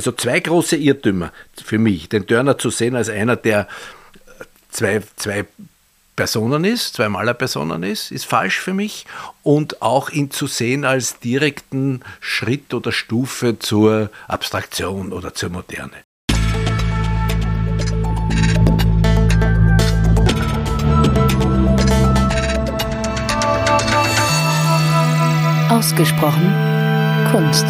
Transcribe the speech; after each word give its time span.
also 0.00 0.12
zwei 0.12 0.40
große 0.40 0.76
Irrtümer 0.76 1.30
für 1.62 1.76
mich. 1.76 2.08
Den 2.08 2.26
Turner 2.26 2.56
zu 2.56 2.70
sehen 2.70 2.96
als 2.96 3.10
einer, 3.10 3.36
der 3.36 3.68
zwei, 4.70 5.02
zwei 5.16 5.44
Personen 6.16 6.64
ist, 6.64 6.94
zwei 6.94 7.10
Malerpersonen 7.10 7.82
ist, 7.82 8.10
ist 8.10 8.24
falsch 8.24 8.60
für 8.60 8.72
mich. 8.72 9.04
Und 9.42 9.82
auch 9.82 10.08
ihn 10.08 10.30
zu 10.30 10.46
sehen 10.46 10.86
als 10.86 11.18
direkten 11.18 12.00
Schritt 12.20 12.72
oder 12.72 12.92
Stufe 12.92 13.58
zur 13.58 14.08
Abstraktion 14.26 15.12
oder 15.12 15.34
zur 15.34 15.50
Moderne. 15.50 15.92
Ausgesprochen 25.68 26.70
Kunst. 27.30 27.66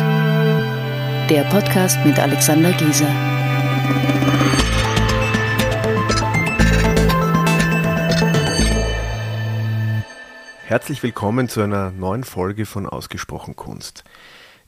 Der 1.31 1.45
Podcast 1.45 1.97
mit 2.05 2.19
Alexander 2.19 2.73
Gieser. 2.73 3.07
Herzlich 10.65 11.01
willkommen 11.05 11.49
zu 11.49 11.61
einer 11.61 11.93
neuen 11.93 12.25
Folge 12.25 12.67
von 12.67 12.89
Ausgesprochen 12.89 13.55
Kunst. 13.55 14.03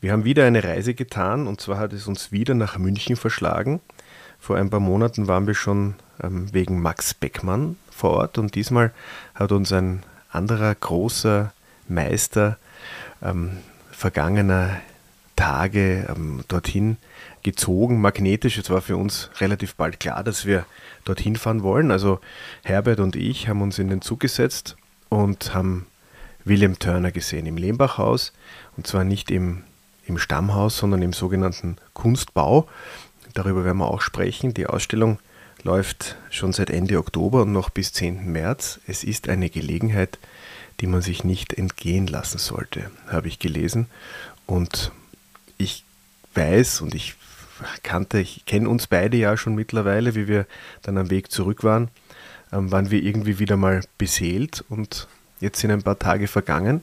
Wir 0.00 0.12
haben 0.12 0.22
wieder 0.24 0.44
eine 0.44 0.62
Reise 0.62 0.94
getan 0.94 1.48
und 1.48 1.60
zwar 1.60 1.78
hat 1.78 1.92
es 1.92 2.06
uns 2.06 2.30
wieder 2.30 2.54
nach 2.54 2.78
München 2.78 3.16
verschlagen. 3.16 3.80
Vor 4.38 4.56
ein 4.56 4.70
paar 4.70 4.78
Monaten 4.78 5.26
waren 5.26 5.48
wir 5.48 5.56
schon 5.56 5.96
ähm, 6.22 6.54
wegen 6.54 6.80
Max 6.80 7.12
Beckmann 7.12 7.76
vor 7.90 8.10
Ort 8.10 8.38
und 8.38 8.54
diesmal 8.54 8.92
hat 9.34 9.50
uns 9.50 9.72
ein 9.72 10.04
anderer 10.30 10.76
großer 10.76 11.52
Meister 11.88 12.56
ähm, 13.20 13.58
vergangener 13.90 14.80
Tage 15.42 16.06
ähm, 16.08 16.44
dorthin 16.46 16.98
gezogen, 17.42 18.00
magnetisch. 18.00 18.58
Es 18.58 18.70
war 18.70 18.80
für 18.80 18.96
uns 18.96 19.28
relativ 19.40 19.74
bald 19.74 19.98
klar, 19.98 20.22
dass 20.22 20.46
wir 20.46 20.66
dorthin 21.04 21.34
fahren 21.34 21.64
wollen. 21.64 21.90
Also 21.90 22.20
Herbert 22.62 23.00
und 23.00 23.16
ich 23.16 23.48
haben 23.48 23.60
uns 23.60 23.80
in 23.80 23.88
den 23.88 24.02
Zug 24.02 24.20
gesetzt 24.20 24.76
und 25.08 25.52
haben 25.52 25.86
William 26.44 26.78
Turner 26.78 27.10
gesehen 27.10 27.46
im 27.46 27.56
Lehmbachhaus. 27.56 28.32
Und 28.76 28.86
zwar 28.86 29.02
nicht 29.02 29.32
im, 29.32 29.64
im 30.06 30.16
Stammhaus, 30.16 30.78
sondern 30.78 31.02
im 31.02 31.12
sogenannten 31.12 31.76
Kunstbau. 31.92 32.68
Darüber 33.34 33.64
werden 33.64 33.78
wir 33.78 33.90
auch 33.90 34.00
sprechen. 34.00 34.54
Die 34.54 34.68
Ausstellung 34.68 35.18
läuft 35.64 36.18
schon 36.30 36.52
seit 36.52 36.70
Ende 36.70 36.98
Oktober 36.98 37.42
und 37.42 37.50
noch 37.50 37.68
bis 37.68 37.92
10. 37.92 38.30
März. 38.30 38.78
Es 38.86 39.02
ist 39.02 39.28
eine 39.28 39.50
Gelegenheit, 39.50 40.20
die 40.80 40.86
man 40.86 41.02
sich 41.02 41.24
nicht 41.24 41.52
entgehen 41.52 42.06
lassen 42.06 42.38
sollte, 42.38 42.92
habe 43.08 43.26
ich 43.26 43.40
gelesen. 43.40 43.86
Und 44.46 44.92
ich 45.62 45.84
weiß 46.34 46.80
und 46.80 46.94
ich 46.94 47.14
kannte, 47.82 48.18
ich 48.18 48.44
kenne 48.46 48.68
uns 48.68 48.86
beide 48.86 49.16
ja 49.16 49.36
schon 49.36 49.54
mittlerweile, 49.54 50.14
wie 50.14 50.28
wir 50.28 50.46
dann 50.82 50.98
am 50.98 51.10
Weg 51.10 51.30
zurück 51.30 51.64
waren, 51.64 51.88
ähm, 52.52 52.70
waren 52.70 52.90
wir 52.90 53.02
irgendwie 53.02 53.38
wieder 53.38 53.56
mal 53.56 53.82
beseelt 53.98 54.64
und 54.68 55.06
jetzt 55.40 55.60
sind 55.60 55.70
ein 55.70 55.82
paar 55.82 55.98
Tage 55.98 56.28
vergangen 56.28 56.82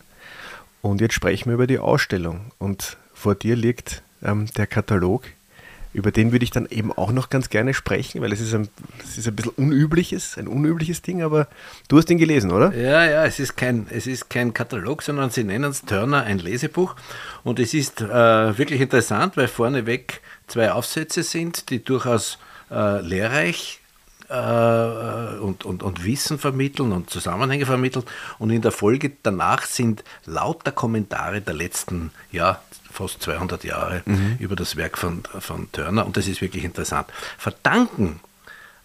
und 0.81 1.01
jetzt 1.01 1.13
sprechen 1.13 1.49
wir 1.49 1.55
über 1.55 1.67
die 1.67 1.79
Ausstellung. 1.79 2.51
Und 2.57 2.97
vor 3.13 3.35
dir 3.35 3.55
liegt 3.55 4.01
ähm, 4.23 4.47
der 4.57 4.67
Katalog 4.67 5.23
über 5.93 6.11
den 6.11 6.31
würde 6.31 6.43
ich 6.43 6.51
dann 6.51 6.67
eben 6.67 6.91
auch 6.91 7.11
noch 7.11 7.29
ganz 7.29 7.49
gerne 7.49 7.73
sprechen, 7.73 8.21
weil 8.21 8.31
es 8.31 8.39
ist 8.39 8.53
ein, 8.53 8.69
es 9.03 9.17
ist 9.17 9.27
ein 9.27 9.35
bisschen 9.35 9.53
unübliches, 9.57 10.37
ein 10.37 10.47
unübliches 10.47 11.01
Ding, 11.01 11.23
aber 11.23 11.47
du 11.87 11.97
hast 11.97 12.09
ihn 12.11 12.17
gelesen, 12.17 12.51
oder? 12.51 12.73
Ja, 12.75 13.05
ja, 13.05 13.25
es 13.25 13.39
ist 13.39 13.57
kein, 13.57 13.87
es 13.89 14.05
ist 14.05 14.29
kein 14.29 14.53
Katalog, 14.53 15.01
sondern 15.01 15.31
sie 15.31 15.43
nennen 15.43 15.71
es 15.71 15.81
Turner 15.81 16.23
ein 16.23 16.39
Lesebuch. 16.39 16.95
Und 17.43 17.59
es 17.59 17.73
ist 17.73 18.01
äh, 18.01 18.57
wirklich 18.57 18.81
interessant, 18.81 19.35
weil 19.35 19.47
vorneweg 19.47 20.21
zwei 20.47 20.71
Aufsätze 20.71 21.23
sind, 21.23 21.69
die 21.71 21.83
durchaus 21.83 22.37
äh, 22.69 23.01
lehrreich 23.01 23.79
äh, 24.29 25.39
und, 25.39 25.65
und, 25.65 25.81
und 25.81 26.05
Wissen 26.05 26.37
vermitteln 26.37 26.91
und 26.91 27.09
Zusammenhänge 27.09 27.65
vermitteln. 27.65 28.05
Und 28.37 28.51
in 28.51 28.61
der 28.61 28.71
Folge 28.71 29.11
danach 29.23 29.63
sind 29.63 30.03
lauter 30.25 30.71
Kommentare 30.71 31.41
der 31.41 31.55
letzten 31.55 32.11
ja, 32.31 32.61
fast 32.99 33.23
200 33.23 33.63
Jahre 33.63 34.01
mhm. 34.05 34.35
über 34.39 34.57
das 34.57 34.75
Werk 34.75 34.97
von, 34.97 35.23
von 35.39 35.71
Turner 35.71 36.05
und 36.05 36.17
das 36.17 36.27
ist 36.27 36.41
wirklich 36.41 36.65
interessant. 36.65 37.07
Verdanken 37.37 38.19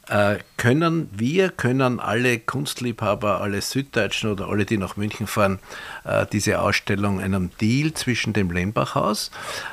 äh, 0.09 0.37
können 0.57 1.09
wir, 1.13 1.49
können 1.49 1.99
alle 1.99 2.39
Kunstliebhaber, 2.39 3.41
alle 3.41 3.61
Süddeutschen 3.61 4.31
oder 4.31 4.49
alle, 4.49 4.67
die 4.67 4.79
nach 4.79 4.97
München 4.97 5.27
fahren, 5.27 5.59
äh, 6.05 6.27
diese 6.31 6.61
Ausstellung 6.61 7.21
einem 7.21 7.51
Deal 7.61 7.93
zwischen 7.95 8.33
dem 8.33 8.53
Lembachhaus, 8.53 9.33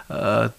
äh, 0.10 0.50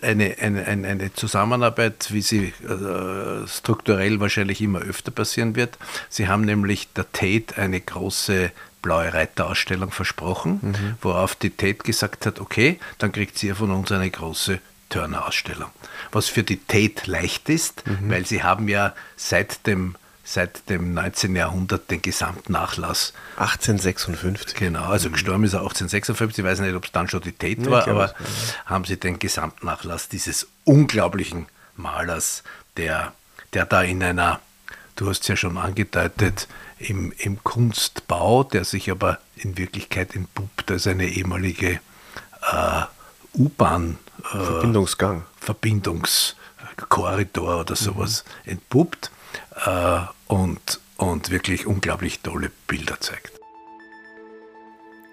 eine, 0.00 0.36
eine, 0.40 0.64
eine, 0.64 1.12
Zusammenarbeit, 1.12 2.12
wie 2.12 2.22
sie 2.22 2.54
äh, 2.62 3.46
strukturell 3.46 4.20
wahrscheinlich 4.20 4.62
immer 4.62 4.80
öfter 4.80 5.10
passieren 5.10 5.56
wird. 5.56 5.76
Sie 6.08 6.28
haben 6.28 6.42
nämlich 6.42 6.92
der 6.94 7.10
Tate 7.12 7.60
eine 7.60 7.80
große 7.80 8.52
blaue 8.88 9.12
Reiterausstellung 9.12 9.90
versprochen, 9.90 10.60
mhm. 10.62 10.94
worauf 11.02 11.34
die 11.34 11.50
Tate 11.50 11.84
gesagt 11.84 12.24
hat, 12.24 12.40
okay, 12.40 12.80
dann 12.96 13.12
kriegt 13.12 13.36
sie 13.36 13.48
ja 13.48 13.54
von 13.54 13.70
uns 13.70 13.92
eine 13.92 14.10
große 14.10 14.60
Turner-Ausstellung. 14.88 15.68
Was 16.10 16.28
für 16.28 16.42
die 16.42 16.56
Tate 16.56 17.10
leicht 17.10 17.50
ist, 17.50 17.86
mhm. 17.86 18.10
weil 18.10 18.24
sie 18.24 18.42
haben 18.42 18.66
ja 18.66 18.94
seit 19.16 19.66
dem 19.66 19.96
seit 20.24 20.68
dem 20.68 20.92
19. 20.92 21.36
Jahrhundert 21.36 21.90
den 21.90 22.02
Gesamtnachlass. 22.02 23.14
1856. 23.36 24.54
Genau, 24.54 24.84
also 24.84 25.08
mhm. 25.08 25.14
gestorben 25.14 25.44
ist 25.44 25.52
er 25.52 25.60
1856. 25.60 26.38
Ich 26.38 26.44
weiß 26.44 26.60
nicht, 26.60 26.74
ob 26.74 26.84
es 26.84 26.92
dann 26.92 27.08
schon 27.08 27.20
die 27.20 27.32
Tate 27.32 27.62
nee, 27.62 27.70
war, 27.70 27.86
aber 27.88 28.14
haben 28.64 28.84
sie 28.84 28.98
den 28.98 29.18
Gesamtnachlass 29.18 30.08
dieses 30.08 30.46
unglaublichen 30.64 31.46
Malers, 31.76 32.42
der, 32.76 33.12
der 33.52 33.66
da 33.66 33.82
in 33.82 34.02
einer, 34.02 34.40
du 34.98 35.08
hast 35.08 35.22
es 35.22 35.28
ja 35.28 35.36
schon 35.36 35.56
angedeutet, 35.56 36.46
im, 36.78 37.14
im 37.18 37.42
Kunstbau, 37.42 38.44
der 38.44 38.64
sich 38.64 38.90
aber 38.90 39.18
in 39.36 39.56
Wirklichkeit 39.56 40.14
entpuppt 40.14 40.70
als 40.70 40.86
eine 40.86 41.08
ehemalige 41.08 41.80
äh, 42.52 42.82
U-Bahn. 43.34 43.96
Äh, 44.34 44.44
Verbindungsgang. 44.44 45.24
Verbindungskorridor 45.40 47.60
oder 47.60 47.76
sowas 47.76 48.24
mhm. 48.44 48.52
entpuppt 48.52 49.10
äh, 49.64 50.00
und, 50.26 50.80
und 50.96 51.30
wirklich 51.30 51.66
unglaublich 51.66 52.20
tolle 52.20 52.50
Bilder 52.66 53.00
zeigt. 53.00 53.32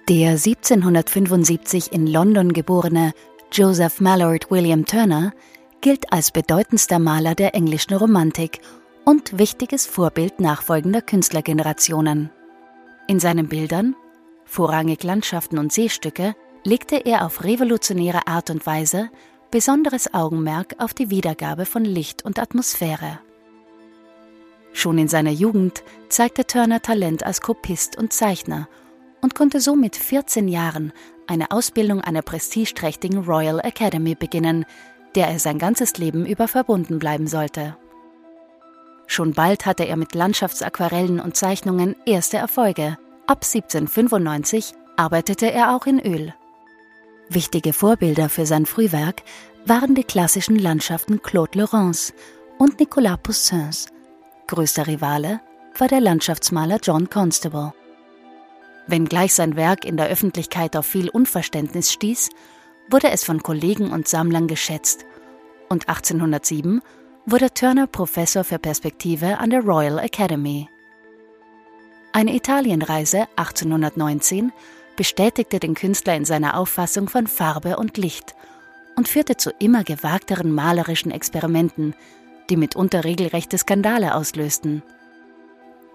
Der 0.09 0.31
1775 0.31 1.91
in 1.91 2.07
London 2.07 2.53
geborene 2.53 3.13
Joseph 3.51 4.01
Mallord 4.01 4.50
William 4.51 4.85
Turner 4.85 5.34
gilt 5.81 6.12
als 6.12 6.31
bedeutendster 6.31 6.97
Maler 7.00 7.35
der 7.35 7.56
englischen 7.56 7.94
Romantik 7.94 8.59
und 9.06 9.38
wichtiges 9.38 9.86
Vorbild 9.86 10.40
nachfolgender 10.40 11.02
Künstlergenerationen. 11.02 12.32
In 13.08 13.20
seinen 13.20 13.48
Bildern, 13.48 13.96
vorrangig 14.46 15.04
Landschaften 15.04 15.60
und 15.60 15.72
Seestücke, 15.72 16.36
legte 16.66 16.98
er 16.98 17.26
auf 17.26 17.44
revolutionäre 17.44 18.28
Art 18.28 18.50
und 18.50 18.66
Weise 18.66 19.10
besonderes 19.52 20.14
Augenmerk 20.14 20.76
auf 20.80 20.94
die 20.94 21.12
Wiedergabe 21.12 21.66
von 21.66 21.86
Licht 21.86 22.26
und 22.26 22.40
Atmosphäre. 22.40 23.20
Schon 24.74 24.98
in 24.98 25.08
seiner 25.08 25.32
Jugend 25.32 25.84
zeigte 26.10 26.46
Turner 26.46 26.82
Talent 26.82 27.24
als 27.24 27.42
Kopist 27.42 27.98
und 27.98 28.12
Zeichner 28.12 28.68
und 29.22 29.36
konnte 29.36 29.62
so 29.62 29.76
mit 29.76 29.96
14 29.96 30.48
Jahren 30.48 30.92
eine 31.28 31.52
Ausbildung 31.52 32.02
der 32.02 32.22
prestigeträchtigen 32.24 33.24
Royal 33.24 33.60
Academy 33.60 34.16
beginnen, 34.16 34.66
der 35.14 35.28
er 35.28 35.40
sein 35.40 35.60
ganzes 35.60 35.98
Leben 35.98 36.26
über 36.26 36.48
verbunden 36.48 37.00
bleiben 37.00 37.28
sollte. 37.28 37.78
Schon 39.08 39.34
bald 39.34 39.66
hatte 39.66 39.84
er 39.86 39.98
mit 39.98 40.16
Landschaftsaquarellen 40.16 41.20
und 41.20 41.36
Zeichnungen 41.36 41.96
erste 42.06 42.38
Erfolge. 42.38 42.98
Ab 43.28 43.44
1795 43.44 44.74
arbeitete 44.98 45.52
er 45.52 45.76
auch 45.76 45.86
in 45.86 46.00
Öl. 46.00 46.34
Wichtige 47.30 47.74
Vorbilder 47.74 48.30
für 48.30 48.46
sein 48.46 48.66
Frühwerk 48.66 49.24
waren 49.66 49.96
die 49.96 50.04
klassischen 50.04 50.58
Landschaften 50.58 51.22
Claude 51.22 51.58
Laurence 51.58 52.13
und 52.57 52.80
Nicolas 52.80 53.18
Poussins. 53.22 53.88
Größter 54.48 54.88
Rivale 54.88 55.42
war 55.78 55.88
der 55.88 56.01
Landschaftsmaler 56.01 56.80
John 56.81 57.10
Constable. 57.10 57.74
Wenngleich 58.88 59.34
sein 59.34 59.56
Werk 59.56 59.86
in 59.86 59.98
der 59.98 60.08
Öffentlichkeit 60.08 60.78
auf 60.78 60.86
viel 60.86 61.10
Unverständnis 61.10 61.92
stieß, 61.92 62.30
wurde 62.90 63.10
es 63.10 63.24
von 63.24 63.42
Kollegen 63.42 63.92
und 63.92 64.08
Sammlern 64.08 64.48
geschätzt 64.48 65.06
und 65.69 65.90
1807 65.90 66.81
wurde 67.27 67.51
Turner 67.51 67.88
Professor 67.88 68.44
für 68.44 68.60
Perspektive 68.60 69.39
an 69.39 69.50
der 69.50 69.62
Royal 69.62 69.98
Academy. 69.98 70.69
Eine 72.13 72.36
Italienreise 72.36 73.25
1819 73.36 74.51
bestätigte 74.95 75.60
den 75.60 75.74
Künstler 75.74 76.16
in 76.16 76.25
seiner 76.25 76.56
Auffassung 76.56 77.10
von 77.10 77.25
Farbe 77.25 77.77
und 77.77 77.98
Licht 77.98 78.36
und 78.95 79.07
führte 79.07 79.38
zu 79.38 79.50
immer 79.57 79.83
gewagteren 79.83 80.54
malerischen 80.54 81.12
Experimenten, 81.12 81.95
die 82.51 82.57
mitunter 82.57 83.04
regelrechte 83.04 83.57
Skandale 83.57 84.13
auslösten. 84.13 84.83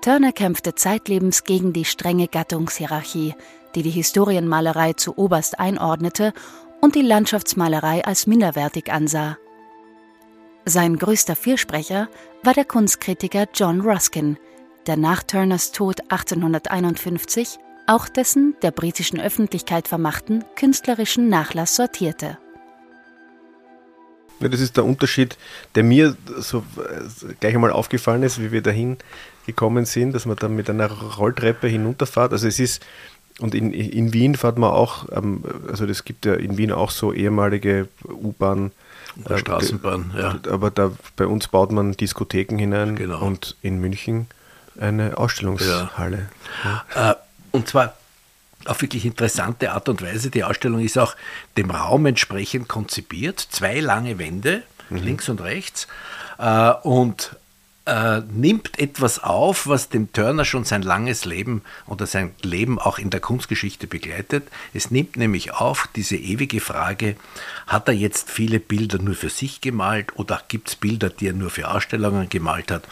Turner 0.03 0.33
kämpfte 0.33 0.75
zeitlebens 0.75 1.45
gegen 1.45 1.73
die 1.73 1.85
strenge 1.85 2.27
Gattungshierarchie, 2.27 3.35
die 3.77 3.83
die 3.83 3.91
Historienmalerei 3.91 4.95
zu 4.95 5.17
oberst 5.17 5.61
einordnete 5.61 6.33
und 6.81 6.97
die 6.97 7.03
Landschaftsmalerei 7.03 8.05
als 8.05 8.27
minderwertig 8.27 8.91
ansah. 8.93 9.39
Sein 10.67 10.97
größter 10.97 11.37
Fürsprecher 11.37 12.09
war 12.43 12.55
der 12.55 12.65
Kunstkritiker 12.65 13.47
John 13.55 13.81
Ruskin, 13.81 14.37
der 14.87 14.97
nach 14.97 15.23
Turners 15.23 15.73
Tod 15.73 16.01
1851 16.11 17.59
auch 17.87 18.09
dessen 18.09 18.55
der 18.63 18.71
britischen 18.71 19.21
Öffentlichkeit 19.21 19.89
vermachten 19.89 20.45
künstlerischen 20.57 21.29
Nachlass 21.29 21.77
sortierte. 21.77 22.39
Das 24.39 24.61
ist 24.61 24.77
der 24.77 24.85
Unterschied, 24.85 25.37
der 25.75 25.83
mir 25.83 26.17
so 26.39 26.59
äh, 26.79 27.35
gleich 27.41 27.55
einmal 27.55 27.73
aufgefallen 27.73 28.23
ist, 28.23 28.41
wie 28.41 28.53
wir 28.53 28.63
dahin 28.63 28.97
gekommen 29.47 29.85
sind, 29.85 30.13
dass 30.13 30.25
man 30.25 30.37
dann 30.37 30.57
mit 30.57 30.71
einer 30.71 30.91
Rolltreppe 30.91 31.69
hinunterfahrt. 31.69 32.33
Also 32.33 32.49
es 32.49 32.59
ist, 32.59 32.83
und 33.41 33.55
in, 33.55 33.73
in 33.73 34.13
Wien 34.15 34.37
fährt 34.37 34.59
man 34.59 34.71
auch, 34.71 35.09
ähm, 35.13 35.43
also 35.69 35.85
es 35.85 36.05
gibt 36.05 36.25
ja 36.25 36.35
in 36.35 36.57
Wien 36.57 36.73
auch 36.73 36.91
so 36.91 37.13
ehemalige 37.13 37.89
U-Bahn. 38.09 38.73
Äh, 39.29 39.39
Straßenbahn, 39.39 40.13
ja. 40.17 40.39
Aber 40.51 40.71
da 40.71 40.93
bei 41.17 41.27
uns 41.27 41.49
baut 41.49 41.73
man 41.73 41.93
Diskotheken 41.93 42.59
hinein 42.59 42.97
genau. 42.97 43.21
und 43.21 43.57
in 43.63 43.81
München 43.81 44.27
eine 44.79 45.19
Ausstellungshalle. 45.19 46.29
Ja. 46.65 46.85
Ja. 46.95 47.11
Äh, 47.11 47.15
und 47.53 47.69
zwar 47.69 47.95
auf 48.67 48.83
wirklich 48.83 49.05
interessante 49.05 49.73
Art 49.73 49.89
und 49.89 50.03
Weise. 50.03 50.31
Die 50.31 50.45
Ausstellung 50.45 50.81
ist 50.81 50.99
auch 50.99 51.17
dem 51.57 51.71
Raum 51.71 52.07
entsprechend 52.07 52.69
konzipiert. 52.69 53.41
Zwei 53.41 53.81
lange 53.81 54.19
Wände, 54.19 54.63
mhm. 54.91 54.99
links 54.99 55.29
und 55.29 55.41
rechts. 55.41 55.89
Äh, 56.39 56.73
und 56.83 57.37
äh, 57.91 58.23
nimmt 58.33 58.79
etwas 58.79 59.19
auf, 59.23 59.67
was 59.67 59.89
dem 59.89 60.13
Turner 60.13 60.45
schon 60.45 60.65
sein 60.65 60.83
langes 60.83 61.25
Leben 61.25 61.63
oder 61.87 62.07
sein 62.07 62.33
Leben 62.43 62.79
auch 62.79 62.99
in 62.99 63.11
der 63.11 63.19
Kunstgeschichte 63.19 63.89
begleitet. 63.89 64.47
Es 64.73 64.93
nimmt 64.93 65.17
nämlich 65.17 65.53
auf 65.55 65.89
diese 65.97 66.17
ewige 66.17 66.61
Frage, 66.61 67.17
hat 67.67 67.89
er 67.89 67.95
jetzt 67.95 68.31
viele 68.31 68.61
Bilder 68.61 68.99
nur 68.99 69.17
für 69.17 69.29
sich 69.29 69.61
gemalt 69.61 70.17
oder 70.17 70.41
gibt 70.47 70.69
es 70.69 70.77
Bilder, 70.77 71.11
die 71.11 71.27
er 71.27 71.33
nur 71.33 71.51
für 71.51 71.69
Ausstellungen 71.69 72.29
gemalt 72.29 72.71
hat? 72.71 72.85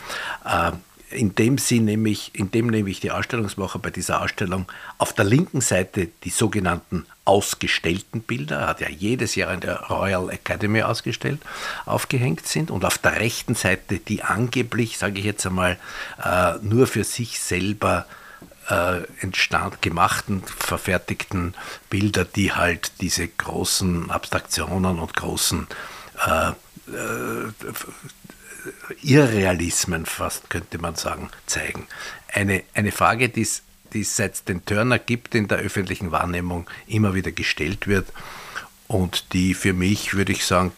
Äh, 0.44 0.72
indem 1.10 1.58
sie 1.58 1.80
nämlich, 1.80 2.30
indem 2.34 2.66
nämlich 2.66 3.00
die 3.00 3.10
Ausstellungsmacher 3.10 3.78
bei 3.78 3.90
dieser 3.90 4.22
Ausstellung 4.22 4.66
auf 4.98 5.12
der 5.12 5.24
linken 5.24 5.60
Seite 5.60 6.08
die 6.24 6.30
sogenannten 6.30 7.06
ausgestellten 7.24 8.22
Bilder, 8.22 8.66
hat 8.66 8.80
ja 8.80 8.88
jedes 8.88 9.34
Jahr 9.34 9.52
in 9.52 9.60
der 9.60 9.80
Royal 9.84 10.30
Academy 10.30 10.82
ausgestellt, 10.82 11.40
aufgehängt 11.86 12.46
sind 12.46 12.70
und 12.70 12.84
auf 12.84 12.98
der 12.98 13.20
rechten 13.20 13.54
Seite 13.54 13.98
die 13.98 14.22
angeblich, 14.22 14.98
sage 14.98 15.18
ich 15.18 15.24
jetzt 15.24 15.46
einmal, 15.46 15.78
äh, 16.22 16.54
nur 16.62 16.86
für 16.86 17.04
sich 17.04 17.40
selber 17.40 18.06
äh, 18.68 19.02
entstand, 19.20 19.80
gemachten, 19.82 20.42
verfertigten 20.58 21.54
Bilder, 21.90 22.24
die 22.24 22.52
halt 22.52 22.92
diese 23.00 23.26
großen 23.28 24.10
Abstraktionen 24.10 24.98
und 24.98 25.14
großen 25.14 25.66
äh, 26.26 26.50
äh 26.90 27.52
Irrealismen 29.02 30.06
fast, 30.06 30.50
könnte 30.50 30.78
man 30.78 30.94
sagen, 30.96 31.30
zeigen. 31.46 31.86
Eine, 32.32 32.62
eine 32.74 32.92
Frage, 32.92 33.28
die 33.28 33.42
es 33.42 33.62
seit 34.16 34.48
den 34.48 34.64
Turner 34.64 34.98
gibt 34.98 35.34
in 35.34 35.48
der 35.48 35.58
öffentlichen 35.58 36.10
Wahrnehmung, 36.10 36.68
immer 36.86 37.14
wieder 37.14 37.32
gestellt 37.32 37.86
wird 37.86 38.06
und 38.86 39.32
die 39.32 39.54
für 39.54 39.72
mich, 39.72 40.14
würde 40.14 40.32
ich 40.32 40.44
sagen, 40.44 40.72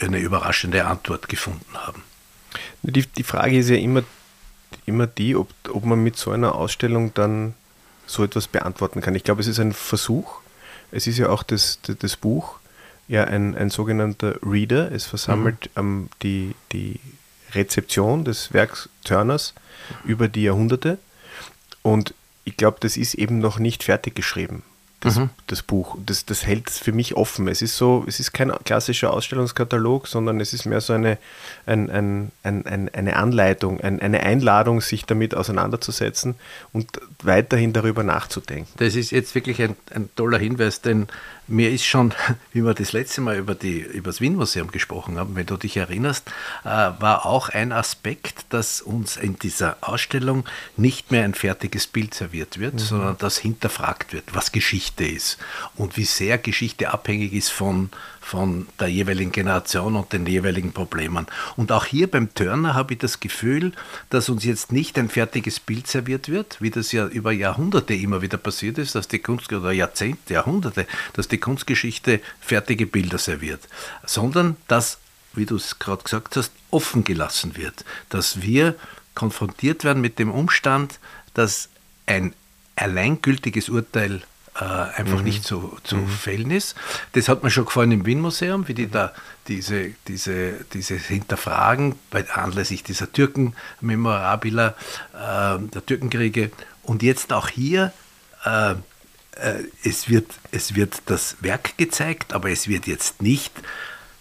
eine 0.00 0.18
überraschende 0.18 0.86
Antwort 0.86 1.28
gefunden 1.28 1.74
haben. 1.74 2.02
Die, 2.82 3.06
die 3.06 3.22
Frage 3.22 3.58
ist 3.58 3.68
ja 3.68 3.76
immer, 3.76 4.02
immer 4.86 5.06
die, 5.06 5.34
ob, 5.34 5.48
ob 5.68 5.84
man 5.84 6.02
mit 6.02 6.16
so 6.16 6.30
einer 6.30 6.54
Ausstellung 6.54 7.12
dann 7.14 7.54
so 8.06 8.24
etwas 8.24 8.46
beantworten 8.48 9.00
kann. 9.00 9.14
Ich 9.14 9.24
glaube, 9.24 9.40
es 9.40 9.46
ist 9.46 9.58
ein 9.58 9.72
Versuch. 9.72 10.40
Es 10.90 11.06
ist 11.06 11.18
ja 11.18 11.28
auch 11.28 11.42
das, 11.42 11.80
das, 11.82 11.98
das 11.98 12.16
Buch 12.16 12.58
ja 13.08 13.24
ein, 13.24 13.56
ein 13.56 13.70
sogenannter 13.70 14.36
Reader. 14.42 14.92
Es 14.92 15.06
versammelt 15.06 15.70
mhm. 15.74 15.80
ähm, 15.80 16.08
die, 16.22 16.54
die 16.72 17.00
Rezeption 17.54 18.24
des 18.24 18.52
Werks 18.52 18.88
Turners 19.04 19.54
über 20.04 20.28
die 20.28 20.42
Jahrhunderte. 20.42 20.98
Und 21.82 22.14
ich 22.44 22.56
glaube, 22.56 22.78
das 22.80 22.96
ist 22.96 23.14
eben 23.14 23.38
noch 23.38 23.58
nicht 23.58 23.84
fertig 23.84 24.14
geschrieben 24.14 24.62
das, 25.00 25.16
mhm. 25.16 25.30
das 25.46 25.62
Buch. 25.62 25.96
Das, 26.04 26.26
das 26.26 26.44
hält 26.44 26.68
es 26.68 26.78
für 26.78 26.92
mich 26.92 27.14
offen. 27.14 27.46
Es 27.46 27.62
ist 27.62 27.76
so, 27.76 28.04
es 28.08 28.18
ist 28.18 28.32
kein 28.32 28.52
klassischer 28.64 29.12
Ausstellungskatalog, 29.12 30.08
sondern 30.08 30.40
es 30.40 30.52
ist 30.52 30.66
mehr 30.66 30.80
so 30.80 30.92
eine, 30.92 31.18
ein, 31.66 31.88
ein, 31.90 32.32
ein, 32.42 32.90
eine 32.92 33.16
Anleitung, 33.16 33.80
eine 33.80 34.20
Einladung, 34.20 34.80
sich 34.80 35.04
damit 35.04 35.36
auseinanderzusetzen 35.36 36.34
und 36.72 37.00
weiterhin 37.22 37.72
darüber 37.72 38.02
nachzudenken. 38.02 38.72
Das 38.78 38.96
ist 38.96 39.12
jetzt 39.12 39.34
wirklich 39.36 39.62
ein, 39.62 39.76
toller 40.16 40.38
Hinweis, 40.38 40.80
denn 40.80 41.06
mir 41.46 41.70
ist 41.70 41.84
schon, 41.84 42.12
wie 42.52 42.62
wir 42.62 42.74
das 42.74 42.92
letzte 42.92 43.20
Mal 43.20 43.36
über, 43.36 43.54
die, 43.54 43.78
über 43.78 44.10
das 44.10 44.20
Wien-Museum 44.20 44.72
gesprochen 44.72 45.16
haben, 45.16 45.36
wenn 45.36 45.46
du 45.46 45.56
dich 45.56 45.76
erinnerst, 45.76 46.28
äh, 46.64 46.68
war 46.68 47.24
auch 47.24 47.50
ein 47.50 47.70
Aspekt, 47.70 48.46
dass 48.50 48.80
uns 48.80 49.16
in 49.16 49.38
dieser 49.38 49.76
Ausstellung 49.80 50.44
nicht 50.76 51.12
mehr 51.12 51.24
ein 51.24 51.34
fertiges 51.34 51.86
Bild 51.86 52.14
serviert 52.14 52.58
wird, 52.58 52.74
mhm. 52.74 52.78
sondern 52.78 53.18
dass 53.18 53.38
hinterfragt 53.38 54.12
wird, 54.12 54.34
was 54.34 54.50
Geschichte 54.50 54.87
ist 55.06 55.38
und 55.76 55.96
wie 55.96 56.04
sehr 56.04 56.38
Geschichte 56.38 56.90
abhängig 56.90 57.32
ist 57.32 57.50
von, 57.50 57.90
von 58.20 58.66
der 58.78 58.88
jeweiligen 58.88 59.32
Generation 59.32 59.96
und 59.96 60.12
den 60.12 60.26
jeweiligen 60.26 60.72
Problemen. 60.72 61.26
Und 61.56 61.72
auch 61.72 61.84
hier 61.84 62.10
beim 62.10 62.32
Turner 62.34 62.74
habe 62.74 62.94
ich 62.94 62.98
das 62.98 63.20
Gefühl, 63.20 63.72
dass 64.10 64.28
uns 64.28 64.44
jetzt 64.44 64.72
nicht 64.72 64.98
ein 64.98 65.08
fertiges 65.08 65.60
Bild 65.60 65.86
serviert 65.86 66.28
wird, 66.28 66.60
wie 66.60 66.70
das 66.70 66.92
ja 66.92 67.06
über 67.06 67.32
Jahrhunderte 67.32 67.94
immer 67.94 68.22
wieder 68.22 68.38
passiert 68.38 68.78
ist, 68.78 68.94
dass 68.94 69.08
die 69.08 69.18
Kunst 69.18 69.52
oder 69.52 69.72
Jahrzehnte, 69.72 70.34
Jahrhunderte, 70.34 70.86
dass 71.14 71.28
die 71.28 71.38
Kunstgeschichte 71.38 72.20
fertige 72.40 72.86
Bilder 72.86 73.18
serviert, 73.18 73.68
sondern 74.04 74.56
dass, 74.68 74.98
wie 75.34 75.46
du 75.46 75.56
es 75.56 75.78
gerade 75.78 76.02
gesagt 76.02 76.36
hast, 76.36 76.52
offen 76.70 77.04
gelassen 77.04 77.56
wird, 77.56 77.84
dass 78.08 78.42
wir 78.42 78.74
konfrontiert 79.14 79.84
werden 79.84 80.00
mit 80.00 80.18
dem 80.18 80.30
Umstand, 80.30 80.98
dass 81.34 81.68
ein 82.06 82.34
alleingültiges 82.76 83.68
Urteil 83.68 84.22
äh, 84.58 84.64
einfach 84.64 85.18
mhm. 85.18 85.24
nicht 85.24 85.44
zu, 85.44 85.76
zu 85.84 85.96
mhm. 85.96 86.08
fällen 86.08 86.50
ist. 86.50 86.74
Das 87.12 87.28
hat 87.28 87.42
mir 87.42 87.50
schon 87.50 87.64
gefallen 87.64 87.92
im 87.92 88.06
Wien-Museum, 88.06 88.66
wie 88.68 88.74
die 88.74 88.90
da 88.90 89.12
diese, 89.46 89.90
diese, 90.08 90.64
dieses 90.72 91.06
Hinterfragen 91.06 91.94
bei, 92.10 92.28
anlässlich 92.30 92.82
dieser 92.82 93.10
Türken-Memorabilia, 93.12 94.74
äh, 95.14 95.58
der 95.60 95.86
Türkenkriege. 95.86 96.50
Und 96.82 97.02
jetzt 97.02 97.32
auch 97.32 97.48
hier, 97.48 97.92
äh, 98.44 98.72
äh, 98.72 99.64
es, 99.84 100.08
wird, 100.08 100.32
es 100.50 100.74
wird 100.74 101.02
das 101.06 101.36
Werk 101.40 101.76
gezeigt, 101.76 102.32
aber 102.32 102.50
es 102.50 102.66
wird 102.68 102.86
jetzt 102.86 103.22
nicht 103.22 103.52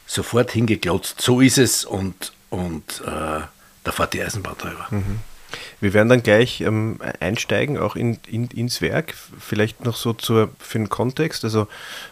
sofort 0.05 0.51
hingeklotzt, 0.51 1.21
so 1.21 1.41
ist 1.41 1.57
es 1.57 1.83
und, 1.83 2.33
und 2.49 3.01
äh, 3.05 3.41
da 3.83 3.91
fährt 3.91 4.13
die 4.13 4.21
Eisenbahn 4.21 4.55
drüber. 4.57 4.87
Mhm. 4.91 5.19
Wir 5.79 5.93
werden 5.93 6.09
dann 6.09 6.23
gleich 6.23 6.61
ähm, 6.61 6.99
einsteigen, 7.19 7.77
auch 7.77 7.95
in, 7.95 8.19
in, 8.27 8.47
ins 8.47 8.81
Werk. 8.81 9.13
Vielleicht 9.39 9.85
noch 9.85 9.95
so 9.95 10.13
zur, 10.13 10.49
für 10.59 10.77
den 10.77 10.89
Kontext. 10.89 11.43
Also, 11.43 11.67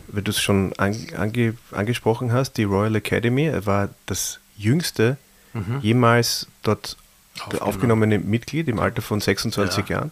wenn 0.08 0.24
du 0.24 0.32
es 0.32 0.42
schon 0.42 0.74
an, 0.78 0.96
ange, 1.18 1.56
angesprochen 1.72 2.32
hast, 2.32 2.54
die 2.54 2.64
Royal 2.64 2.96
Academy 2.96 3.52
war 3.66 3.90
das 4.06 4.40
jüngste 4.58 5.18
mhm. 5.54 5.80
jemals 5.82 6.48
dort 6.64 6.98
Aufgenommen. 7.36 7.62
aufgenommene 7.62 8.20
Mitglied 8.20 8.68
im 8.70 8.80
Alter 8.80 9.02
von 9.02 9.20
26 9.20 9.90
ja, 9.90 9.98
Jahren. 9.98 10.12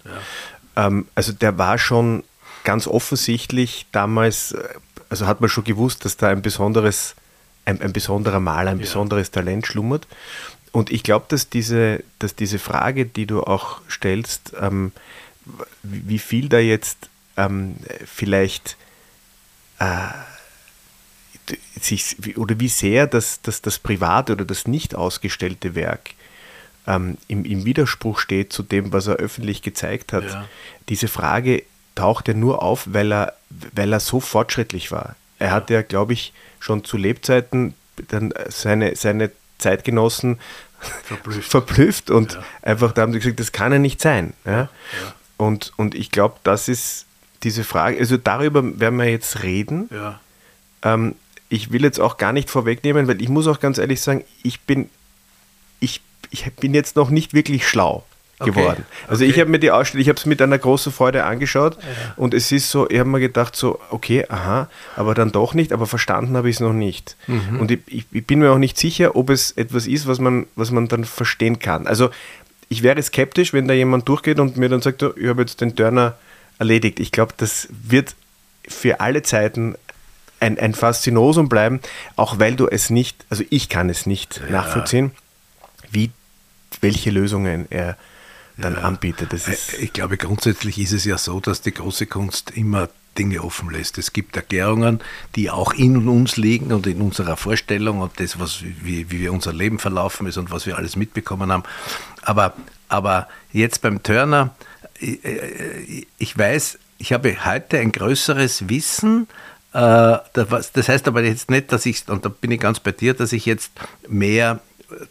Ja. 0.76 0.88
Ähm, 0.88 1.08
also, 1.16 1.32
der 1.32 1.58
war 1.58 1.78
schon 1.78 2.24
ganz 2.64 2.88
offensichtlich 2.88 3.86
damals, 3.92 4.54
äh, 4.54 4.68
also 5.10 5.28
hat 5.28 5.42
man 5.42 5.50
schon 5.50 5.64
gewusst, 5.64 6.06
dass 6.06 6.18
da 6.18 6.30
ein 6.30 6.42
besonderes, 6.42 7.16
ein, 7.66 7.82
ein 7.82 7.94
besonderer 7.94 8.40
Maler, 8.40 8.72
ein 8.72 8.78
ja. 8.78 8.84
besonderes 8.84 9.32
Talent 9.32 9.68
schlummert. 9.68 10.08
Und 10.74 10.92
ich 10.92 11.04
glaube, 11.04 11.28
dass 11.30 11.50
diese, 11.50 12.04
dass 12.20 12.36
diese 12.36 12.60
Frage, 12.60 13.06
die 13.06 13.26
du 13.26 13.44
auch 13.44 13.80
stellst, 13.90 14.54
ähm, 14.60 14.92
wie 15.84 16.20
viel 16.20 16.50
da 16.50 16.60
jetzt 16.60 17.10
ähm, 17.38 17.78
vielleicht 18.06 18.76
äh, 19.80 20.10
sich, 21.80 22.18
oder 22.38 22.60
wie 22.60 22.68
sehr 22.68 23.08
das, 23.08 23.42
das, 23.42 23.62
das 23.62 23.80
private 23.80 24.34
oder 24.34 24.46
das 24.46 24.68
nicht 24.68 24.96
ausgestellte 24.96 25.76
Werk 25.76 26.12
ähm, 26.88 27.18
im, 27.28 27.46
im 27.46 27.66
Widerspruch 27.66 28.20
steht 28.20 28.52
zu 28.52 28.64
dem, 28.64 28.92
was 28.92 29.08
er 29.08 29.16
öffentlich 29.16 29.62
gezeigt 29.62 30.14
hat. 30.14 30.26
Ja. 30.26 30.46
Diese 30.90 31.08
Frage 31.08 31.64
taucht 31.96 32.28
ja 32.28 32.34
nur 32.34 32.62
auf, 32.62 32.88
weil 32.92 33.14
er, 33.14 33.34
weil 33.50 33.94
er 33.94 34.00
so 34.00 34.20
fortschrittlich 34.20 34.92
war. 34.92 35.16
Er 35.40 35.48
ja. 35.48 35.54
hat 35.54 35.70
ja, 35.70 35.82
glaube 35.82 36.14
ich, 36.14 36.34
schon 36.60 36.84
zu 36.84 36.98
Lebzeiten 36.98 37.74
dann 38.08 38.34
seine, 38.50 38.96
seine 38.96 39.32
Zeitgenossen 39.64 40.40
verblüfft, 41.04 41.50
verblüfft 41.52 42.10
und 42.10 42.34
ja. 42.34 42.44
einfach 42.62 42.92
da 42.92 43.04
haben 43.04 43.14
sie 43.14 43.20
gesagt, 43.20 43.40
das 43.40 43.52
kann 43.52 43.72
ja 43.72 43.80
nicht 43.80 44.02
sein. 44.02 44.34
Ja? 44.46 44.52
ja. 44.52 44.70
Und, 45.38 45.74
und 45.78 45.96
ich 45.96 46.12
glaube, 46.12 46.36
das 46.44 46.68
ist 46.68 47.06
diese 47.44 47.64
Frage, 47.64 47.98
also 48.00 48.18
darüber 48.18 48.80
werden 48.80 49.00
wir 49.00 49.10
jetzt 49.10 49.44
reden. 49.44 49.90
Ja. 49.92 50.20
Ähm, 50.84 51.16
ich 51.50 51.72
will 51.72 51.84
jetzt 51.84 52.00
auch 52.00 52.18
gar 52.18 52.34
nicht 52.34 52.50
vorwegnehmen, 52.50 53.08
weil 53.08 53.22
ich 53.22 53.30
muss 53.30 53.48
auch 53.48 53.60
ganz 53.60 53.78
ehrlich 53.78 54.02
sagen, 54.02 54.24
ich 54.44 54.62
bin, 54.62 54.90
ich, 55.80 56.02
ich 56.32 56.52
bin 56.54 56.74
jetzt 56.74 56.96
noch 56.96 57.10
nicht 57.10 57.34
wirklich 57.34 57.68
schlau. 57.68 58.06
Geworden. 58.40 58.86
Okay. 58.88 59.08
Also 59.08 59.24
okay. 59.24 59.32
ich 59.32 59.40
habe 59.40 59.50
mir 59.50 59.60
die 59.60 59.72
Ausstellung, 59.72 60.02
ich 60.02 60.10
habe 60.10 60.18
es 60.18 60.26
mit 60.26 60.42
einer 60.42 60.58
großen 60.58 60.92
Freude 60.92 61.24
angeschaut 61.24 61.78
ja. 61.80 62.14
und 62.16 62.34
es 62.34 62.52
ist 62.52 62.70
so, 62.70 62.90
ich 62.90 63.00
habe 63.00 63.10
mir 63.10 63.20
gedacht 63.20 63.56
so, 63.56 63.80
okay, 63.90 64.26
aha, 64.30 64.70
aber 64.96 65.14
dann 65.14 65.32
doch 65.32 65.54
nicht, 65.54 65.72
aber 65.72 65.86
verstanden 65.86 66.36
habe 66.36 66.50
ich 66.50 66.58
es 66.58 66.60
noch 66.60 66.74
nicht. 66.74 67.16
Mhm. 67.28 67.60
Und 67.60 67.72
ich, 67.72 67.80
ich, 67.88 68.06
ich, 68.12 68.26
bin 68.26 68.40
mir 68.40 68.52
auch 68.52 68.58
nicht 68.58 68.78
sicher, 68.78 69.16
ob 69.16 69.30
es 69.30 69.52
etwas 69.52 69.88
ist, 69.88 70.08
was 70.08 70.20
man, 70.20 70.48
was 70.56 70.72
man 70.72 70.88
dann 70.88 71.06
verstehen 71.06 71.60
kann. 71.60 71.88
Also 71.88 72.10
ich 72.70 72.84
wäre 72.84 73.02
skeptisch, 73.02 73.54
wenn 73.54 73.68
da 73.68 73.74
jemand 73.74 74.08
durchgeht 74.10 74.40
und 74.40 74.58
mir 74.58 74.70
dann 74.70 74.82
sagt, 74.82 75.04
oh, 75.04 75.14
ich 75.16 75.28
habe 75.28 75.42
jetzt 75.42 75.62
den 75.62 75.76
Turner 75.76 76.16
erledigt. 76.60 77.00
Ich 77.00 77.12
glaube, 77.12 77.34
das 77.38 77.68
wird 77.70 78.16
für 78.68 79.00
alle 79.00 79.22
Zeiten 79.22 79.76
ein, 80.40 80.60
ein 80.60 80.74
Faszinosum 80.74 81.50
bleiben, 81.50 81.80
auch 82.16 82.40
weil 82.40 82.56
du 82.56 82.68
es 82.68 82.90
nicht, 82.90 83.26
also 83.30 83.44
ich 83.50 83.70
kann 83.70 83.90
es 83.90 84.06
nicht 84.06 84.42
ja. 84.46 84.52
nachvollziehen, 84.52 85.12
wie, 85.92 86.12
welche 86.82 87.12
Lösungen 87.12 87.68
er 87.70 87.98
dann 88.58 88.74
ja. 88.74 88.82
anbietet. 88.82 89.34
Das 89.34 89.48
ist 89.48 89.74
ich 89.74 89.94
glaube, 89.94 90.18
grundsätzlich 90.18 90.80
ist 90.80 90.92
es 90.92 91.06
ja 91.06 91.18
so, 91.18 91.40
dass 91.40 91.62
die 91.62 91.74
große 91.74 92.06
Kunst 92.08 92.52
immer 92.52 92.90
Dinge 93.18 93.44
offen 93.44 93.70
lässt. 93.70 93.98
Es 93.98 94.14
gibt 94.14 94.36
Erklärungen, 94.36 95.00
die 95.36 95.50
auch 95.50 95.74
in 95.74 96.08
uns 96.08 96.38
liegen 96.38 96.72
und 96.74 96.88
in 96.88 97.02
unserer 97.02 97.38
Vorstellung 97.38 98.02
und 98.02 98.20
das, 98.20 98.40
was, 98.40 98.64
wie, 98.64 99.12
wie 99.12 99.28
unser 99.30 99.54
Leben 99.54 99.80
verlaufen 99.80 100.28
ist 100.28 100.38
und 100.38 100.52
was 100.52 100.66
wir 100.66 100.78
alles 100.78 100.96
mitbekommen 100.96 101.52
haben. 101.52 101.64
Aber, 102.24 102.54
aber 102.90 103.28
jetzt 103.52 103.82
beim 103.82 104.02
Turner, 104.02 104.56
ich, 105.00 106.08
ich 106.18 106.38
weiß, 106.38 106.80
ich 106.98 107.14
habe 107.14 107.46
heute 107.46 107.80
ein 107.80 107.92
größeres 107.92 108.70
Wissen. 108.70 109.28
Äh, 109.74 110.18
das 110.34 110.88
heißt 110.88 111.08
aber 111.08 111.24
jetzt 111.24 111.52
nicht, 111.52 111.72
dass 111.72 111.86
ich, 111.86 112.08
und 112.08 112.26
da 112.26 112.30
bin 112.30 112.52
ich 112.52 112.60
ganz 112.60 112.80
bei 112.80 112.92
dir, 112.92 113.14
dass 113.14 113.32
ich 113.32 113.46
jetzt 113.46 113.72
mehr 114.08 114.60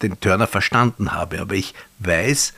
den 0.01 0.19
Turner 0.21 0.47
verstanden 0.47 1.13
habe. 1.13 1.41
Aber 1.41 1.55
ich 1.55 1.75
weiß 1.99 2.55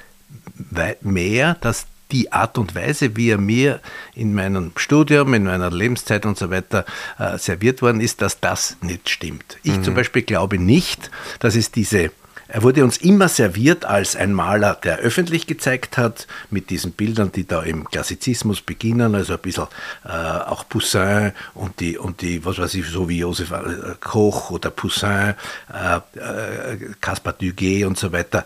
mehr, 1.02 1.56
dass 1.60 1.86
die 2.12 2.32
Art 2.32 2.58
und 2.58 2.74
Weise, 2.74 3.16
wie 3.16 3.30
er 3.30 3.38
mir 3.38 3.80
in 4.14 4.34
meinem 4.34 4.72
Studium, 4.76 5.34
in 5.34 5.44
meiner 5.44 5.70
Lebenszeit 5.70 6.26
und 6.26 6.38
so 6.38 6.50
weiter 6.50 6.84
äh, 7.18 7.38
serviert 7.38 7.82
worden 7.82 8.00
ist, 8.00 8.22
dass 8.22 8.40
das 8.40 8.76
nicht 8.82 9.08
stimmt. 9.08 9.58
Ich 9.62 9.78
mhm. 9.78 9.84
zum 9.84 9.94
Beispiel 9.94 10.22
glaube 10.22 10.58
nicht, 10.58 11.10
dass 11.40 11.56
es 11.56 11.70
diese 11.72 12.10
er 12.46 12.62
wurde 12.62 12.84
uns 12.84 12.98
immer 12.98 13.28
serviert 13.28 13.84
als 13.84 14.16
ein 14.16 14.32
Maler, 14.32 14.74
der 14.74 14.98
öffentlich 14.98 15.46
gezeigt 15.46 15.96
hat, 15.96 16.26
mit 16.50 16.70
diesen 16.70 16.92
Bildern, 16.92 17.32
die 17.32 17.46
da 17.46 17.62
im 17.62 17.88
Klassizismus 17.88 18.60
beginnen, 18.60 19.14
also 19.14 19.32
ein 19.32 19.38
bisschen 19.40 19.66
äh, 20.04 20.10
auch 20.10 20.68
Poussin 20.68 21.32
und 21.54 21.80
die, 21.80 21.96
und 21.96 22.20
die, 22.20 22.44
was 22.44 22.58
weiß 22.58 22.74
ich, 22.74 22.86
so 22.86 23.08
wie 23.08 23.18
Josef 23.18 23.50
äh, 23.50 23.94
Koch 23.98 24.50
oder 24.50 24.70
Poussin, 24.70 25.34
äh, 25.72 25.96
äh, 25.96 26.76
Caspar 27.00 27.32
Duguay 27.32 27.86
und 27.86 27.98
so 27.98 28.12
weiter, 28.12 28.44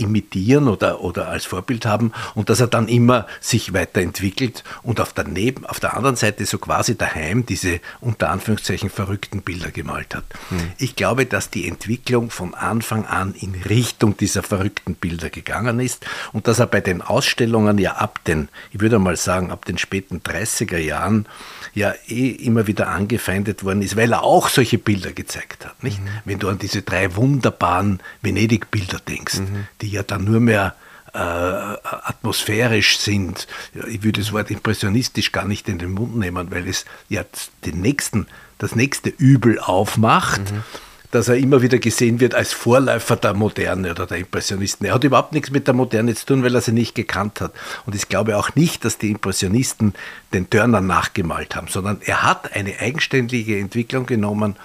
imitieren 0.00 0.68
oder, 0.68 1.00
oder 1.00 1.28
als 1.28 1.44
Vorbild 1.44 1.86
haben 1.86 2.12
und 2.34 2.50
dass 2.50 2.60
er 2.60 2.66
dann 2.66 2.88
immer 2.88 3.26
sich 3.40 3.72
weiterentwickelt 3.72 4.64
und 4.82 5.00
auf 5.00 5.12
der, 5.12 5.24
Neben, 5.24 5.66
auf 5.66 5.80
der 5.80 5.96
anderen 5.96 6.16
Seite 6.16 6.44
so 6.46 6.58
quasi 6.58 6.96
daheim 6.96 7.46
diese 7.46 7.80
unter 8.00 8.30
Anführungszeichen 8.30 8.90
verrückten 8.90 9.42
Bilder 9.42 9.70
gemalt 9.70 10.14
hat. 10.14 10.24
Hm. 10.48 10.72
Ich 10.78 10.96
glaube, 10.96 11.26
dass 11.26 11.50
die 11.50 11.68
Entwicklung 11.68 12.30
von 12.30 12.54
Anfang 12.54 13.06
an 13.06 13.34
in 13.34 13.54
Richtung 13.54 14.16
dieser 14.16 14.42
verrückten 14.42 14.94
Bilder 14.94 15.30
gegangen 15.30 15.80
ist 15.80 16.06
und 16.32 16.48
dass 16.48 16.58
er 16.58 16.66
bei 16.66 16.80
den 16.80 17.02
Ausstellungen 17.02 17.78
ja 17.78 17.92
ab 17.92 18.24
den, 18.24 18.48
ich 18.72 18.80
würde 18.80 18.98
mal 18.98 19.16
sagen, 19.16 19.50
ab 19.50 19.64
den 19.64 19.78
späten 19.78 20.20
30er 20.20 20.78
Jahren 20.78 21.26
ja 21.74 21.94
eh 22.08 22.30
immer 22.30 22.66
wieder 22.66 22.88
angefeindet 22.88 23.64
worden 23.64 23.82
ist, 23.82 23.96
weil 23.96 24.12
er 24.12 24.22
auch 24.22 24.48
solche 24.48 24.78
Bilder 24.78 25.12
gezeigt 25.12 25.64
hat. 25.64 25.82
Nicht? 25.82 26.00
Mhm. 26.00 26.08
Wenn 26.24 26.38
du 26.38 26.48
an 26.48 26.58
diese 26.58 26.82
drei 26.82 27.14
wunderbaren 27.16 28.00
Venedig-Bilder 28.22 28.98
denkst, 29.00 29.38
mhm. 29.38 29.66
die 29.80 29.90
ja 29.90 30.02
dann 30.02 30.24
nur 30.24 30.40
mehr 30.40 30.74
äh, 31.12 31.18
atmosphärisch 31.18 32.98
sind. 32.98 33.48
Ich 33.88 34.02
würde 34.04 34.20
das 34.20 34.32
Wort 34.32 34.50
impressionistisch 34.50 35.32
gar 35.32 35.44
nicht 35.44 35.68
in 35.68 35.78
den 35.78 35.90
Mund 35.90 36.16
nehmen, 36.16 36.50
weil 36.50 36.68
es 36.68 36.84
ja 37.08 37.24
den 37.64 37.80
nächsten, 37.80 38.26
das 38.58 38.76
nächste 38.76 39.10
Übel 39.10 39.58
aufmacht. 39.58 40.52
Mhm 40.52 40.62
dass 41.10 41.28
er 41.28 41.36
immer 41.36 41.62
wieder 41.62 41.78
gesehen 41.78 42.20
wird 42.20 42.34
als 42.34 42.52
Vorläufer 42.52 43.16
der 43.16 43.34
Moderne 43.34 43.90
oder 43.90 44.06
der 44.06 44.18
Impressionisten. 44.18 44.86
Er 44.86 44.94
hat 44.94 45.04
überhaupt 45.04 45.32
nichts 45.32 45.50
mit 45.50 45.66
der 45.66 45.74
Moderne 45.74 46.14
zu 46.14 46.26
tun, 46.26 46.44
weil 46.44 46.54
er 46.54 46.60
sie 46.60 46.72
nicht 46.72 46.94
gekannt 46.94 47.40
hat. 47.40 47.52
Und 47.86 47.94
ich 47.94 48.08
glaube 48.08 48.36
auch 48.36 48.54
nicht, 48.54 48.84
dass 48.84 48.98
die 48.98 49.10
Impressionisten 49.10 49.94
den 50.32 50.48
Turner 50.48 50.80
nachgemalt 50.80 51.56
haben, 51.56 51.68
sondern 51.68 52.00
er 52.04 52.22
hat 52.22 52.54
eine 52.54 52.78
eigenständige 52.78 53.58
Entwicklung 53.58 54.06
genommen 54.06 54.56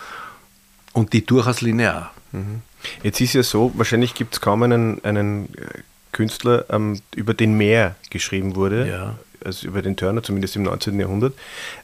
und 0.93 1.13
die 1.13 1.25
durchaus 1.25 1.61
linear. 1.61 2.13
Mhm. 2.31 2.61
Jetzt 3.01 3.19
ist 3.19 3.33
ja 3.33 3.41
so, 3.41 3.71
wahrscheinlich 3.75 4.13
gibt 4.13 4.35
es 4.35 4.41
kaum 4.41 4.61
einen, 4.61 5.03
einen 5.03 5.45
äh, 5.55 5.79
Künstler, 6.11 6.65
ähm, 6.69 7.01
über 7.15 7.33
den 7.33 7.57
mehr 7.57 7.95
geschrieben 8.11 8.55
wurde. 8.55 8.87
Ja 8.87 9.15
als 9.45 9.63
über 9.63 9.81
den 9.81 9.95
Turner, 9.95 10.23
zumindest 10.23 10.55
im 10.55 10.63
19. 10.63 10.99
Jahrhundert. 10.99 11.33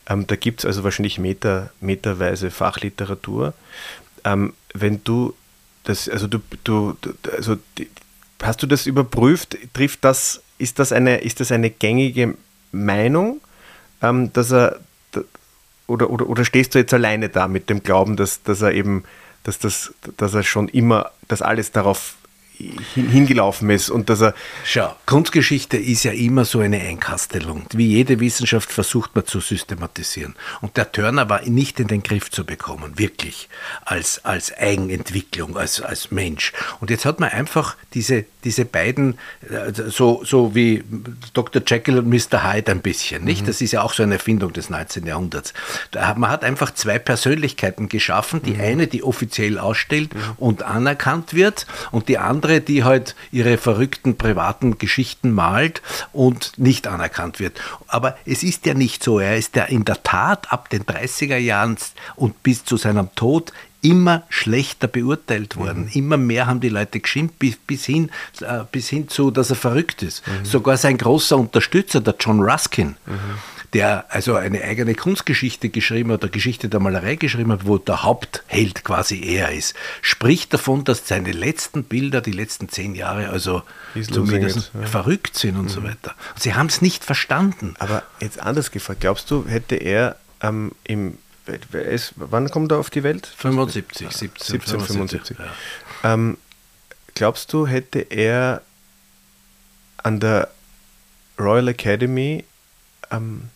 Ähm, 0.09 0.27
da 0.27 0.35
gibt 0.35 0.61
es 0.61 0.65
also 0.65 0.83
wahrscheinlich 0.83 1.19
meter, 1.19 1.69
meterweise 1.79 2.51
Fachliteratur 2.51 3.53
ähm, 4.23 4.53
wenn 4.73 5.03
du 5.03 5.33
das, 5.83 6.07
also 6.07 6.27
du, 6.27 6.39
du, 6.63 6.95
also 7.35 7.57
hast 8.41 8.61
du 8.61 8.67
das 8.67 8.85
überprüft? 8.85 9.57
Trifft 9.73 10.03
das, 10.03 10.41
ist 10.57 10.79
das 10.79 10.91
eine, 10.91 11.17
ist 11.17 11.39
das 11.39 11.51
eine 11.51 11.69
gängige 11.69 12.35
Meinung, 12.71 13.41
ähm, 14.01 14.31
dass 14.33 14.51
er 14.51 14.79
oder, 15.91 16.09
oder, 16.09 16.27
oder 16.27 16.45
stehst 16.45 16.73
du 16.73 16.79
jetzt 16.79 16.93
alleine 16.93 17.29
da 17.29 17.47
mit 17.47 17.69
dem 17.69 17.83
Glauben, 17.83 18.15
dass, 18.15 18.43
dass 18.43 18.61
er 18.61 18.71
eben, 18.73 19.03
dass 19.43 19.59
das, 19.59 19.93
dass 20.17 20.33
er 20.33 20.43
schon 20.43 20.69
immer, 20.69 21.11
dass 21.27 21.41
alles 21.41 21.71
darauf 21.71 22.15
hingelaufen 22.93 23.69
ist 23.69 23.89
und 23.89 24.09
dass 24.09 24.21
er. 24.21 24.33
Schau, 24.63 24.95
Kunstgeschichte 25.05 25.77
ist 25.77 26.03
ja 26.03 26.11
immer 26.11 26.45
so 26.45 26.59
eine 26.59 26.79
Einkastelung. 26.79 27.65
Wie 27.73 27.87
jede 27.87 28.19
Wissenschaft 28.19 28.71
versucht 28.71 29.15
man 29.15 29.25
zu 29.25 29.39
systematisieren. 29.39 30.35
Und 30.61 30.77
der 30.77 30.91
Turner 30.91 31.29
war 31.29 31.41
nicht 31.43 31.79
in 31.79 31.87
den 31.87 32.03
Griff 32.03 32.29
zu 32.31 32.45
bekommen, 32.45 32.97
wirklich, 32.97 33.49
als, 33.85 34.23
als 34.25 34.55
Eigenentwicklung, 34.57 35.57
als, 35.57 35.81
als 35.81 36.11
Mensch. 36.11 36.53
Und 36.79 36.89
jetzt 36.89 37.05
hat 37.05 37.19
man 37.19 37.29
einfach 37.29 37.75
diese, 37.93 38.25
diese 38.43 38.65
beiden, 38.65 39.17
äh, 39.49 39.71
so, 39.73 40.21
so 40.23 40.55
wie 40.55 40.83
Dr. 41.33 41.61
Jekyll 41.65 41.99
und 41.99 42.07
Mr. 42.07 42.43
Hyde 42.43 42.71
ein 42.71 42.81
bisschen, 42.81 43.23
nicht? 43.23 43.43
Mhm. 43.43 43.47
Das 43.47 43.61
ist 43.61 43.71
ja 43.71 43.81
auch 43.81 43.93
so 43.93 44.03
eine 44.03 44.15
Erfindung 44.15 44.53
des 44.53 44.69
19. 44.69 45.05
Jahrhunderts. 45.05 45.53
Man 46.15 46.29
hat 46.29 46.43
einfach 46.43 46.73
zwei 46.73 46.99
Persönlichkeiten 46.99 47.89
geschaffen. 47.89 48.41
Die 48.43 48.53
mhm. 48.53 48.61
eine, 48.61 48.87
die 48.87 49.03
offiziell 49.03 49.57
ausstellt 49.57 50.13
mhm. 50.13 50.19
und 50.37 50.63
anerkannt 50.63 51.33
wird, 51.33 51.65
und 51.91 52.07
die 52.07 52.17
andere, 52.17 52.50
andere, 52.51 52.61
die 52.61 52.83
halt 52.83 53.15
ihre 53.31 53.57
verrückten 53.57 54.17
privaten 54.17 54.77
Geschichten 54.77 55.31
malt 55.31 55.81
und 56.13 56.53
nicht 56.57 56.87
anerkannt 56.87 57.39
wird. 57.39 57.59
Aber 57.87 58.17
es 58.25 58.43
ist 58.43 58.65
ja 58.65 58.73
nicht 58.73 59.03
so. 59.03 59.19
Er 59.19 59.37
ist 59.37 59.55
ja 59.55 59.63
in 59.63 59.85
der 59.85 60.03
Tat 60.03 60.51
ab 60.51 60.69
den 60.69 60.83
30er 60.83 61.37
Jahren 61.37 61.77
und 62.15 62.43
bis 62.43 62.65
zu 62.65 62.77
seinem 62.77 63.13
Tod 63.15 63.53
immer 63.81 64.23
schlechter 64.29 64.87
beurteilt 64.87 65.55
worden. 65.55 65.85
Mhm. 65.85 65.91
Immer 65.93 66.17
mehr 66.17 66.45
haben 66.45 66.59
die 66.59 66.69
Leute 66.69 66.99
geschimpft, 66.99 67.39
bis, 67.39 67.55
bis, 67.55 67.85
hin, 67.85 68.11
äh, 68.41 68.59
bis 68.71 68.89
hin 68.89 69.07
zu, 69.07 69.31
dass 69.31 69.49
er 69.49 69.55
verrückt 69.55 70.03
ist. 70.03 70.27
Mhm. 70.27 70.45
Sogar 70.45 70.77
sein 70.77 70.97
großer 70.97 71.37
Unterstützer, 71.37 71.99
der 72.01 72.15
John 72.19 72.41
Ruskin, 72.41 72.95
mhm 73.07 73.50
der 73.73 74.05
also 74.09 74.35
eine 74.35 74.61
eigene 74.63 74.95
Kunstgeschichte 74.95 75.69
geschrieben 75.69 76.11
hat, 76.11 76.23
eine 76.23 76.31
Geschichte 76.31 76.67
der 76.67 76.79
Malerei 76.79 77.15
geschrieben 77.15 77.51
hat, 77.51 77.65
wo 77.65 77.77
der 77.77 78.03
Hauptheld 78.03 78.83
quasi 78.83 79.21
er 79.23 79.51
ist, 79.51 79.75
spricht 80.01 80.53
davon, 80.53 80.83
dass 80.83 81.07
seine 81.07 81.31
letzten 81.31 81.85
Bilder, 81.85 82.21
die 82.21 82.33
letzten 82.33 82.67
zehn 82.67 82.95
Jahre, 82.95 83.29
also 83.29 83.63
zumindest 84.11 84.71
ja. 84.73 84.85
verrückt 84.87 85.37
sind 85.37 85.55
und 85.55 85.65
mhm. 85.65 85.69
so 85.69 85.83
weiter. 85.83 86.15
Und 86.33 86.41
sie 86.41 86.53
haben 86.53 86.67
es 86.67 86.81
nicht 86.81 87.05
verstanden. 87.05 87.75
Aber 87.79 88.03
jetzt 88.19 88.41
anders 88.41 88.71
gefragt, 88.71 89.01
glaubst 89.01 89.31
du, 89.31 89.45
hätte 89.47 89.75
er 89.75 90.17
ähm, 90.41 90.73
im 90.83 91.17
wann 92.15 92.49
kommt 92.49 92.71
er 92.71 92.77
auf 92.77 92.89
die 92.89 93.03
Welt? 93.03 93.25
75, 93.25 94.09
17, 94.09 94.61
1775. 94.61 95.37
Ja. 95.37 96.13
Ähm, 96.13 96.37
glaubst 97.15 97.51
du, 97.51 97.67
hätte 97.67 97.99
er 97.99 98.61
an 99.97 100.19
der 100.19 100.49
Royal 101.39 101.67
Academy 101.69 102.45
ähm, 103.11 103.49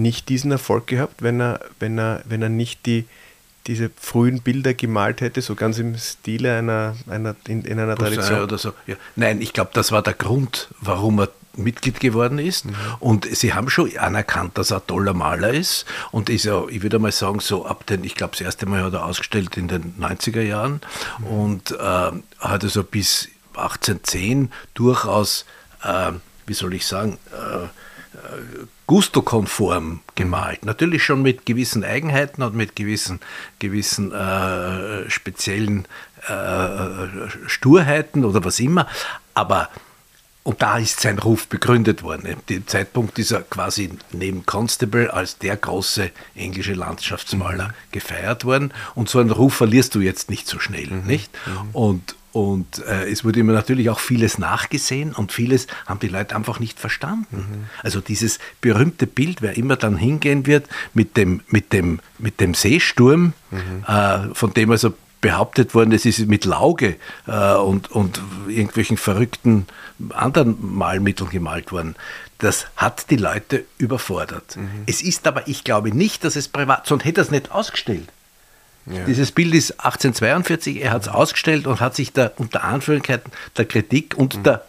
nicht 0.00 0.28
diesen 0.28 0.50
Erfolg 0.50 0.86
gehabt, 0.86 1.22
wenn 1.22 1.40
er, 1.40 1.60
wenn 1.78 1.98
er, 1.98 2.22
wenn 2.24 2.42
er 2.42 2.48
nicht 2.48 2.86
die, 2.86 3.06
diese 3.66 3.90
frühen 4.00 4.40
Bilder 4.40 4.74
gemalt 4.74 5.20
hätte, 5.20 5.42
so 5.42 5.54
ganz 5.54 5.78
im 5.78 5.96
Stile 5.96 6.56
einer, 6.56 6.96
einer 7.08 7.36
in, 7.46 7.64
in 7.64 7.78
einer 7.78 7.94
Poussin 7.94 8.14
Tradition. 8.14 8.42
Oder 8.42 8.58
so. 8.58 8.72
Ja. 8.86 8.96
Nein, 9.16 9.40
ich 9.40 9.52
glaube, 9.52 9.70
das 9.74 9.92
war 9.92 10.02
der 10.02 10.14
Grund, 10.14 10.68
warum 10.80 11.20
er 11.20 11.28
Mitglied 11.56 12.00
geworden 12.00 12.38
ist. 12.38 12.64
Mhm. 12.64 12.74
Und 13.00 13.36
sie 13.36 13.54
haben 13.54 13.70
schon 13.70 13.96
anerkannt, 13.96 14.56
dass 14.56 14.70
er 14.70 14.78
ein 14.78 14.86
toller 14.86 15.14
Maler 15.14 15.52
ist. 15.52 15.84
Und 16.10 16.30
ist 16.30 16.44
ja, 16.44 16.66
ich 16.68 16.82
würde 16.82 16.98
mal 16.98 17.12
sagen, 17.12 17.40
so 17.40 17.66
ab 17.66 17.86
den, 17.86 18.04
ich 18.04 18.14
glaube, 18.14 18.32
das 18.32 18.40
erste 18.40 18.66
Mal 18.66 18.82
hat 18.82 18.94
er 18.94 19.04
ausgestellt 19.04 19.56
in 19.56 19.68
den 19.68 19.94
90er 20.00 20.42
Jahren 20.42 20.80
mhm. 21.18 21.26
und 21.26 21.70
äh, 21.72 21.76
hat 21.78 22.64
also 22.64 22.84
bis 22.84 23.28
1810 23.54 24.52
durchaus, 24.74 25.44
äh, 25.82 26.12
wie 26.46 26.54
soll 26.54 26.74
ich 26.74 26.86
sagen, 26.86 27.18
äh, 27.32 27.66
Gusto-konform 28.86 30.00
gemalt. 30.14 30.64
Natürlich 30.64 31.04
schon 31.04 31.22
mit 31.22 31.46
gewissen 31.46 31.84
Eigenheiten 31.84 32.42
und 32.42 32.54
mit 32.54 32.74
gewissen, 32.76 33.20
gewissen 33.58 34.12
äh, 34.12 35.08
speziellen 35.08 35.86
äh, 36.28 37.28
Sturheiten 37.46 38.24
oder 38.24 38.44
was 38.44 38.58
immer. 38.58 38.86
Aber 39.34 39.68
und 40.42 40.62
da 40.62 40.78
ist 40.78 41.00
sein 41.00 41.18
Ruf 41.18 41.48
begründet 41.48 42.02
worden. 42.02 42.36
Im 42.48 42.66
Zeitpunkt 42.66 43.18
ist 43.18 43.30
er 43.30 43.42
quasi 43.42 43.90
neben 44.12 44.46
Constable 44.46 45.12
als 45.12 45.38
der 45.38 45.56
große 45.56 46.10
englische 46.34 46.72
Landschaftsmaler 46.72 47.68
mhm. 47.68 47.72
gefeiert 47.92 48.44
worden. 48.44 48.72
Und 48.94 49.10
so 49.10 49.18
einen 49.18 49.30
Ruf 49.30 49.54
verlierst 49.54 49.94
du 49.94 50.00
jetzt 50.00 50.30
nicht 50.30 50.48
so 50.48 50.58
schnell, 50.58 50.86
mhm. 50.86 51.06
nicht? 51.06 51.30
Mhm. 51.46 51.70
Und, 51.72 52.16
und 52.32 52.84
äh, 52.86 53.10
es 53.10 53.24
wurde 53.24 53.40
ihm 53.40 53.46
natürlich 53.46 53.90
auch 53.90 53.98
vieles 53.98 54.38
nachgesehen 54.38 55.12
und 55.12 55.32
vieles 55.32 55.66
haben 55.86 56.00
die 56.00 56.08
Leute 56.08 56.36
einfach 56.36 56.60
nicht 56.60 56.78
verstanden. 56.78 57.36
Mhm. 57.36 57.64
Also 57.82 58.00
dieses 58.00 58.38
berühmte 58.60 59.06
Bild, 59.06 59.42
wer 59.42 59.56
immer 59.56 59.76
dann 59.76 59.96
hingehen 59.96 60.46
wird 60.46 60.66
mit 60.94 61.16
dem, 61.16 61.42
mit 61.48 61.72
dem, 61.72 62.00
mit 62.18 62.40
dem 62.40 62.54
Seesturm, 62.54 63.32
mhm. 63.50 63.84
äh, 63.86 64.34
von 64.34 64.54
dem 64.54 64.70
also 64.70 64.94
behauptet 65.20 65.74
worden, 65.74 65.92
es 65.92 66.06
ist 66.06 66.26
mit 66.26 66.44
Lauge 66.44 66.96
äh, 67.26 67.54
und, 67.54 67.90
und 67.90 68.20
irgendwelchen 68.48 68.96
verrückten 68.96 69.66
anderen 70.10 70.56
Malmitteln 70.60 71.30
gemalt 71.30 71.72
worden. 71.72 71.94
Das 72.38 72.66
hat 72.76 73.10
die 73.10 73.16
Leute 73.16 73.64
überfordert. 73.76 74.56
Mhm. 74.56 74.84
Es 74.86 75.02
ist 75.02 75.26
aber, 75.26 75.46
ich 75.46 75.64
glaube 75.64 75.94
nicht, 75.94 76.24
dass 76.24 76.36
es 76.36 76.48
privat, 76.48 76.86
sonst 76.86 77.04
hätte 77.04 77.20
er 77.20 77.24
es 77.24 77.30
nicht 77.30 77.50
ausgestellt. 77.50 78.08
Ja. 78.86 79.04
Dieses 79.04 79.32
Bild 79.32 79.54
ist 79.54 79.72
1842, 79.72 80.82
er 80.82 80.92
hat 80.92 81.02
es 81.02 81.08
ausgestellt 81.08 81.66
und 81.66 81.80
hat 81.80 81.94
sich 81.94 82.12
da 82.12 82.30
unter 82.36 82.64
Anführungszeichen 82.64 83.30
der 83.56 83.64
Kritik 83.66 84.16
und 84.16 84.38
mhm. 84.38 84.42
der 84.42 84.64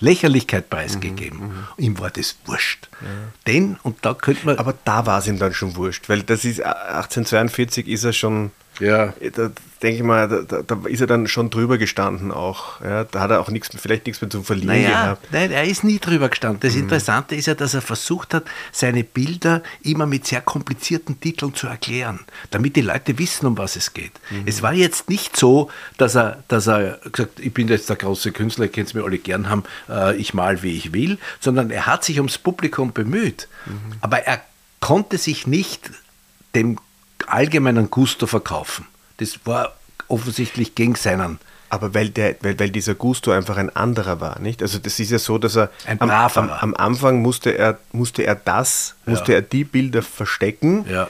Lächerlichkeit 0.00 0.68
preisgegeben. 0.68 1.38
Mhm, 1.38 1.46
mhm. 1.46 1.66
Ihm 1.78 1.98
war 2.00 2.10
das 2.10 2.36
wurscht. 2.44 2.88
Ja. 3.00 3.06
Denn, 3.46 3.78
und 3.82 3.98
da 4.02 4.14
könnte 4.14 4.44
man. 4.46 4.58
Aber 4.58 4.74
da 4.84 5.06
war 5.06 5.20
es 5.20 5.28
ihm 5.28 5.38
dann 5.38 5.54
schon 5.54 5.76
wurscht, 5.76 6.08
weil 6.08 6.22
das 6.22 6.44
ist 6.44 6.60
1842 6.60 7.86
ist 7.88 8.04
er 8.04 8.12
schon. 8.12 8.50
Ja. 8.80 9.12
Da 9.34 9.50
denke 9.82 9.96
ich 9.96 10.02
mal, 10.02 10.28
da, 10.28 10.62
da, 10.62 10.78
ist 10.86 11.00
er 11.00 11.06
dann 11.06 11.26
schon 11.26 11.50
drüber 11.50 11.76
gestanden 11.76 12.30
auch. 12.30 12.80
Ja, 12.80 13.04
da 13.04 13.20
hat 13.20 13.30
er 13.30 13.40
auch 13.40 13.50
nichts, 13.50 13.70
vielleicht 13.76 14.06
nichts 14.06 14.20
mehr 14.20 14.30
zum 14.30 14.44
Verlieren 14.44 14.82
naja, 14.82 15.02
gehabt. 15.02 15.28
Nein, 15.32 15.50
er 15.50 15.64
ist 15.64 15.84
nie 15.84 15.98
drüber 15.98 16.28
gestanden. 16.28 16.60
Das 16.60 16.74
mhm. 16.74 16.82
Interessante 16.82 17.34
ist 17.34 17.46
ja, 17.46 17.54
dass 17.54 17.74
er 17.74 17.82
versucht 17.82 18.34
hat, 18.34 18.44
seine 18.70 19.04
Bilder 19.04 19.62
immer 19.82 20.06
mit 20.06 20.26
sehr 20.26 20.40
komplizierten 20.40 21.20
Titeln 21.20 21.54
zu 21.54 21.66
erklären, 21.66 22.20
damit 22.50 22.76
die 22.76 22.82
Leute 22.82 23.18
wissen, 23.18 23.46
um 23.46 23.58
was 23.58 23.76
es 23.76 23.92
geht. 23.92 24.12
Mhm. 24.30 24.44
Es 24.46 24.62
war 24.62 24.72
jetzt 24.72 25.08
nicht 25.08 25.36
so, 25.36 25.70
dass 25.98 26.14
er, 26.14 26.42
dass 26.48 26.66
er 26.68 26.98
gesagt 27.10 27.40
ich 27.40 27.52
bin 27.52 27.68
jetzt 27.68 27.88
der 27.88 27.96
große 27.96 28.32
Künstler, 28.32 28.66
ihr 28.66 28.72
könnt 28.72 28.88
es 28.88 28.94
mir 28.94 29.04
alle 29.04 29.18
gern 29.18 29.48
haben, 29.48 29.64
äh, 29.88 30.16
ich 30.16 30.32
mal 30.34 30.62
wie 30.62 30.76
ich 30.76 30.92
will, 30.92 31.18
sondern 31.40 31.70
er 31.70 31.86
hat 31.86 32.04
sich 32.04 32.18
ums 32.18 32.38
Publikum 32.38 32.92
bemüht. 32.92 33.48
Mhm. 33.66 33.94
Aber 34.00 34.18
er 34.20 34.40
konnte 34.80 35.18
sich 35.18 35.46
nicht 35.46 35.90
dem 36.54 36.78
allgemeinen 37.28 37.90
Gusto 37.90 38.26
verkaufen. 38.26 38.86
Das 39.18 39.40
war 39.44 39.72
offensichtlich 40.08 40.74
gegen 40.74 40.94
seinen. 40.94 41.38
Aber 41.70 41.94
weil, 41.94 42.10
der, 42.10 42.36
weil, 42.42 42.58
weil 42.60 42.70
dieser 42.70 42.94
Gusto 42.94 43.30
einfach 43.30 43.56
ein 43.56 43.74
anderer 43.74 44.20
war, 44.20 44.38
nicht? 44.40 44.60
Also 44.60 44.78
das 44.78 45.00
ist 45.00 45.10
ja 45.10 45.18
so, 45.18 45.38
dass 45.38 45.56
er 45.56 45.70
ein 45.86 46.00
am, 46.02 46.10
am, 46.10 46.50
am, 46.50 46.74
Anfang 46.74 47.22
musste 47.22 47.56
er, 47.56 47.78
musste 47.92 48.24
er 48.24 48.34
das, 48.34 48.94
ja. 49.06 49.12
musste 49.12 49.32
er 49.32 49.40
die 49.40 49.64
Bilder 49.64 50.02
verstecken, 50.02 50.84
ja. 50.86 51.08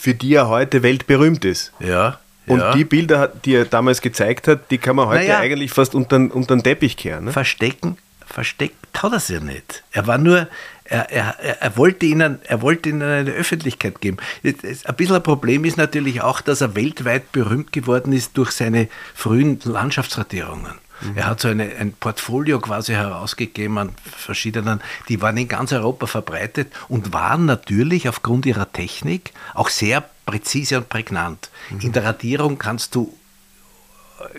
für 0.00 0.14
die 0.14 0.34
er 0.34 0.48
heute 0.48 0.82
weltberühmt 0.82 1.44
ist. 1.44 1.72
Ja. 1.78 2.18
Und 2.46 2.60
ja. 2.60 2.72
die 2.72 2.84
Bilder, 2.84 3.28
die 3.28 3.54
er 3.54 3.66
damals 3.66 4.00
gezeigt 4.00 4.48
hat, 4.48 4.70
die 4.70 4.78
kann 4.78 4.96
man 4.96 5.08
heute 5.08 5.24
naja. 5.24 5.40
eigentlich 5.40 5.72
fast 5.72 5.94
unter, 5.94 6.16
unter 6.16 6.56
den 6.56 6.62
Teppich 6.62 6.96
kehren. 6.96 7.26
Ne? 7.26 7.32
Verstecken, 7.32 7.98
versteckt 8.24 9.02
hat 9.02 9.12
er 9.12 9.18
es 9.18 9.28
ja 9.28 9.40
nicht. 9.40 9.84
Er 9.92 10.06
war 10.06 10.16
nur, 10.16 10.48
er, 10.88 11.10
er, 11.10 11.60
er, 11.60 11.76
wollte 11.76 12.06
ihnen, 12.06 12.38
er 12.44 12.62
wollte 12.62 12.88
ihnen 12.88 13.02
eine 13.02 13.30
Öffentlichkeit 13.30 14.00
geben. 14.00 14.18
Ein 14.44 14.96
bisschen 14.96 15.16
ein 15.16 15.22
Problem 15.22 15.64
ist 15.64 15.76
natürlich 15.76 16.22
auch, 16.22 16.40
dass 16.40 16.60
er 16.60 16.74
weltweit 16.74 17.32
berühmt 17.32 17.72
geworden 17.72 18.12
ist 18.12 18.36
durch 18.36 18.52
seine 18.52 18.88
frühen 19.14 19.60
Landschaftsradierungen. 19.64 20.72
Mhm. 21.00 21.16
Er 21.16 21.26
hat 21.26 21.40
so 21.40 21.48
eine, 21.48 21.76
ein 21.76 21.92
Portfolio 21.92 22.58
quasi 22.60 22.92
herausgegeben 22.92 23.78
an 23.78 23.90
verschiedenen, 24.04 24.80
die 25.08 25.20
waren 25.20 25.36
in 25.36 25.48
ganz 25.48 25.72
Europa 25.72 26.06
verbreitet 26.06 26.72
und 26.88 27.12
waren 27.12 27.44
natürlich 27.44 28.08
aufgrund 28.08 28.46
ihrer 28.46 28.72
Technik 28.72 29.32
auch 29.54 29.68
sehr 29.68 30.08
präzise 30.24 30.78
und 30.78 30.88
prägnant. 30.88 31.50
Mhm. 31.70 31.80
In 31.80 31.92
der 31.92 32.04
Radierung 32.04 32.58
kannst 32.58 32.94
du 32.94 33.12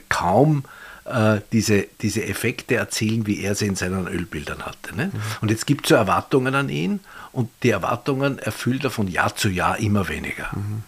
kaum 0.09 0.63
äh, 1.07 1.41
diese, 1.51 1.87
diese 2.01 2.25
Effekte 2.25 2.75
erzielen, 2.75 3.27
wie 3.27 3.41
er 3.41 3.55
sie 3.55 3.67
in 3.67 3.75
seinen 3.75 4.07
Ölbildern 4.07 4.65
hatte. 4.65 4.95
Ne? 4.95 5.07
Mhm. 5.07 5.21
Und 5.41 5.51
jetzt 5.51 5.65
gibt 5.65 5.85
es 5.85 5.89
so 5.89 5.95
Erwartungen 5.95 6.55
an 6.55 6.69
ihn 6.69 6.99
und 7.31 7.49
die 7.63 7.69
Erwartungen 7.69 8.39
erfüllt 8.39 8.83
er 8.83 8.91
von 8.91 9.07
Jahr 9.07 9.35
zu 9.35 9.49
Jahr 9.49 9.79
immer 9.79 10.07
weniger. 10.09 10.49
Mhm. 10.53 10.83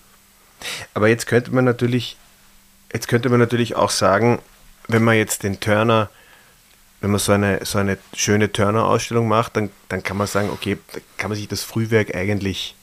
Aber 0.93 1.07
jetzt 1.07 1.25
könnte 1.27 1.51
man 1.51 1.65
natürlich, 1.65 2.17
jetzt 2.91 3.07
könnte 3.07 3.29
man 3.29 3.39
natürlich 3.39 3.75
auch 3.75 3.89
sagen, 3.89 4.39
wenn 4.87 5.03
man 5.03 5.15
jetzt 5.15 5.43
den 5.43 5.59
Turner, 5.59 6.09
wenn 7.01 7.11
man 7.11 7.19
so 7.19 7.31
eine, 7.31 7.65
so 7.65 7.77
eine 7.77 7.97
schöne 8.13 8.51
Turner-Ausstellung 8.51 9.27
macht, 9.27 9.55
dann, 9.55 9.69
dann 9.87 10.03
kann 10.03 10.17
man 10.17 10.27
sagen, 10.27 10.49
okay, 10.49 10.77
kann 11.17 11.29
man 11.29 11.37
sich 11.37 11.47
das 11.47 11.63
Frühwerk 11.63 12.13
eigentlich 12.15 12.75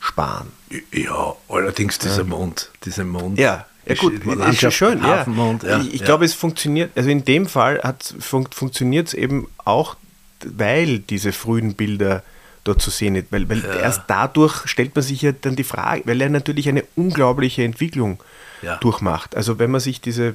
sparen. 0.00 0.50
Ja, 0.90 1.36
allerdings 1.48 1.98
dieser 1.98 2.18
ja. 2.18 2.24
Mond, 2.24 2.70
dieser 2.84 3.04
Mond. 3.04 3.38
Ja, 3.38 3.66
ja 3.86 3.94
gut, 3.96 4.24
ist, 4.24 4.62
ist 4.62 4.74
schön. 4.74 5.02
Ja. 5.02 5.26
ja. 5.62 5.80
Ich, 5.80 5.94
ich 5.94 6.00
ja. 6.00 6.06
glaube, 6.06 6.24
es 6.24 6.34
funktioniert, 6.34 6.90
also 6.94 7.10
in 7.10 7.24
dem 7.24 7.46
Fall 7.46 7.80
fun 8.20 8.46
funktioniert 8.50 9.08
es 9.08 9.14
eben 9.14 9.48
auch, 9.64 9.96
weil 10.44 11.00
diese 11.00 11.32
frühen 11.32 11.74
Bilder 11.74 12.22
dort 12.64 12.80
zu 12.80 12.90
sehen 12.90 13.14
sind. 13.14 13.32
Weil, 13.32 13.48
weil 13.48 13.60
ja. 13.60 13.74
erst 13.74 14.02
dadurch 14.06 14.66
stellt 14.66 14.94
man 14.94 15.02
sich 15.02 15.22
ja 15.22 15.32
dann 15.32 15.56
die 15.56 15.64
Frage, 15.64 16.02
weil 16.06 16.20
er 16.20 16.28
natürlich 16.28 16.68
eine 16.68 16.84
unglaubliche 16.94 17.64
Entwicklung 17.64 18.22
ja. 18.62 18.76
durchmacht. 18.76 19.36
Also 19.36 19.58
wenn 19.58 19.70
man 19.70 19.80
sich 19.80 20.00
diese, 20.00 20.34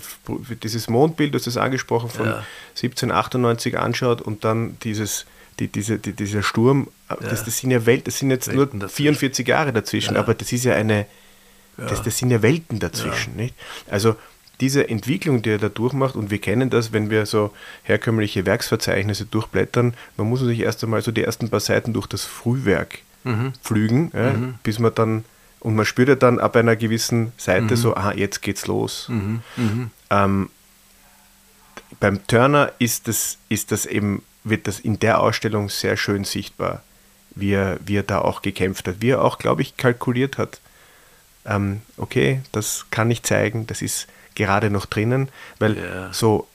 dieses 0.62 0.90
Mondbild, 0.90 1.34
das 1.34 1.48
ist 1.48 1.58
angesprochen, 1.58 2.10
von 2.10 2.26
ja. 2.26 2.44
1798 2.76 3.78
anschaut 3.78 4.22
und 4.22 4.44
dann 4.44 4.78
dieses, 4.84 5.26
die, 5.60 5.70
diese, 5.70 5.98
die, 5.98 6.14
dieser 6.14 6.44
Sturm, 6.44 6.90
das, 7.08 7.46
das 7.46 7.58
sind 7.60 7.72
ja 7.72 7.86
Welt, 7.86 8.08
das 8.08 8.20
sind 8.20 8.30
jetzt 8.30 8.48
Welten 8.54 8.80
nur 8.80 8.90
44 8.90 9.48
Jahre 9.48 9.72
dazwischen, 9.72 10.18
aber 10.18 10.34
das 10.34 10.52
ist 10.52 10.66
ja 10.66 10.74
eine 10.74 11.06
das, 11.78 12.02
das 12.02 12.18
sind 12.18 12.32
ja 12.32 12.42
Welten 12.42 12.80
dazwischen. 12.80 13.36
Nicht? 13.36 13.56
Also 13.90 14.16
diese 14.60 14.90
Entwicklung, 14.90 15.42
die 15.42 15.52
er 15.52 15.58
da 15.60 15.70
durchmacht, 15.70 16.16
und 16.16 16.32
wir 16.32 16.40
kennen 16.40 16.70
das, 16.70 16.92
wenn 16.92 17.10
wir 17.10 17.26
so 17.26 17.54
herkömmliche 17.84 18.46
Werksverzeichnisse 18.46 19.26
durchblättern, 19.26 19.94
man 20.18 20.28
muss 20.28 20.40
sich 20.40 20.60
erst 20.60 20.84
einmal 20.84 21.02
so 21.02 21.12
die 21.12 21.24
ersten 21.24 21.50
paar 21.50 21.60
Seiten 21.60 21.94
durch 21.94 22.08
das 22.08 22.26
Frühwerk 22.26 23.00
mhm. 23.24 23.54
pflügen, 23.64 24.12
ja, 24.14 24.34
mhm. 24.34 24.56
bis 24.64 24.80
man 24.80 24.96
dann, 24.96 25.26
und 25.60 25.76
man 25.76 25.86
spürt 25.86 26.10
ja 26.10 26.16
dann 26.16 26.40
ab 26.40 26.56
einer 26.56 26.76
gewissen 26.76 27.34
Seite 27.38 27.76
mhm. 27.76 27.76
so, 27.76 27.96
aha, 27.96 28.14
jetzt 28.14 28.42
geht's 28.42 28.66
los. 28.66 29.08
Mhm. 29.10 29.42
Mhm. 29.58 29.92
Ähm, 30.10 30.50
beim 32.00 32.26
Turner 32.28 32.72
ist 32.80 33.08
das, 33.08 33.38
ist 33.50 33.72
das 33.72 33.86
eben, 33.86 34.24
wird 34.44 34.68
das 34.68 34.80
in 34.80 34.98
der 35.00 35.20
Ausstellung 35.22 35.70
sehr 35.70 35.98
schön 35.98 36.24
sichtbar, 36.24 36.82
wie 37.36 37.52
er, 37.52 37.78
wie 37.86 37.98
er 37.98 38.04
da 38.04 38.22
auch 38.22 38.42
gekämpft 38.42 38.88
hat, 38.88 39.02
wie 39.02 39.12
er 39.12 39.24
auch, 39.24 39.38
glaube 39.38 39.62
ich, 39.62 39.78
kalkuliert 39.78 40.40
hat 40.40 40.60
ähm, 41.48 41.82
okay, 41.98 42.42
das 42.52 42.86
kann 42.92 43.10
ich 43.10 43.24
zeigen, 43.24 43.68
das 43.68 43.82
ist 43.82 44.08
gerade 44.36 44.70
noch 44.70 44.86
drinnen, 44.86 45.30
weil 45.60 45.78
ja. 45.78 46.14
so, 46.14 46.48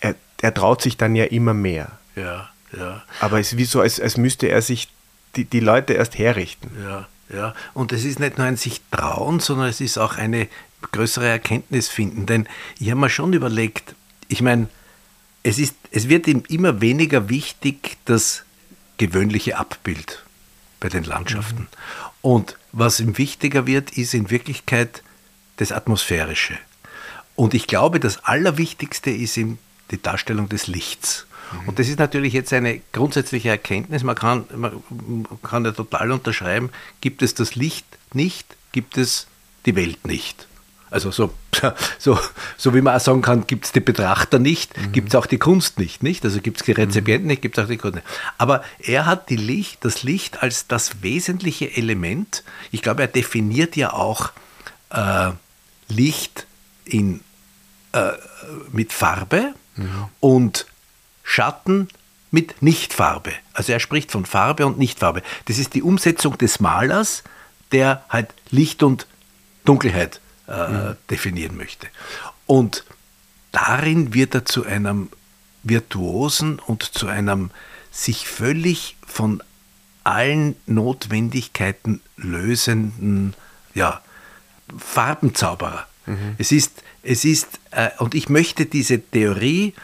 er, 0.00 0.14
er 0.40 0.52
traut 0.52 0.82
sich 0.82 0.96
dann 0.96 1.16
ja 1.16 1.24
immer 1.24 1.54
mehr. 1.54 1.92
Ja, 2.16 2.50
ja. 2.76 3.02
Aber 3.20 3.40
es 3.40 3.52
ist 3.52 3.58
wie 3.58 3.64
so, 3.64 3.80
als, 3.80 4.00
als 4.00 4.16
müsste 4.16 4.48
er 4.48 4.60
sich 4.62 4.88
die, 5.36 5.44
die 5.44 5.60
Leute 5.60 5.94
erst 5.94 6.18
herrichten. 6.18 6.70
Ja, 6.82 7.08
ja. 7.34 7.54
Und 7.72 7.92
es 7.92 8.04
ist 8.04 8.20
nicht 8.20 8.38
nur 8.38 8.46
ein 8.46 8.56
sich 8.56 8.82
trauen, 8.90 9.40
sondern 9.40 9.68
es 9.68 9.80
ist 9.80 9.98
auch 9.98 10.16
eine 10.16 10.48
größere 10.92 11.26
Erkenntnis 11.26 11.88
finden. 11.88 12.26
Denn 12.26 12.46
ich 12.78 12.90
habe 12.90 13.00
mir 13.00 13.10
schon 13.10 13.32
überlegt, 13.32 13.94
ich 14.28 14.42
meine, 14.42 14.68
es, 15.42 15.58
ist, 15.58 15.74
es 15.90 16.08
wird 16.08 16.26
ihm 16.26 16.42
immer 16.48 16.80
weniger 16.80 17.28
wichtig, 17.28 17.96
das 18.04 18.44
gewöhnliche 18.98 19.56
Abbild 19.58 20.22
bei 20.80 20.88
den 20.88 21.04
Landschaften. 21.04 21.62
Mhm. 21.62 22.11
Und 22.22 22.56
was 22.72 23.00
ihm 23.00 23.18
wichtiger 23.18 23.66
wird, 23.66 23.90
ist 23.90 24.14
in 24.14 24.30
Wirklichkeit 24.30 25.02
das 25.56 25.72
Atmosphärische. 25.72 26.56
Und 27.34 27.54
ich 27.54 27.66
glaube, 27.66 28.00
das 28.00 28.24
Allerwichtigste 28.24 29.10
ist 29.10 29.36
ihm 29.36 29.58
die 29.90 30.00
Darstellung 30.00 30.48
des 30.48 30.68
Lichts. 30.68 31.26
Mhm. 31.52 31.68
Und 31.68 31.78
das 31.78 31.88
ist 31.88 31.98
natürlich 31.98 32.32
jetzt 32.32 32.52
eine 32.52 32.80
grundsätzliche 32.92 33.50
Erkenntnis. 33.50 34.04
Man 34.04 34.14
kann, 34.14 34.44
man 34.54 35.26
kann 35.42 35.64
ja 35.64 35.72
total 35.72 36.12
unterschreiben, 36.12 36.70
gibt 37.00 37.22
es 37.22 37.34
das 37.34 37.54
Licht 37.54 37.86
nicht, 38.14 38.56
gibt 38.72 38.96
es 38.96 39.26
die 39.66 39.76
Welt 39.76 40.06
nicht. 40.06 40.46
Also 40.92 41.10
so, 41.10 41.32
so, 41.98 42.18
so 42.56 42.74
wie 42.74 42.82
man 42.82 42.94
auch 42.94 43.00
sagen 43.00 43.22
kann, 43.22 43.46
gibt 43.46 43.64
es 43.64 43.72
die 43.72 43.80
Betrachter 43.80 44.38
nicht, 44.38 44.76
mhm. 44.76 44.92
gibt 44.92 45.08
es 45.08 45.14
auch 45.14 45.26
die 45.26 45.38
Kunst 45.38 45.78
nicht, 45.78 46.02
nicht? 46.02 46.24
Also 46.24 46.40
gibt 46.40 46.60
es 46.60 46.66
die 46.66 46.72
Rezipienten 46.72 47.24
mhm. 47.24 47.28
nicht, 47.28 47.42
gibt 47.42 47.56
es 47.56 47.64
auch 47.64 47.68
die 47.68 47.78
Kunst 47.78 47.96
nicht. 47.96 48.06
Aber 48.38 48.62
er 48.78 49.06
hat 49.06 49.30
die 49.30 49.36
Licht, 49.36 49.84
das 49.84 50.02
Licht 50.02 50.42
als 50.42 50.66
das 50.66 51.02
wesentliche 51.02 51.74
Element. 51.76 52.44
Ich 52.70 52.82
glaube, 52.82 53.02
er 53.02 53.08
definiert 53.08 53.74
ja 53.74 53.92
auch 53.92 54.32
äh, 54.90 55.30
Licht 55.88 56.46
in, 56.84 57.20
äh, 57.92 58.12
mit 58.70 58.92
Farbe 58.92 59.54
mhm. 59.76 60.08
und 60.20 60.66
Schatten 61.22 61.88
mit 62.30 62.62
Nichtfarbe. 62.62 63.32
Also 63.52 63.72
er 63.72 63.80
spricht 63.80 64.10
von 64.10 64.26
Farbe 64.26 64.66
und 64.66 64.78
Nichtfarbe. 64.78 65.22
Das 65.46 65.58
ist 65.58 65.74
die 65.74 65.82
Umsetzung 65.82 66.36
des 66.38 66.60
Malers, 66.60 67.22
der 67.72 68.04
halt 68.08 68.34
Licht 68.50 68.82
und 68.82 69.06
Dunkelheit 69.64 70.21
äh, 70.48 70.68
mhm. 70.68 70.96
definieren 71.10 71.56
möchte. 71.56 71.86
Und 72.46 72.84
darin 73.52 74.14
wird 74.14 74.34
er 74.34 74.44
zu 74.44 74.64
einem 74.64 75.08
virtuosen 75.62 76.58
und 76.58 76.82
zu 76.82 77.06
einem 77.06 77.50
sich 77.90 78.26
völlig 78.26 78.96
von 79.06 79.42
allen 80.04 80.56
Notwendigkeiten 80.66 82.00
lösenden 82.16 83.34
ja, 83.74 84.00
Farbenzauberer. 84.76 85.86
Mhm. 86.06 86.34
Es 86.38 86.50
ist, 86.52 86.82
es 87.02 87.24
ist 87.24 87.60
äh, 87.70 87.90
und 87.98 88.14
ich 88.14 88.28
möchte 88.28 88.66
diese 88.66 89.00
Theorie, 89.00 89.74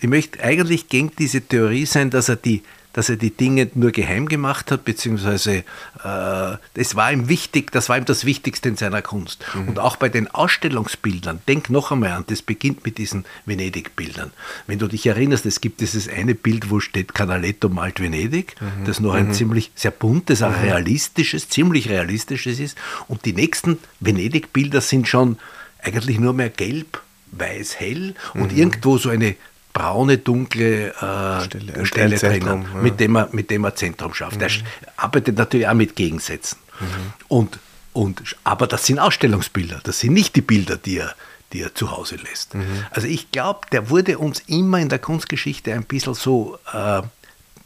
ich 0.00 0.08
möchte 0.08 0.42
eigentlich 0.42 0.88
gegen 0.88 1.12
diese 1.16 1.42
Theorie 1.42 1.86
sein, 1.86 2.10
dass 2.10 2.28
er 2.28 2.36
die 2.36 2.62
dass 2.98 3.08
er 3.08 3.14
die 3.14 3.30
Dinge 3.30 3.70
nur 3.74 3.92
geheim 3.92 4.26
gemacht 4.26 4.72
hat, 4.72 4.84
beziehungsweise 4.84 5.58
äh, 5.58 5.62
das 6.02 6.96
war 6.96 7.12
ihm 7.12 7.28
wichtig, 7.28 7.70
das 7.70 7.88
war 7.88 7.96
ihm 7.96 8.04
das 8.04 8.24
Wichtigste 8.24 8.70
in 8.70 8.76
seiner 8.76 9.02
Kunst. 9.02 9.44
Mhm. 9.54 9.68
Und 9.68 9.78
auch 9.78 9.94
bei 9.94 10.08
den 10.08 10.26
Ausstellungsbildern, 10.26 11.38
denk 11.46 11.70
noch 11.70 11.92
einmal 11.92 12.10
an, 12.10 12.24
das 12.26 12.42
beginnt 12.42 12.84
mit 12.84 12.98
diesen 12.98 13.24
Venedig-Bildern. 13.46 14.32
Wenn 14.66 14.80
du 14.80 14.88
dich 14.88 15.06
erinnerst, 15.06 15.46
es 15.46 15.60
gibt 15.60 15.80
dieses 15.80 16.08
eine 16.08 16.34
Bild, 16.34 16.70
wo 16.70 16.80
steht 16.80 17.14
Canaletto 17.14 17.68
malt 17.68 18.00
Venedig, 18.00 18.56
mhm. 18.60 18.84
das 18.84 18.98
noch 18.98 19.14
ein 19.14 19.28
mhm. 19.28 19.32
ziemlich 19.32 19.70
sehr 19.76 19.92
buntes, 19.92 20.42
auch 20.42 20.50
mhm. 20.50 20.64
realistisches, 20.64 21.48
ziemlich 21.48 21.88
realistisches 21.88 22.58
ist. 22.58 22.76
Und 23.06 23.26
die 23.26 23.32
nächsten 23.32 23.78
Venedig-Bilder 24.00 24.80
sind 24.80 25.06
schon 25.06 25.38
eigentlich 25.84 26.18
nur 26.18 26.32
mehr 26.32 26.50
gelb, 26.50 27.00
weiß, 27.30 27.78
hell 27.78 28.16
und 28.34 28.50
mhm. 28.50 28.58
irgendwo 28.58 28.98
so 28.98 29.10
eine 29.10 29.36
braune, 29.72 30.18
dunkle 30.18 30.88
äh, 30.88 31.44
Stelle, 31.44 31.86
Stelle 31.86 32.16
drinnen, 32.16 32.66
ja. 32.74 32.80
mit, 32.80 33.00
dem 33.00 33.16
er, 33.16 33.28
mit 33.32 33.50
dem 33.50 33.64
er 33.64 33.74
Zentrum 33.74 34.14
schafft. 34.14 34.36
Mhm. 34.36 34.42
Er 34.42 34.50
arbeitet 34.96 35.38
natürlich 35.38 35.68
auch 35.68 35.74
mit 35.74 35.96
Gegensätzen. 35.96 36.58
Mhm. 36.80 36.86
Und, 37.28 37.58
und, 37.92 38.36
aber 38.44 38.66
das 38.66 38.86
sind 38.86 38.98
Ausstellungsbilder, 38.98 39.80
das 39.82 40.00
sind 40.00 40.12
nicht 40.14 40.36
die 40.36 40.40
Bilder, 40.40 40.76
die 40.76 40.98
er, 40.98 41.14
die 41.52 41.62
er 41.62 41.74
zu 41.74 41.90
Hause 41.90 42.16
lässt. 42.16 42.54
Mhm. 42.54 42.84
Also 42.90 43.08
ich 43.08 43.30
glaube, 43.30 43.60
der 43.72 43.90
wurde 43.90 44.18
uns 44.18 44.40
immer 44.46 44.78
in 44.78 44.88
der 44.88 44.98
Kunstgeschichte 44.98 45.72
ein 45.72 45.84
bisschen 45.84 46.14
so 46.14 46.58
äh, 46.72 47.02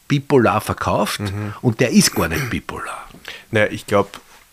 bipolar 0.08 0.60
verkauft 0.60 1.20
mhm. 1.20 1.54
und 1.62 1.80
der 1.80 1.90
ist 1.90 2.14
gar 2.14 2.28
nicht 2.28 2.50
bipolar. 2.50 3.08
Naja, 3.50 3.68
ich 3.70 3.86
glaube, 3.86 4.10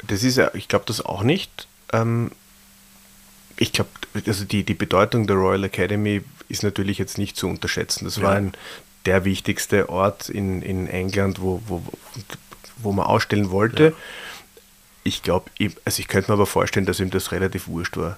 das 0.07 0.23
ist 0.23 0.39
ich 0.53 0.67
glaube 0.67 0.85
das 0.87 1.03
auch 1.03 1.23
nicht. 1.23 1.67
Ähm, 1.91 2.31
ich 3.59 3.73
glaube, 3.73 3.89
also 4.25 4.45
die, 4.45 4.63
die 4.63 4.73
Bedeutung 4.73 5.27
der 5.27 5.35
Royal 5.35 5.65
Academy 5.65 6.23
ist 6.47 6.63
natürlich 6.63 6.97
jetzt 6.97 7.17
nicht 7.17 7.35
zu 7.35 7.47
unterschätzen. 7.47 8.05
Das 8.05 8.21
war 8.21 8.33
ein, 8.33 8.53
der 9.05 9.25
wichtigste 9.25 9.89
Ort 9.89 10.29
in, 10.29 10.61
in 10.61 10.87
England, 10.87 11.41
wo, 11.41 11.61
wo, 11.67 11.83
wo 12.77 12.91
man 12.93 13.05
ausstellen 13.05 13.51
wollte. 13.51 13.83
Ja. 13.83 13.91
Ich 15.03 15.23
glaube, 15.23 15.51
also 15.83 15.99
ich 15.99 16.07
könnte 16.07 16.31
mir 16.31 16.35
aber 16.35 16.45
vorstellen, 16.45 16.85
dass 16.85 16.99
ihm 16.99 17.09
das 17.09 17.31
relativ 17.33 17.67
wurscht 17.67 17.97
war. 17.97 18.17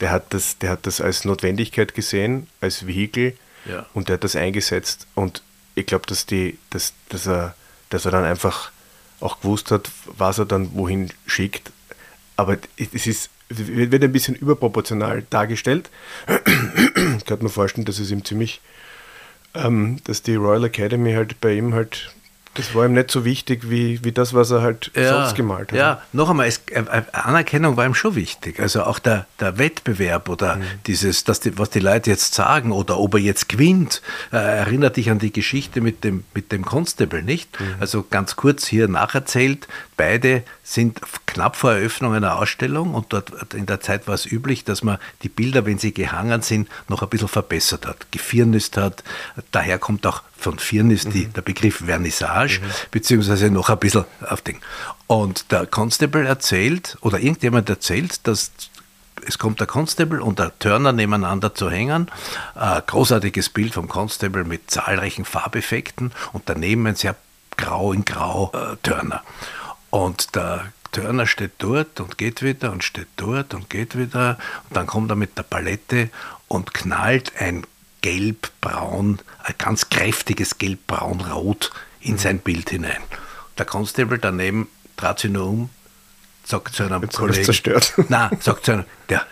Der 0.00 0.10
hat 0.10 0.34
das, 0.34 0.58
der 0.58 0.70
hat 0.70 0.86
das 0.86 1.00
als 1.00 1.24
Notwendigkeit 1.24 1.94
gesehen, 1.94 2.48
als 2.60 2.86
Vehikel 2.86 3.36
ja. 3.64 3.86
und 3.94 4.08
der 4.08 4.14
hat 4.14 4.24
das 4.24 4.36
eingesetzt. 4.36 5.06
Und 5.14 5.42
ich 5.74 5.86
glaube, 5.86 6.06
dass, 6.06 6.26
dass, 6.70 6.92
dass, 7.08 7.26
er, 7.26 7.54
dass 7.88 8.04
er 8.04 8.10
dann 8.10 8.24
einfach 8.24 8.70
auch 9.20 9.40
gewusst 9.40 9.70
hat, 9.70 9.90
was 10.18 10.38
er 10.38 10.44
dann 10.44 10.74
wohin 10.74 11.10
schickt. 11.26 11.72
Aber 12.36 12.58
es 12.76 13.06
ist 13.06 13.30
wird 13.48 14.02
ein 14.02 14.12
bisschen 14.12 14.34
überproportional 14.34 15.24
dargestellt. 15.30 15.90
ich 17.18 17.24
kann 17.24 17.42
mir 17.42 17.48
vorstellen, 17.48 17.84
dass 17.84 17.98
es 17.98 18.10
ihm 18.10 18.24
ziemlich, 18.24 18.60
ähm, 19.54 19.98
dass 20.04 20.22
die 20.22 20.34
Royal 20.34 20.64
Academy 20.64 21.12
halt 21.12 21.40
bei 21.40 21.54
ihm 21.54 21.74
halt 21.74 22.14
das 22.54 22.74
war 22.74 22.86
ihm 22.86 22.92
nicht 22.92 23.10
so 23.10 23.24
wichtig 23.24 23.68
wie, 23.68 24.04
wie 24.04 24.12
das, 24.12 24.34
was 24.34 24.50
er 24.50 24.62
halt 24.62 24.90
ja, 24.94 25.08
sonst 25.08 25.34
gemalt 25.34 25.72
hat. 25.72 25.78
Ja, 25.78 26.02
noch 26.12 26.30
einmal, 26.30 26.46
es, 26.46 26.62
äh, 26.70 26.80
äh, 26.80 27.02
Anerkennung 27.12 27.76
war 27.76 27.84
ihm 27.84 27.94
schon 27.94 28.14
wichtig. 28.14 28.60
Also 28.60 28.84
auch 28.84 28.98
der, 28.98 29.26
der 29.40 29.58
Wettbewerb 29.58 30.28
oder 30.28 30.56
mhm. 30.56 30.62
dieses, 30.86 31.24
dass 31.24 31.40
die, 31.40 31.58
was 31.58 31.70
die 31.70 31.80
Leute 31.80 32.10
jetzt 32.10 32.34
sagen 32.34 32.72
oder 32.72 32.98
ob 32.98 33.14
er 33.14 33.20
jetzt 33.20 33.48
gewinnt, 33.48 34.02
äh, 34.32 34.36
erinnert 34.36 34.96
dich 34.96 35.10
an 35.10 35.18
die 35.18 35.32
Geschichte 35.32 35.80
mit 35.80 36.04
dem, 36.04 36.24
mit 36.34 36.52
dem 36.52 36.64
Constable, 36.64 37.22
nicht? 37.22 37.60
Mhm. 37.60 37.66
Also 37.80 38.04
ganz 38.08 38.36
kurz 38.36 38.66
hier 38.66 38.88
nacherzählt, 38.88 39.68
beide 39.96 40.42
sind 40.62 41.00
knapp 41.26 41.56
vor 41.56 41.72
Eröffnung 41.72 42.14
einer 42.14 42.36
Ausstellung 42.36 42.94
und 42.94 43.12
dort 43.12 43.54
in 43.54 43.66
der 43.66 43.80
Zeit 43.80 44.06
war 44.06 44.14
es 44.14 44.30
üblich, 44.30 44.64
dass 44.64 44.82
man 44.82 44.98
die 45.22 45.28
Bilder, 45.28 45.66
wenn 45.66 45.78
sie 45.78 45.92
gehangen 45.92 46.42
sind, 46.42 46.68
noch 46.88 47.02
ein 47.02 47.08
bisschen 47.08 47.28
verbessert 47.28 47.86
hat, 47.86 48.10
gefirnist 48.10 48.76
hat. 48.76 49.02
Daher 49.50 49.78
kommt 49.78 50.06
auch 50.06 50.22
von 50.44 50.58
Firnis 50.58 51.06
mhm. 51.06 51.32
der 51.32 51.42
Begriff 51.42 51.82
Vernissage, 51.84 52.60
mhm. 52.60 52.70
beziehungsweise 52.90 53.50
noch 53.50 53.70
ein 53.70 53.78
bisschen 53.78 54.04
auf 54.28 54.42
den. 54.42 54.58
Und 55.06 55.50
der 55.50 55.66
Constable 55.66 56.26
erzählt, 56.26 56.96
oder 57.00 57.18
irgendjemand 57.18 57.68
erzählt, 57.68 58.26
dass 58.26 58.52
es 59.26 59.38
kommt 59.38 59.58
der 59.60 59.66
Constable 59.66 60.22
und 60.22 60.38
der 60.38 60.58
Turner 60.58 60.92
nebeneinander 60.92 61.54
zu 61.54 61.70
hängen. 61.70 62.10
Ein 62.54 62.82
großartiges 62.86 63.48
Bild 63.48 63.72
vom 63.72 63.88
Constable 63.88 64.44
mit 64.44 64.70
zahlreichen 64.70 65.24
Farbeffekten 65.24 66.12
und 66.32 66.42
daneben 66.46 66.86
ein 66.86 66.94
sehr 66.94 67.16
grau 67.56 67.92
in 67.92 68.04
grau 68.04 68.52
äh, 68.52 68.76
Turner. 68.82 69.22
Und 69.88 70.34
der 70.34 70.72
Turner 70.92 71.26
steht 71.26 71.52
dort 71.58 72.00
und 72.00 72.18
geht 72.18 72.42
wieder 72.42 72.70
und 72.70 72.84
steht 72.84 73.08
dort 73.16 73.54
und 73.54 73.70
geht 73.70 73.96
wieder. 73.96 74.36
Und 74.68 74.76
dann 74.76 74.86
kommt 74.86 75.10
er 75.10 75.16
mit 75.16 75.38
der 75.38 75.44
Palette 75.44 76.10
und 76.48 76.74
knallt 76.74 77.32
ein 77.38 77.64
gelb-braun, 78.04 79.18
ein 79.42 79.54
ganz 79.56 79.88
kräftiges 79.88 80.58
gelb-braun-rot 80.58 81.70
in 82.02 82.18
sein 82.18 82.38
Bild 82.38 82.68
hinein. 82.68 83.00
Der 83.56 83.64
Constable 83.64 84.18
daneben 84.18 84.68
trat 84.98 85.20
sich 85.20 85.30
nur 85.30 85.46
um, 85.48 85.70
sagt 86.44 86.74
zu 86.74 86.82
einem 86.82 87.00
jetzt 87.00 87.16
Kollegen. 87.16 87.44
zerstört. 87.46 87.94
Nein, 88.10 88.36
sagt 88.40 88.66
zu 88.66 88.72
einem, 88.72 88.84
der, 89.08 89.26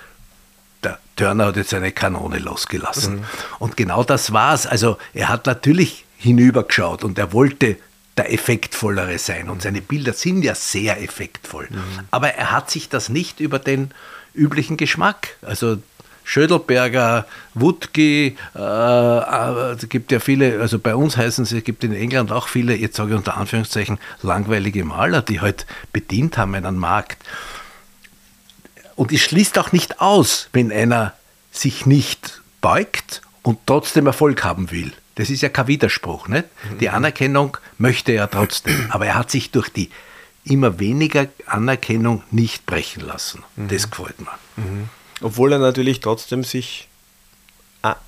der 0.83 0.99
Turner 1.17 1.47
hat 1.47 1.57
jetzt 1.57 1.75
eine 1.75 1.93
Kanone 1.93 2.39
losgelassen. 2.39 3.17
Mhm. 3.17 3.25
Und 3.59 3.77
genau 3.77 4.05
das 4.05 4.33
war's. 4.33 4.67
Also 4.67 4.97
er 5.13 5.29
hat 5.29 5.45
natürlich 5.45 6.07
hinübergeschaut 6.17 7.05
und 7.05 7.19
er 7.19 7.35
wollte 7.35 7.77
der 8.17 8.33
effektvollere 8.33 9.19
sein. 9.19 9.51
Und 9.51 9.61
seine 9.61 9.83
Bilder 9.83 10.15
sind 10.15 10.43
ja 10.45 10.55
sehr 10.55 11.03
effektvoll. 11.03 11.69
Mhm. 11.69 12.07
Aber 12.11 12.29
er 12.31 12.53
hat 12.53 12.71
sich 12.71 12.89
das 12.89 13.11
nicht 13.11 13.39
über 13.39 13.59
den 13.59 13.91
üblichen 14.33 14.79
Geschmack. 14.79 15.37
Also 15.43 15.77
Schödelberger, 16.25 17.27
Wutke, 17.55 18.01
äh, 18.01 18.35
äh, 18.55 19.73
es 19.73 19.89
gibt 19.89 20.13
ja 20.13 20.21
viele, 20.21 20.61
also 20.61 20.79
bei 20.79 20.95
uns 20.95 21.17
heißen 21.17 21.45
sie, 21.45 21.59
es 21.59 21.65
gibt 21.65 21.85
in 21.85 21.93
England 21.93 22.33
auch 22.33 22.49
viele, 22.49 22.75
jetzt 22.77 22.97
sage 22.97 23.11
ich 23.11 23.17
unter 23.17 23.37
Anführungszeichen, 23.37 23.99
langweilige 24.23 24.85
Maler, 24.85 25.23
die 25.23 25.41
halt 25.41 25.67
bedient 25.93 26.39
haben 26.39 26.55
einen 26.55 26.77
Markt. 26.77 27.23
Und 28.95 29.13
es 29.13 29.21
schließt 29.21 29.59
auch 29.59 29.73
nicht 29.73 30.01
aus, 30.01 30.49
wenn 30.53 30.71
einer 30.71 31.15
sich 31.51 31.87
nicht 31.87 32.41
beugt 32.61 33.23
und 33.43 33.59
trotzdem 33.67 34.07
Erfolg 34.07 34.45
haben 34.45 34.71
will. 34.71 34.93
Das 35.17 35.29
ist 35.29 35.43
ja 35.43 35.49
kein 35.49 35.67
Widerspruch. 35.67 36.29
Nicht? 36.29 36.47
Die 36.81 36.89
Anerkennung 36.89 37.59
möchte 37.77 38.13
er 38.13 38.31
trotzdem, 38.31 38.87
aber 38.91 39.07
er 39.07 39.15
hat 39.15 39.31
sich 39.31 39.51
durch 39.51 39.69
die 39.69 39.91
immer 40.45 40.79
weniger 40.79 41.27
Anerkennung 41.47 42.23
nicht 42.31 42.67
brechen 42.67 43.07
lassen. 43.07 43.43
Mhm. 43.57 43.69
Das 43.69 43.91
gefällt 43.91 44.21
mir. 44.21 44.39
Mhm. 44.57 44.89
Obwohl 45.23 45.53
er 45.53 45.59
natürlich 45.59 46.01
trotzdem 46.01 46.45
sich 46.45 46.89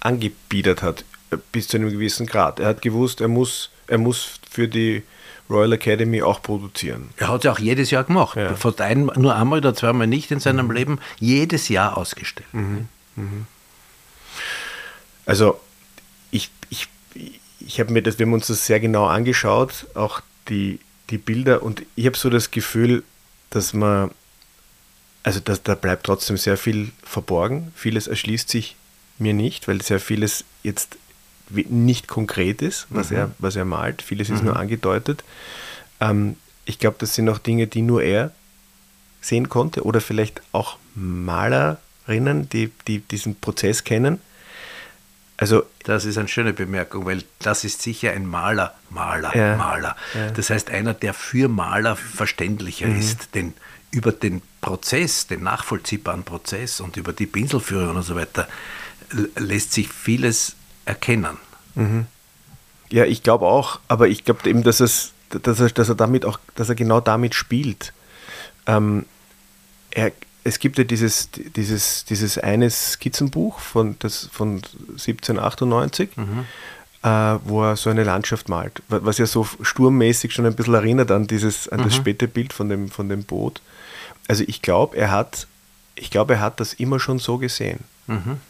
angebiedert 0.00 0.82
hat, 0.82 1.04
äh, 1.30 1.36
bis 1.52 1.68
zu 1.68 1.76
einem 1.76 1.90
gewissen 1.90 2.26
Grad. 2.26 2.60
Er 2.60 2.68
hat 2.68 2.82
gewusst, 2.82 3.20
er 3.20 3.28
muss, 3.28 3.70
er 3.86 3.98
muss 3.98 4.38
für 4.48 4.68
die 4.68 5.02
Royal 5.50 5.72
Academy 5.72 6.22
auch 6.22 6.40
produzieren. 6.42 7.10
Er 7.16 7.28
hat 7.28 7.38
es 7.38 7.44
ja 7.44 7.52
auch 7.52 7.58
jedes 7.58 7.90
Jahr 7.90 8.04
gemacht. 8.04 8.36
Ja. 8.36 8.54
Fast 8.54 8.80
ein, 8.80 9.10
nur 9.16 9.34
einmal 9.34 9.58
oder 9.58 9.74
zweimal 9.74 10.06
nicht 10.06 10.30
in 10.30 10.40
seinem 10.40 10.66
mhm. 10.66 10.72
Leben, 10.72 11.00
jedes 11.18 11.68
Jahr 11.68 11.96
ausgestellt. 11.96 12.52
Mhm. 12.52 12.88
Mhm. 13.16 13.46
Also 15.26 15.60
ich, 16.30 16.50
ich 16.70 16.88
ich 17.66 17.80
habe 17.80 17.92
mir 17.92 18.02
das, 18.02 18.18
wir 18.18 18.26
haben 18.26 18.32
uns 18.32 18.46
das 18.46 18.66
sehr 18.66 18.80
genau 18.80 19.06
angeschaut, 19.06 19.86
auch 19.94 20.20
die, 20.48 20.80
die 21.10 21.18
Bilder, 21.18 21.62
und 21.62 21.82
ich 21.96 22.06
habe 22.06 22.16
so 22.16 22.30
das 22.30 22.50
Gefühl, 22.50 23.02
dass 23.50 23.72
man, 23.72 24.10
also 25.24 25.40
dass, 25.40 25.62
da 25.62 25.74
bleibt 25.74 26.06
trotzdem 26.06 26.36
sehr 26.36 26.56
viel 26.56 26.92
verborgen. 27.02 27.72
Vieles 27.74 28.06
erschließt 28.06 28.48
sich 28.48 28.76
mir 29.18 29.32
nicht, 29.32 29.66
weil 29.66 29.82
sehr 29.82 29.98
vieles 29.98 30.44
jetzt 30.62 30.96
nicht 31.50 32.08
konkret 32.08 32.62
ist, 32.62 32.86
was, 32.90 33.10
mhm. 33.10 33.16
er, 33.16 33.30
was 33.38 33.56
er 33.56 33.64
malt. 33.64 34.02
Vieles 34.02 34.28
mhm. 34.28 34.34
ist 34.36 34.44
nur 34.44 34.56
angedeutet. 34.56 35.24
Ähm, 36.00 36.36
ich 36.66 36.78
glaube, 36.78 36.96
das 36.98 37.14
sind 37.14 37.28
auch 37.28 37.38
Dinge, 37.38 37.66
die 37.66 37.82
nur 37.82 38.02
er 38.02 38.32
sehen 39.20 39.48
konnte 39.48 39.82
oder 39.84 40.00
vielleicht 40.00 40.42
auch 40.52 40.76
Malerinnen, 40.94 42.48
die, 42.50 42.70
die 42.86 43.00
diesen 43.00 43.34
Prozess 43.36 43.84
kennen. 43.84 44.20
Also 45.38 45.64
das 45.84 46.04
ist 46.04 46.18
eine 46.18 46.28
schöne 46.28 46.52
Bemerkung, 46.52 47.06
weil 47.06 47.24
das 47.40 47.64
ist 47.64 47.82
sicher 47.82 48.12
ein 48.12 48.26
Maler, 48.26 48.74
Maler, 48.90 49.34
ja, 49.34 49.56
Maler. 49.56 49.96
Ja. 50.14 50.30
Das 50.30 50.50
heißt 50.50 50.70
einer, 50.70 50.94
der 50.94 51.14
für 51.14 51.48
Maler 51.48 51.96
verständlicher 51.96 52.86
mhm. 52.86 53.00
ist, 53.00 53.34
denn 53.34 53.54
über 53.94 54.12
den 54.12 54.42
Prozess, 54.60 55.26
den 55.26 55.42
nachvollziehbaren 55.44 56.24
Prozess 56.24 56.80
und 56.80 56.96
über 56.96 57.12
die 57.12 57.26
Pinselführung 57.26 57.96
und 57.96 58.02
so 58.02 58.16
weiter 58.16 58.48
lässt 59.36 59.72
sich 59.72 59.88
vieles 59.88 60.56
erkennen. 60.84 61.38
Mhm. 61.74 62.06
Ja, 62.90 63.04
ich 63.04 63.22
glaube 63.22 63.46
auch, 63.46 63.80
aber 63.88 64.08
ich 64.08 64.24
glaube 64.24 64.48
eben, 64.48 64.62
dass, 64.62 64.80
es, 64.80 65.12
dass, 65.30 65.60
er, 65.60 65.70
dass 65.70 65.88
er 65.88 65.94
damit 65.94 66.24
auch, 66.24 66.38
dass 66.56 66.68
er 66.68 66.74
genau 66.74 67.00
damit 67.00 67.34
spielt. 67.34 67.92
Ähm, 68.66 69.06
er, 69.90 70.12
es 70.42 70.58
gibt 70.58 70.76
ja 70.76 70.84
dieses, 70.84 71.30
dieses, 71.30 72.04
dieses 72.04 72.36
eine 72.38 72.68
Skizzenbuch 72.68 73.60
von, 73.60 73.96
das, 74.00 74.28
von 74.32 74.56
1798. 74.90 76.16
Mhm. 76.16 76.46
Äh, 77.04 77.38
wo 77.44 77.62
er 77.62 77.76
so 77.76 77.90
eine 77.90 78.02
Landschaft 78.02 78.48
malt, 78.48 78.82
was 78.88 79.18
ja 79.18 79.26
so 79.26 79.46
sturmmäßig 79.60 80.32
schon 80.32 80.46
ein 80.46 80.54
bisschen 80.54 80.72
erinnert 80.72 81.10
an 81.10 81.26
dieses, 81.26 81.68
an 81.68 81.82
das 81.82 81.92
mhm. 81.92 81.98
späte 81.98 82.28
Bild 82.28 82.54
von 82.54 82.70
dem, 82.70 82.88
von 82.88 83.10
dem 83.10 83.24
Boot. 83.24 83.60
Also 84.26 84.42
ich 84.46 84.62
glaube, 84.62 84.96
er 84.96 85.10
hat, 85.10 85.46
ich 85.96 86.10
glaube, 86.10 86.34
er 86.34 86.40
hat 86.40 86.60
das 86.60 86.72
immer 86.72 86.98
schon 86.98 87.18
so 87.18 87.36
gesehen. 87.36 87.80
Mhm. 88.06 88.40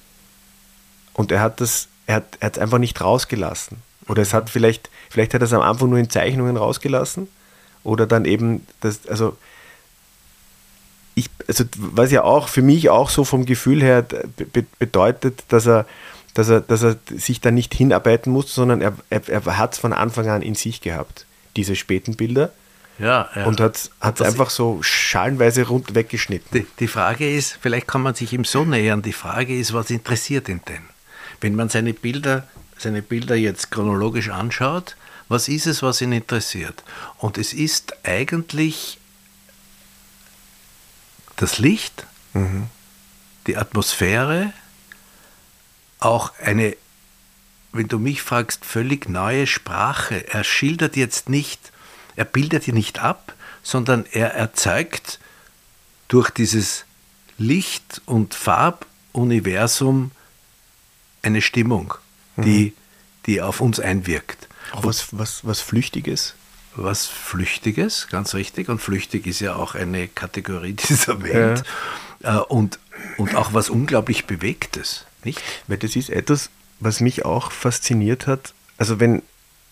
Und 1.14 1.32
er 1.32 1.40
hat 1.40 1.60
das, 1.60 1.88
er 2.06 2.16
hat 2.16 2.38
es 2.38 2.58
einfach 2.58 2.78
nicht 2.78 3.00
rausgelassen. 3.00 3.78
Oder 4.06 4.22
es 4.22 4.32
hat 4.32 4.50
vielleicht, 4.50 4.88
vielleicht 5.10 5.34
hat 5.34 5.42
er 5.42 5.46
es 5.46 5.52
am 5.52 5.62
Anfang 5.62 5.90
nur 5.90 5.98
in 5.98 6.08
Zeichnungen 6.08 6.56
rausgelassen. 6.56 7.26
Oder 7.82 8.06
dann 8.06 8.24
eben, 8.24 8.64
das, 8.80 9.08
also 9.08 9.36
ich, 11.16 11.28
also 11.48 11.64
was 11.76 12.12
ja 12.12 12.22
auch 12.22 12.46
für 12.46 12.62
mich 12.62 12.88
auch 12.88 13.10
so 13.10 13.24
vom 13.24 13.46
Gefühl 13.46 13.82
her 13.82 14.02
be 14.02 14.64
bedeutet, 14.78 15.42
dass 15.48 15.66
er, 15.66 15.86
dass 16.34 16.48
er, 16.48 16.60
dass 16.60 16.82
er 16.82 16.96
sich 17.16 17.40
da 17.40 17.50
nicht 17.50 17.72
hinarbeiten 17.74 18.32
muss, 18.32 18.54
sondern 18.54 18.80
er, 18.80 18.94
er, 19.08 19.22
er 19.28 19.58
hat 19.58 19.74
es 19.74 19.78
von 19.78 19.92
Anfang 19.92 20.28
an 20.28 20.42
in 20.42 20.56
sich 20.56 20.80
gehabt, 20.80 21.26
diese 21.56 21.76
späten 21.76 22.16
Bilder. 22.16 22.52
Ja, 22.98 23.28
ja. 23.34 23.44
Und 23.46 23.60
hat 23.60 23.90
es 24.00 24.22
einfach 24.22 24.50
so 24.50 24.80
schalenweise 24.82 25.66
rund 25.66 25.94
weggeschnitten. 25.94 26.48
Die, 26.52 26.66
die, 26.78 26.86
Frage 26.86 27.28
ist, 27.32 27.58
vielleicht 27.60 27.88
kann 27.88 28.02
man 28.02 28.14
sich 28.14 28.32
ihm 28.32 28.44
so 28.44 28.64
nähern, 28.64 29.02
die 29.02 29.12
Frage 29.12 29.56
ist, 29.58 29.72
was 29.72 29.90
interessiert 29.90 30.48
ihn 30.48 30.60
denn? 30.68 30.82
Wenn 31.40 31.56
man 31.56 31.68
seine 31.68 31.92
Bilder, 31.92 32.46
seine 32.78 33.02
Bilder 33.02 33.34
jetzt 33.34 33.70
chronologisch 33.70 34.30
anschaut, 34.30 34.96
was 35.28 35.48
ist 35.48 35.66
es, 35.66 35.82
was 35.82 36.00
ihn 36.00 36.12
interessiert? 36.12 36.84
Und 37.18 37.38
es 37.38 37.52
ist 37.52 37.96
eigentlich 38.04 38.98
das 41.36 41.58
Licht, 41.58 42.06
mhm. 42.32 42.68
die 43.46 43.56
Atmosphäre, 43.56 44.52
auch 46.04 46.32
eine, 46.38 46.76
wenn 47.72 47.88
du 47.88 47.98
mich 47.98 48.22
fragst, 48.22 48.64
völlig 48.64 49.08
neue 49.08 49.46
Sprache. 49.46 50.28
Er 50.32 50.44
schildert 50.44 50.96
jetzt 50.96 51.28
nicht, 51.28 51.72
er 52.16 52.24
bildet 52.24 52.68
ihr 52.68 52.74
nicht 52.74 53.00
ab, 53.00 53.34
sondern 53.62 54.04
er 54.12 54.34
erzeugt 54.34 55.18
durch 56.08 56.30
dieses 56.30 56.84
Licht- 57.38 58.02
und 58.06 58.34
Farbuniversum 58.34 60.10
eine 61.22 61.42
Stimmung, 61.42 61.94
die, 62.36 62.66
mhm. 62.66 62.72
die 63.26 63.40
auf 63.40 63.60
uns 63.60 63.80
einwirkt. 63.80 64.48
Auch 64.72 64.84
was, 64.84 65.08
was, 65.12 65.44
was 65.44 65.60
Flüchtiges? 65.60 66.34
Was 66.76 67.06
Flüchtiges, 67.06 68.08
ganz 68.08 68.34
richtig. 68.34 68.68
Und 68.68 68.80
flüchtig 68.80 69.26
ist 69.26 69.40
ja 69.40 69.56
auch 69.56 69.74
eine 69.74 70.08
Kategorie 70.08 70.72
dieser 70.88 71.22
Welt. 71.22 71.64
Ja. 72.20 72.40
Äh, 72.40 72.42
und, 72.44 72.78
und 73.16 73.34
auch 73.34 73.54
was 73.54 73.70
unglaublich 73.70 74.26
Bewegtes, 74.26 75.06
nicht? 75.24 75.40
Weil 75.66 75.78
das 75.78 75.96
ist 75.96 76.10
etwas, 76.10 76.50
was 76.80 77.00
mich 77.00 77.24
auch 77.24 77.52
fasziniert 77.52 78.26
hat. 78.26 78.54
Also 78.76 79.00
wenn, 79.00 79.22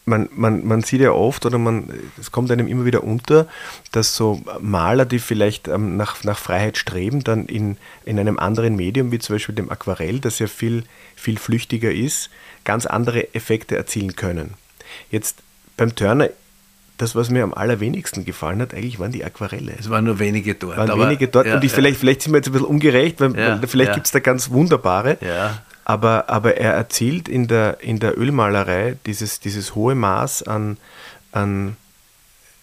man, 0.05 0.29
man, 0.35 0.67
man 0.67 0.83
sieht 0.83 1.01
ja 1.01 1.13
oft 1.13 1.47
oder 1.47 1.59
man, 1.59 1.93
es 2.19 2.33
kommt 2.33 2.51
einem 2.51 2.67
immer 2.67 2.85
wieder 2.85 3.05
unter, 3.05 3.47
dass 3.93 4.17
so 4.17 4.43
Maler, 4.61 5.05
die 5.05 5.19
vielleicht 5.19 5.69
ähm, 5.69 5.97
nach, 5.97 6.25
nach 6.25 6.39
Freiheit 6.39 6.77
streben, 6.77 7.23
dann 7.23 7.47
in, 7.47 7.77
in 8.05 8.19
einem 8.19 8.39
anderen 8.39 8.77
Medium, 8.77 9.13
wie 9.13 9.19
zum 9.19 9.37
Beispiel 9.37 9.55
dem 9.55 9.71
Aquarell, 9.71 10.19
das 10.19 10.39
ja 10.39 10.47
viel, 10.47 10.85
viel 11.15 11.39
flüchtiger 11.39 11.93
ist, 11.93 12.31
ganz 12.65 12.87
andere 12.87 13.35
Effekte 13.35 13.77
erzielen 13.77 14.17
können. 14.17 14.55
Jetzt 15.11 15.39
beim 15.77 15.95
Turner, 15.95 16.29
das, 17.03 17.17
was 17.17 17.31
mir 17.31 17.43
am 17.43 17.53
allerwenigsten 17.53 18.25
gefallen 18.25 18.63
hat, 18.63 18.73
eigentlich 18.75 19.01
waren 19.01 19.11
die 19.11 19.25
Aquarelle. 19.25 19.75
Es 19.79 19.91
waren 19.91 20.05
nur 20.05 20.21
wenige 20.21 20.55
dort. 20.55 20.77
Waren 20.77 21.01
wenige 21.01 21.27
dort 21.27 21.47
ja, 21.47 21.57
und 21.57 21.65
ich, 21.65 21.73
ja. 21.73 21.75
vielleicht, 21.75 21.99
vielleicht 21.99 22.23
sind 22.23 22.33
wir 22.33 22.39
jetzt 22.39 22.47
ein 22.47 22.53
bisschen 22.53 22.69
ungerecht, 22.69 23.21
weil 23.21 23.37
ja, 23.37 23.61
vielleicht 23.67 23.95
gibt 23.95 24.07
es 24.07 24.13
da 24.13 24.21
ganz 24.21 24.51
wunderbare. 24.51 25.19
Ja. 25.21 25.63
Aber, 25.85 26.31
aber 26.31 26.57
er 26.57 26.75
erzielt 26.75 27.29
in 27.29 27.49
der, 27.49 27.79
in 27.81 27.99
der 27.99 28.17
Ölmalerei 28.17 28.97
dieses, 29.05 29.41
dieses 29.41 29.75
hohe 29.75 29.97
Maß 29.97 30.45
an, 30.45 30.77
an 31.33 31.77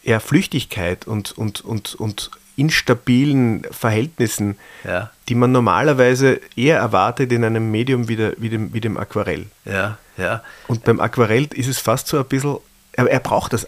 eher 0.03 0.21
Flüchtigkeit 0.21 1.05
und, 1.05 1.37
und, 1.37 1.59
und, 1.59 1.95
und 1.95 2.31
instabilen 2.55 3.63
Verhältnissen, 3.71 4.57
ja. 4.85 5.11
die 5.27 5.35
man 5.35 5.51
normalerweise 5.51 6.39
eher 6.55 6.77
erwartet 6.77 7.33
in 7.33 7.43
einem 7.43 7.71
Medium 7.71 8.07
wie, 8.07 8.15
der, 8.15 8.33
wie, 8.37 8.49
dem, 8.49 8.73
wie 8.73 8.79
dem 8.79 8.95
Aquarell. 8.95 9.47
Ja, 9.65 9.97
ja. 10.17 10.43
Und 10.67 10.85
beim 10.85 11.01
Aquarell 11.01 11.49
ist 11.53 11.67
es 11.67 11.79
fast 11.79 12.07
so 12.07 12.17
ein 12.17 12.25
bisschen, 12.25 12.57
aber 12.99 13.11
er 13.11 13.19
braucht 13.19 13.53
das, 13.53 13.67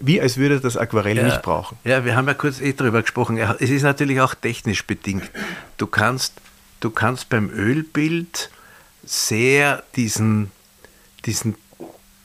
wie 0.00 0.20
als 0.20 0.36
würde 0.36 0.56
er 0.56 0.60
das 0.60 0.76
Aquarell 0.76 1.16
ja, 1.16 1.24
nicht 1.24 1.42
brauchen. 1.42 1.78
Ja, 1.84 2.04
wir 2.04 2.14
haben 2.16 2.28
ja 2.28 2.34
kurz 2.34 2.60
eh 2.60 2.72
darüber 2.72 3.02
gesprochen. 3.02 3.38
Es 3.38 3.70
ist 3.70 3.82
natürlich 3.82 4.20
auch 4.20 4.34
technisch 4.34 4.86
bedingt. 4.86 5.30
Du 5.76 5.86
kannst, 5.86 6.34
du 6.80 6.90
kannst 6.90 7.28
beim 7.28 7.48
Ölbild 7.50 8.50
sehr 9.04 9.82
diesen, 9.94 10.50
diesen, 11.24 11.54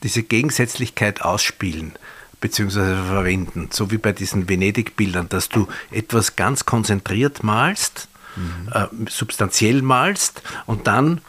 diese 0.02 0.22
Gegensätzlichkeit 0.22 1.22
ausspielen 1.22 1.92
bzw. 2.40 2.96
verwenden, 3.06 3.68
so 3.72 3.90
wie 3.90 3.98
bei 3.98 4.12
diesen 4.12 4.48
Venedig-Bildern, 4.48 5.28
dass 5.30 5.48
du 5.48 5.68
etwas 5.90 6.36
ganz 6.36 6.66
konzentriert 6.66 7.42
malst, 7.42 8.08
mhm. 8.36 8.68
äh, 8.72 9.10
substanziell 9.10 9.80
malst 9.80 10.42
und 10.66 10.86
dann, 10.86 11.20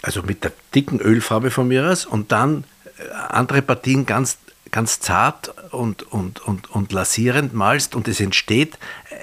also 0.00 0.22
mit 0.22 0.44
der 0.44 0.52
dicken 0.74 1.00
Ölfarbe 1.00 1.50
von 1.50 1.68
mir 1.68 1.90
aus, 1.90 2.06
und 2.06 2.32
dann 2.32 2.64
äh, 2.96 3.10
andere 3.28 3.60
Partien 3.60 4.06
ganz, 4.06 4.38
ganz 4.72 4.98
zart 4.98 5.54
und, 5.70 6.02
und, 6.02 6.40
und, 6.40 6.70
und 6.70 6.92
lasierend 6.92 7.54
malst 7.54 7.94
und 7.94 8.08
es 8.08 8.18
entsteht 8.18 8.78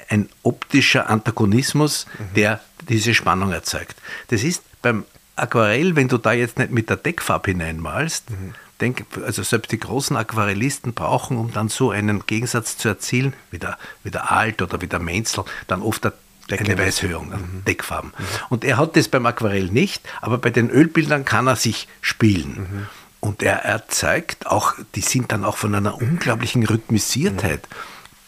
ein 0.08 0.30
optischer 0.44 1.10
Antagonismus, 1.10 2.06
mhm. 2.18 2.34
der 2.36 2.62
diese 2.88 3.14
Spannung 3.14 3.52
erzeugt. 3.52 3.98
Das 4.30 4.44
ist 4.44 4.64
beim 4.82 5.04
Aquarell, 5.36 5.96
wenn 5.96 6.08
du 6.08 6.18
da 6.18 6.32
jetzt 6.32 6.60
nicht 6.60 6.72
mit 6.72 6.90
der 6.90 6.98
Deckfarbe 6.98 7.52
hineinmalst, 7.52 8.30
mhm. 8.30 8.54
denk, 8.80 9.06
also 9.26 9.42
selbst 9.44 9.72
die 9.72 9.80
großen 9.80 10.16
Aquarellisten 10.16 10.94
brauchen, 10.94 11.38
um 11.38 11.52
dann 11.52 11.68
so 11.70 11.92
einen 11.92 12.26
Gegensatz 12.26 12.78
zu 12.78 12.88
erzielen, 12.88 13.34
wie 13.52 13.60
der, 13.60 13.78
wie 14.04 14.12
der 14.12 14.32
Alt 14.32 14.62
oder 14.62 14.82
wie 14.82 14.88
der 14.88 15.00
Menzel, 15.00 15.46
dann 15.68 15.82
oft 15.82 16.06
eine 16.06 16.14
eine 16.52 16.78
Weißhöhung, 16.80 17.30
mhm. 17.30 17.66
Deckfarben. 17.66 18.12
Mhm. 18.18 18.26
Und 18.50 18.64
er 18.64 18.78
hat 18.78 18.96
das 18.96 19.08
beim 19.08 19.26
Aquarell 19.26 19.66
nicht, 19.66 20.02
aber 20.20 20.40
bei 20.40 20.50
den 20.50 20.72
Ölbildern 20.72 21.24
kann 21.24 21.46
er 21.46 21.56
sich 21.56 21.88
spielen. 22.02 22.68
Mhm. 22.72 22.88
Und 23.20 23.44
er 23.44 23.66
erzeugt 23.66 24.48
auch, 24.48 24.76
die 24.96 25.02
sind 25.02 25.32
dann 25.32 25.44
auch 25.44 25.58
von 25.58 25.76
einer 25.76 25.96
unglaublichen 25.96 26.66
Rhythmisiertheit. 26.66 27.68
Mhm 27.70 27.76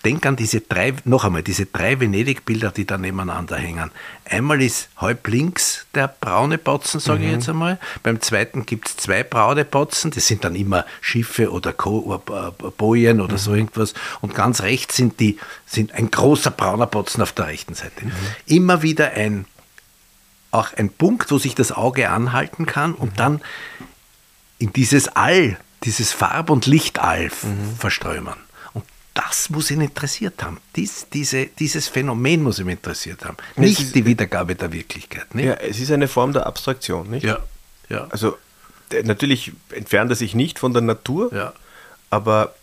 denk 0.03 0.25
an 0.25 0.35
diese 0.35 0.61
drei, 0.61 0.93
noch 1.05 1.25
einmal, 1.25 1.43
diese 1.43 1.65
drei 1.65 1.99
Venedig-Bilder, 1.99 2.71
die 2.71 2.85
da 2.85 2.97
nebeneinander 2.97 3.57
hängen. 3.57 3.91
Einmal 4.25 4.61
ist 4.61 4.89
halb 4.97 5.27
links 5.27 5.85
der 5.93 6.07
braune 6.07 6.57
Botzen, 6.57 6.99
sage 6.99 7.19
mhm. 7.19 7.25
ich 7.25 7.31
jetzt 7.33 7.49
einmal. 7.49 7.79
Beim 8.03 8.21
zweiten 8.21 8.65
gibt 8.65 8.89
es 8.89 8.97
zwei 8.97 9.23
braune 9.23 9.65
Botzen, 9.65 10.11
das 10.11 10.27
sind 10.27 10.43
dann 10.43 10.55
immer 10.55 10.85
Schiffe 11.01 11.51
oder 11.51 11.73
Co 11.73 12.21
äh, 12.27 12.71
Bojen 12.77 13.21
oder 13.21 13.33
mhm. 13.33 13.39
so 13.39 13.53
irgendwas. 13.53 13.93
Und 14.21 14.35
ganz 14.35 14.61
rechts 14.61 14.95
sind 14.95 15.19
die, 15.19 15.37
sind 15.65 15.93
ein 15.93 16.09
großer 16.09 16.51
brauner 16.51 16.87
Botzen 16.87 17.21
auf 17.21 17.33
der 17.33 17.47
rechten 17.47 17.73
Seite. 17.73 18.05
Mhm. 18.05 18.11
Immer 18.47 18.81
wieder 18.81 19.11
ein, 19.11 19.45
auch 20.51 20.73
ein 20.75 20.89
Punkt, 20.89 21.31
wo 21.31 21.37
sich 21.37 21.55
das 21.55 21.71
Auge 21.71 22.09
anhalten 22.09 22.65
kann 22.65 22.93
und 22.93 23.13
mhm. 23.13 23.17
dann 23.17 23.41
in 24.61 24.73
dieses 24.73 25.07
All, 25.09 25.57
dieses 25.83 26.11
Farb- 26.11 26.49
und 26.49 26.65
Lichtall 26.65 27.25
mhm. 27.43 27.75
verströmen 27.77 28.35
das 29.13 29.49
muss 29.49 29.71
ihn 29.71 29.81
interessiert 29.81 30.41
haben. 30.43 30.59
Dies, 30.75 31.07
diese, 31.11 31.47
dieses 31.47 31.87
Phänomen 31.87 32.43
muss 32.43 32.59
ihn 32.59 32.69
interessiert 32.69 33.25
haben. 33.25 33.37
Nicht 33.55 33.79
ist, 33.79 33.95
die 33.95 34.05
Wiedergabe 34.05 34.55
der 34.55 34.71
Wirklichkeit. 34.71 35.35
Nicht? 35.35 35.45
Ja, 35.45 35.53
es 35.55 35.79
ist 35.79 35.91
eine 35.91 36.07
Form 36.07 36.33
der 36.33 36.45
Abstraktion, 36.45 37.09
nicht? 37.09 37.23
Ja. 37.23 37.39
ja. 37.89 38.07
Also 38.09 38.37
natürlich 39.03 39.51
entfernt 39.71 40.11
er 40.11 40.15
sich 40.15 40.33
nicht 40.33 40.59
von 40.59 40.73
der 40.73 40.81
Natur, 40.81 41.33
ja. 41.33 41.53
aber 42.09 42.55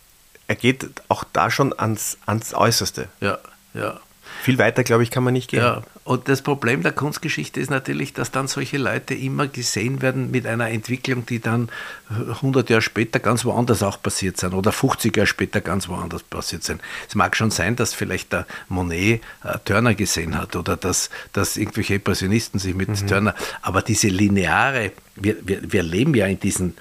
er 0.46 0.56
geht 0.56 0.86
auch 1.08 1.24
da 1.32 1.50
schon 1.50 1.78
ans, 1.78 2.16
ans 2.24 2.54
Äußerste. 2.54 3.08
Ja, 3.20 3.38
ja. 3.74 4.00
Viel 4.42 4.58
weiter, 4.58 4.84
glaube 4.84 5.02
ich, 5.02 5.10
kann 5.10 5.24
man 5.24 5.32
nicht 5.32 5.50
gehen. 5.50 5.60
Ja, 5.60 5.82
und 6.04 6.28
das 6.28 6.42
Problem 6.42 6.82
der 6.82 6.92
Kunstgeschichte 6.92 7.60
ist 7.60 7.70
natürlich, 7.70 8.12
dass 8.14 8.30
dann 8.30 8.48
solche 8.48 8.78
Leute 8.78 9.14
immer 9.14 9.46
gesehen 9.46 10.00
werden 10.00 10.30
mit 10.30 10.46
einer 10.46 10.70
Entwicklung, 10.70 11.26
die 11.26 11.40
dann 11.40 11.68
100 12.08 12.70
Jahre 12.70 12.82
später 12.82 13.18
ganz 13.18 13.44
woanders 13.44 13.82
auch 13.82 14.00
passiert 14.00 14.38
sind 14.38 14.54
oder 14.54 14.72
50 14.72 15.16
Jahre 15.16 15.26
später 15.26 15.60
ganz 15.60 15.88
woanders 15.88 16.22
passiert 16.22 16.62
sind. 16.62 16.80
Es 17.08 17.14
mag 17.14 17.36
schon 17.36 17.50
sein, 17.50 17.76
dass 17.76 17.94
vielleicht 17.94 18.32
der 18.32 18.46
Monet 18.68 19.20
äh, 19.44 19.58
Turner 19.64 19.94
gesehen 19.94 20.38
hat 20.38 20.56
oder 20.56 20.76
dass, 20.76 21.10
dass 21.32 21.56
irgendwelche 21.56 21.96
Impressionisten 21.96 22.58
sich 22.58 22.74
mit 22.74 22.88
mhm. 22.88 23.06
Turner, 23.06 23.34
aber 23.60 23.82
diese 23.82 24.08
lineare, 24.08 24.92
wir, 25.16 25.36
wir, 25.46 25.72
wir 25.72 25.82
leben 25.82 26.14
ja 26.14 26.26
in 26.26 26.40
diesen 26.40 26.74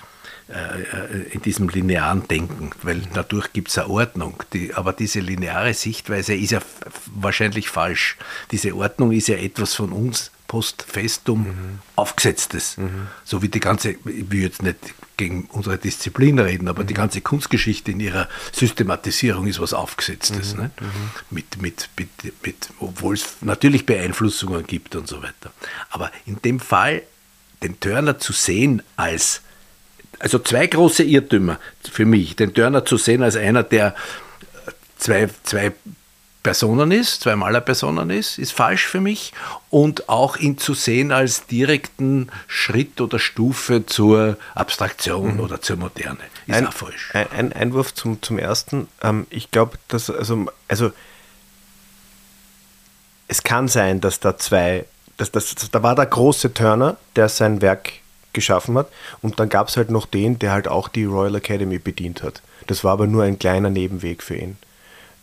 in 1.32 1.42
diesem 1.42 1.68
linearen 1.68 2.28
Denken, 2.28 2.72
weil 2.82 3.02
dadurch 3.14 3.52
gibt 3.52 3.70
es 3.70 3.78
eine 3.78 3.90
Ordnung. 3.90 4.42
Die, 4.54 4.74
aber 4.74 4.94
diese 4.94 5.20
lineare 5.20 5.74
Sichtweise 5.74 6.36
ist 6.36 6.52
ja 6.52 6.62
wahrscheinlich 7.14 7.70
falsch. 7.70 8.18
Diese 8.52 8.74
Ordnung 8.76 9.12
ist 9.12 9.28
ja 9.28 9.36
etwas 9.36 9.74
von 9.74 9.92
uns 9.92 10.32
post 10.48 10.86
festum 10.88 11.42
mhm. 11.42 11.80
aufgesetztes. 11.96 12.78
Mhm. 12.78 13.08
So 13.24 13.42
wie 13.42 13.50
die 13.50 13.60
ganze, 13.60 13.92
ich 13.92 14.32
will 14.32 14.42
jetzt 14.42 14.64
nicht 14.64 14.78
gegen 15.18 15.46
unsere 15.52 15.78
Disziplin 15.78 16.40
reden, 16.40 16.68
aber 16.68 16.84
mhm. 16.84 16.88
die 16.88 16.94
ganze 16.94 17.22
Kunstgeschichte 17.22 17.92
in 17.92 18.00
ihrer 18.00 18.30
Systematisierung 18.54 19.48
ist 19.48 19.60
was 19.60 19.74
Aufgesetztes. 19.74 20.54
Mhm. 20.54 20.62
Ne? 20.62 20.72
Mhm. 20.80 20.88
Mit, 21.30 21.62
mit, 21.62 21.90
mit, 21.98 22.46
mit, 22.46 22.70
obwohl 22.80 23.16
es 23.16 23.38
natürlich 23.42 23.86
Beeinflussungen 23.86 24.66
gibt 24.66 24.96
und 24.96 25.08
so 25.08 25.22
weiter. 25.22 25.52
Aber 25.90 26.12
in 26.26 26.42
dem 26.42 26.60
Fall, 26.60 27.04
den 27.64 27.80
Turner 27.80 28.20
zu 28.20 28.34
sehen 28.34 28.82
als 28.96 29.42
also 30.20 30.40
zwei 30.40 30.68
große 30.68 31.04
Irrtümer 31.04 31.60
für 31.92 32.06
mich. 32.06 32.36
Den 32.36 32.54
Turner 32.54 32.86
zu 32.86 32.98
sehen 32.98 33.24
als 33.24 33.36
einer, 33.36 33.64
der 33.64 33.96
zwei, 34.98 35.30
zwei 35.44 35.74
Personen 36.44 36.92
ist, 36.92 37.22
zwei 37.22 37.36
Malerpersonen 37.36 38.10
ist, 38.10 38.38
ist 38.38 38.54
falsch 38.54 38.88
für 38.88 39.02
mich. 39.02 39.34
Und 39.70 40.08
auch 40.08 40.38
ihn 40.38 40.58
zu 40.58 40.74
sehen 40.74 41.12
als 41.12 41.46
direkten 41.46 42.30
Schritt 42.48 43.02
oder 43.02 43.20
Stufe 43.20 43.86
zur 43.86 44.38
Abstraktion 44.56 45.36
mhm. 45.36 45.40
oder 45.42 45.60
zur 45.60 45.76
Moderne, 45.76 46.20
ist 46.46 46.56
ein, 46.56 46.68
auch 46.68 46.74
falsch. 46.74 47.10
Ein, 47.14 47.32
ein 47.32 47.54
Einwurf 47.54 47.94
zum, 47.94 48.22
zum 48.22 48.40
ersten. 48.40 48.88
Ähm, 49.02 49.28
ich 49.30 49.52
glaube, 49.52 49.78
dass, 49.90 50.10
also, 50.10 50.46
also 50.70 50.92
es 53.28 53.44
kann 53.44 53.68
sein, 53.68 54.00
dass 54.00 54.22
da 54.22 54.38
zwei, 54.38 54.86
dass, 55.18 55.32
dass, 55.32 55.54
da 55.54 55.84
war 55.84 55.96
der 55.96 56.06
große 56.06 56.54
Turner, 56.54 56.96
der 57.18 57.28
sein 57.28 57.62
Werk 57.62 57.92
geschaffen 58.38 58.78
hat, 58.78 58.88
und 59.22 59.40
dann 59.40 59.50
gab 59.50 59.68
es 59.68 59.76
halt 59.76 59.92
noch 59.92 60.06
den, 60.06 60.40
der 60.40 60.52
halt 60.52 60.68
auch 60.68 60.88
die 60.88 61.04
Royal 61.04 61.36
Academy 61.36 61.80
bedient 61.80 62.24
hat. 62.24 62.42
Das 62.68 62.84
war 62.84 62.94
aber 62.94 63.08
nur 63.08 63.24
ein 63.24 63.40
kleiner 63.40 63.70
Nebenweg 63.70 64.24
für 64.24 64.36
ihn 64.36 64.58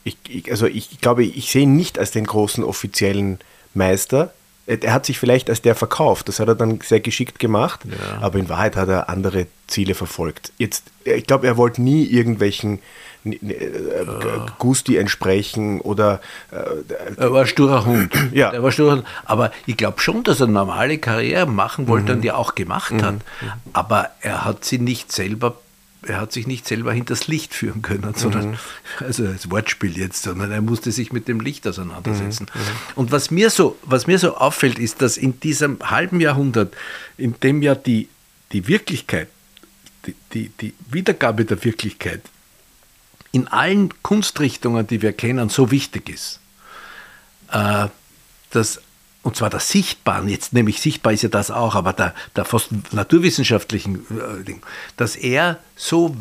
ich, 0.04 0.18
ich, 0.28 0.50
also 0.50 0.66
ich 0.66 1.00
glaube, 1.00 1.24
ich 1.24 1.50
sehe 1.50 1.62
ihn 1.62 1.76
nicht 1.76 1.98
als 1.98 2.10
den 2.12 2.26
großen 2.26 2.62
offiziellen 2.62 3.40
Meister. 3.72 4.32
Er 4.66 4.94
hat 4.94 5.04
sich 5.04 5.18
vielleicht 5.18 5.50
als 5.50 5.60
der 5.60 5.74
verkauft, 5.74 6.28
das 6.28 6.40
hat 6.40 6.48
er 6.48 6.54
dann 6.54 6.80
sehr 6.80 7.00
geschickt 7.00 7.38
gemacht, 7.38 7.80
ja. 7.84 8.22
aber 8.22 8.38
in 8.38 8.48
Wahrheit 8.48 8.76
hat 8.76 8.88
er 8.88 9.10
andere 9.10 9.46
Ziele 9.66 9.94
verfolgt. 9.94 10.52
Jetzt, 10.56 10.84
ich 11.04 11.26
glaube, 11.26 11.46
er 11.46 11.58
wollte 11.58 11.82
nie 11.82 12.04
irgendwelchen 12.04 12.78
äh, 13.24 14.04
ja. 14.04 14.46
Gusti 14.58 14.96
entsprechen 14.96 15.80
oder. 15.80 16.20
Äh, 16.50 17.16
er 17.16 17.32
war 17.32 17.42
ein 17.42 17.46
sturer 17.46 17.84
Hund. 17.84 18.12
Ja. 18.32 18.50
Er 18.50 18.62
war 18.62 18.72
sturer 18.72 18.92
Hund. 18.92 19.04
Aber 19.24 19.52
ich 19.66 19.76
glaube 19.76 20.00
schon, 20.00 20.24
dass 20.24 20.40
er 20.40 20.46
eine 20.46 20.54
normale 20.54 20.98
Karriere 20.98 21.46
machen 21.46 21.88
wollte 21.88 22.12
mhm. 22.12 22.16
und 22.16 22.22
die 22.22 22.32
auch 22.32 22.54
gemacht 22.54 22.92
mhm. 22.92 23.02
hat. 23.02 23.14
Aber 23.72 24.10
er 24.20 24.44
hat 24.44 24.64
sie 24.64 24.78
nicht 24.78 25.12
selber 25.12 25.56
er 26.06 26.20
hat 26.20 26.32
sich 26.32 26.46
nicht 26.46 26.66
selber 26.66 26.92
hinters 26.92 27.28
Licht 27.28 27.54
führen 27.54 27.82
können, 27.82 28.12
sondern, 28.14 28.50
mhm. 28.50 28.56
also 29.00 29.26
das 29.26 29.50
Wortspiel 29.50 29.96
jetzt, 29.96 30.22
sondern 30.22 30.50
er 30.50 30.60
musste 30.60 30.92
sich 30.92 31.12
mit 31.12 31.28
dem 31.28 31.40
Licht 31.40 31.66
auseinandersetzen. 31.66 32.46
Mhm. 32.52 32.60
mhm. 32.60 32.66
Und 32.96 33.12
was 33.12 33.30
mir, 33.30 33.50
so, 33.50 33.78
was 33.84 34.06
mir 34.06 34.18
so 34.18 34.36
auffällt, 34.36 34.78
ist, 34.78 35.02
dass 35.02 35.16
in 35.16 35.40
diesem 35.40 35.78
halben 35.82 36.20
Jahrhundert, 36.20 36.74
in 37.16 37.34
dem 37.42 37.62
ja 37.62 37.74
die, 37.74 38.08
die 38.52 38.68
Wirklichkeit, 38.68 39.28
die, 40.06 40.14
die, 40.32 40.50
die 40.60 40.74
Wiedergabe 40.90 41.44
der 41.44 41.64
Wirklichkeit 41.64 42.20
in 43.34 43.48
allen 43.48 43.92
Kunstrichtungen, 44.02 44.86
die 44.86 45.02
wir 45.02 45.12
kennen, 45.12 45.48
so 45.48 45.72
wichtig 45.72 46.08
ist, 46.08 46.38
äh, 47.50 47.88
dass 48.50 48.80
und 49.24 49.36
zwar 49.36 49.50
der 49.50 49.60
Sichtbaren, 49.60 50.28
jetzt 50.28 50.52
nämlich 50.52 50.80
sichtbar 50.80 51.14
ist 51.14 51.22
ja 51.22 51.30
das 51.30 51.50
auch, 51.50 51.74
aber 51.74 51.94
der, 51.94 52.14
der 52.36 52.44
fast 52.44 52.68
naturwissenschaftlichen 52.92 54.06
äh, 54.10 54.44
Ding, 54.44 54.62
dass 54.96 55.16
er 55.16 55.58
so 55.74 56.14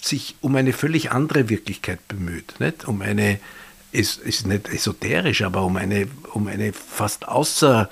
sich 0.00 0.36
um 0.42 0.54
eine 0.54 0.72
völlig 0.72 1.10
andere 1.10 1.48
Wirklichkeit 1.48 2.06
bemüht, 2.06 2.60
nicht? 2.60 2.86
um 2.86 3.02
eine, 3.02 3.40
ist, 3.92 4.18
ist 4.18 4.46
nicht 4.46 4.68
esoterisch, 4.68 5.42
aber 5.42 5.62
um 5.62 5.76
eine, 5.76 6.06
um 6.34 6.46
eine 6.46 6.72
fast 6.72 7.26
außer, 7.26 7.88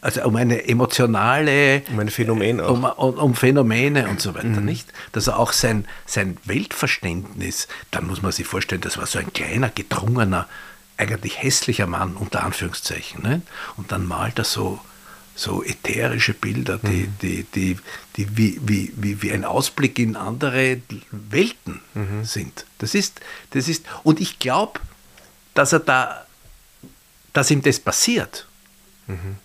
also 0.00 0.24
um 0.24 0.36
eine 0.36 0.68
emotionale, 0.68 1.82
um 1.90 1.98
ein 1.98 2.10
Phänomen 2.10 2.60
auch. 2.60 2.98
Um, 2.98 3.18
um, 3.18 3.34
Phänomene 3.34 4.08
und 4.08 4.20
so 4.20 4.34
weiter, 4.34 4.46
mhm. 4.46 4.64
nicht? 4.64 4.92
Dass 5.12 5.26
er 5.26 5.38
auch 5.38 5.52
sein, 5.52 5.86
sein 6.06 6.36
Weltverständnis, 6.44 7.68
dann 7.90 8.06
muss 8.06 8.22
man 8.22 8.32
sich 8.32 8.46
vorstellen, 8.46 8.80
das 8.80 8.98
war 8.98 9.06
so 9.06 9.18
ein 9.18 9.32
kleiner, 9.32 9.70
gedrungener, 9.70 10.48
eigentlich 10.96 11.42
hässlicher 11.42 11.86
Mann, 11.86 12.16
unter 12.16 12.44
Anführungszeichen. 12.44 13.22
Ne? 13.22 13.42
Und 13.76 13.92
dann 13.92 14.06
malt 14.06 14.38
er 14.38 14.44
so, 14.44 14.80
so 15.34 15.62
ätherische 15.62 16.32
Bilder, 16.32 16.78
die, 16.78 17.08
mhm. 17.08 17.14
die, 17.20 17.42
die, 17.54 17.78
die 18.16 18.36
wie, 18.36 18.60
wie, 18.62 18.92
wie, 18.96 19.22
wie 19.22 19.32
ein 19.32 19.44
Ausblick 19.44 19.98
in 19.98 20.16
andere 20.16 20.80
Welten 21.10 21.80
mhm. 21.94 22.24
sind. 22.24 22.64
Das 22.78 22.94
ist, 22.94 23.20
das 23.50 23.68
ist, 23.68 23.84
und 24.02 24.20
ich 24.20 24.38
glaube, 24.38 24.80
dass 25.54 25.72
er 25.72 25.80
da, 25.80 26.26
dass 27.32 27.50
ihm 27.50 27.62
das 27.62 27.80
passiert. 27.80 28.46
Mhm. 29.06 29.36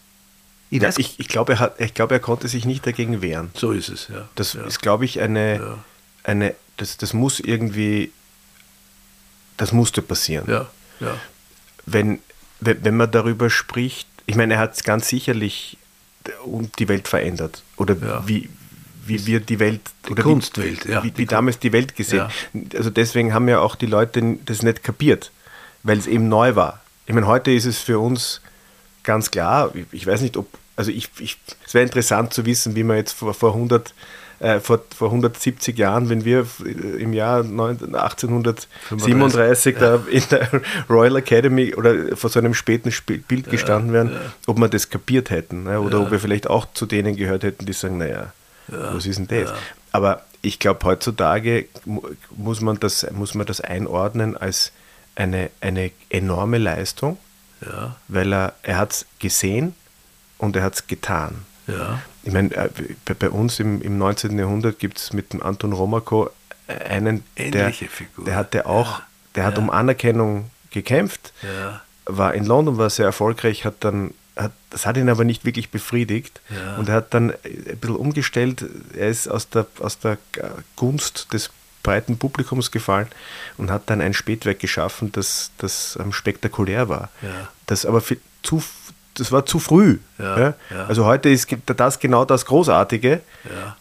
Ich, 0.72 0.82
ja, 0.82 0.90
ich, 0.98 1.20
ich 1.20 1.28
glaube, 1.28 1.54
er, 1.54 1.76
ich 1.78 1.94
glaub, 1.94 2.12
er 2.12 2.20
konnte 2.20 2.48
sich 2.48 2.66
nicht 2.66 2.88
dagegen 2.88 3.22
wehren. 3.22 3.52
So 3.54 3.72
ist 3.72 3.90
es, 3.90 4.08
ja. 4.08 4.28
Das 4.36 4.54
ja. 4.54 4.64
ist, 4.64 4.82
glaube 4.82 5.06
ich, 5.06 5.22
eine, 5.22 5.58
ja. 5.58 5.78
eine 6.24 6.56
das, 6.78 6.98
das 6.98 7.14
muss 7.14 7.40
irgendwie, 7.40 8.12
das 9.58 9.72
musste 9.72 10.02
passieren. 10.02 10.46
Ja, 10.48 10.72
ja 11.00 11.16
wenn, 11.86 12.20
wenn 12.60 12.96
man 12.96 13.12
darüber 13.12 13.50
spricht, 13.50 14.08
ich 14.26 14.36
meine, 14.36 14.56
er 14.56 14.60
hat 14.60 14.76
es 14.76 14.84
ganz 14.84 15.08
sicherlich 15.08 15.78
die 16.78 16.88
Welt 16.88 17.08
verändert. 17.08 17.64
Oder 17.78 17.96
ja. 17.96 18.28
wie, 18.28 18.50
wie 19.06 19.26
wir 19.26 19.40
die 19.40 19.60
Welt 19.60 19.82
die 20.08 20.12
oder 20.12 20.24
Kunstwelt, 20.24 20.88
wie, 20.88 20.92
ja, 20.92 21.04
wie, 21.04 21.12
wie 21.16 21.26
damals 21.26 21.60
die 21.60 21.72
Welt 21.72 21.96
gesehen. 21.96 22.30
Ja. 22.54 22.62
Also 22.78 22.90
deswegen 22.90 23.34
haben 23.34 23.48
ja 23.48 23.60
auch 23.60 23.76
die 23.76 23.88
Leute 23.88 24.38
das 24.46 24.62
nicht 24.62 24.84
kapiert, 24.84 25.32
weil 25.84 25.98
es 25.98 26.08
eben 26.08 26.30
neu 26.30 26.56
war. 26.56 26.82
Ich 27.08 27.14
meine, 27.14 27.28
heute 27.28 27.52
ist 27.52 27.66
es 27.66 27.80
für 27.80 28.00
uns 28.00 28.42
ganz 29.04 29.32
klar, 29.32 29.74
ich 29.92 30.06
weiß 30.06 30.22
nicht, 30.22 30.38
ob, 30.38 30.48
also 30.76 30.92
ich, 30.92 31.10
ich 31.20 31.38
es 31.66 31.74
wäre 31.74 31.84
interessant 31.84 32.34
zu 32.34 32.46
wissen, 32.46 32.76
wie 32.76 32.84
man 32.84 32.98
jetzt 32.98 33.14
vor, 33.14 33.34
vor 33.34 33.54
100 33.54 33.94
äh, 34.42 34.60
vor, 34.60 34.82
vor 34.96 35.08
170 35.10 35.78
Jahren, 35.78 36.10
wenn 36.10 36.26
wir 36.26 36.48
im 36.98 37.14
Jahr 37.14 37.44
1837 37.44 39.76
ja. 39.76 39.80
da 39.80 40.04
in 40.10 40.24
der 40.32 40.50
Royal 40.90 41.18
Academy 41.18 41.76
oder 41.76 42.18
vor 42.18 42.32
so 42.32 42.40
einem 42.40 42.56
späten 42.56 42.92
Bild 43.28 43.52
gestanden 43.52 43.94
wären, 43.94 44.14
ja. 44.14 44.20
ob 44.48 44.58
wir 44.58 44.68
das 44.68 44.90
kapiert 44.90 45.30
hätten. 45.30 45.66
Ne? 45.66 45.80
Oder 45.80 46.02
ob 46.02 46.10
wir 46.10 46.20
vielleicht 46.20 46.50
auch 46.50 46.66
zu 46.74 46.88
denen 46.88 47.16
gehört 47.16 47.44
hätten, 47.44 47.68
die 47.68 47.74
sagen, 47.74 48.00
naja, 48.00 48.34
was 48.68 49.06
ist 49.06 49.20
denn 49.20 49.28
das? 49.28 49.54
Aber 49.92 50.24
ich 50.42 50.58
glaube, 50.58 50.84
heutzutage 50.86 51.68
muss 52.32 52.62
man, 52.62 52.80
das, 52.80 53.06
muss 53.12 53.36
man 53.36 53.46
das 53.46 53.62
einordnen 53.62 54.36
als 54.36 54.72
eine, 55.14 55.52
eine 55.62 55.92
enorme 56.10 56.58
Leistung, 56.58 57.20
weil 58.08 58.34
er, 58.34 58.56
er 58.64 58.78
hat 58.78 58.94
es 58.94 59.06
gesehen 59.20 59.76
und 60.42 60.56
er 60.56 60.64
hat 60.64 60.74
es 60.74 60.88
getan. 60.88 61.46
Ja. 61.68 62.02
Ich 62.24 62.34
meine, 62.34 62.54
äh, 62.54 62.70
bei, 63.06 63.14
bei, 63.14 63.30
uns 63.30 63.60
im, 63.60 63.82
im 63.82 63.98
19. 63.98 64.38
Jahrhundert 64.38 64.80
gibt 64.80 64.98
es 64.98 65.14
mit 65.14 65.34
dem 65.34 65.42
Anton 65.42 65.72
Romako 65.72 66.30
einen, 66.68 67.24
der, 67.38 67.72
der 68.18 68.36
hatte 68.36 68.66
auch, 68.66 69.00
ja. 69.00 69.06
der 69.36 69.44
hat 69.46 69.58
ja. 69.58 69.64
um 69.64 69.70
Anerkennung 69.70 70.50
gekämpft, 70.72 71.34
ja. 71.44 71.82
war 72.06 72.34
in 72.34 72.46
London, 72.46 72.78
war 72.78 72.90
sehr 72.90 73.06
erfolgreich, 73.06 73.66
hat 73.66 73.76
dann, 73.82 74.14
hat, 74.36 74.52
das 74.70 74.86
hat 74.86 74.98
ihn 74.98 75.10
aber 75.10 75.26
nicht 75.26 75.46
wirklich 75.46 75.70
befriedigt 75.70 76.42
und 76.78 76.88
er 76.88 76.96
hat 76.96 77.14
dann 77.14 77.32
ein 77.32 77.78
bisschen 77.78 77.98
umgestellt, 77.98 78.66
er 78.96 79.10
ist 79.10 79.28
aus 79.28 79.50
der, 79.50 79.68
aus 79.80 80.00
der 80.00 80.18
Gunst 80.78 81.34
des 81.34 81.50
breiten 81.84 82.18
Publikums 82.18 82.72
gefallen 82.72 83.10
und 83.58 83.70
hat 83.70 83.90
dann 83.90 84.00
ein 84.00 84.14
Spätwerk 84.14 84.60
geschaffen, 84.60 85.12
das, 85.12 85.52
das 85.58 85.98
ähm, 86.00 86.14
spektakulär 86.14 86.88
war. 86.88 87.10
Das 87.66 87.86
aber 87.86 88.00
viel, 88.02 88.22
zu, 88.44 88.64
das 89.16 89.32
war 89.32 89.46
zu 89.46 89.60
früh. 89.60 90.00
Ja, 90.18 90.40
ja. 90.40 90.54
Also 90.88 91.06
heute 91.06 91.30
ist 91.30 91.48
das 91.66 92.00
genau 92.00 92.26
das 92.26 92.46
Großartige, 92.46 93.22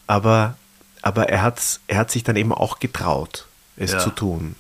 aber, 0.07 0.57
aber 1.03 1.29
er, 1.29 1.43
hat's, 1.43 1.81
er 1.87 1.99
hat 1.99 2.11
sich 2.11 2.25
dann 2.25 2.37
eben 2.37 2.53
auch 2.53 2.79
getraut, 2.79 3.47
es 3.77 3.97
zu 3.99 4.11
tun. 4.11 4.57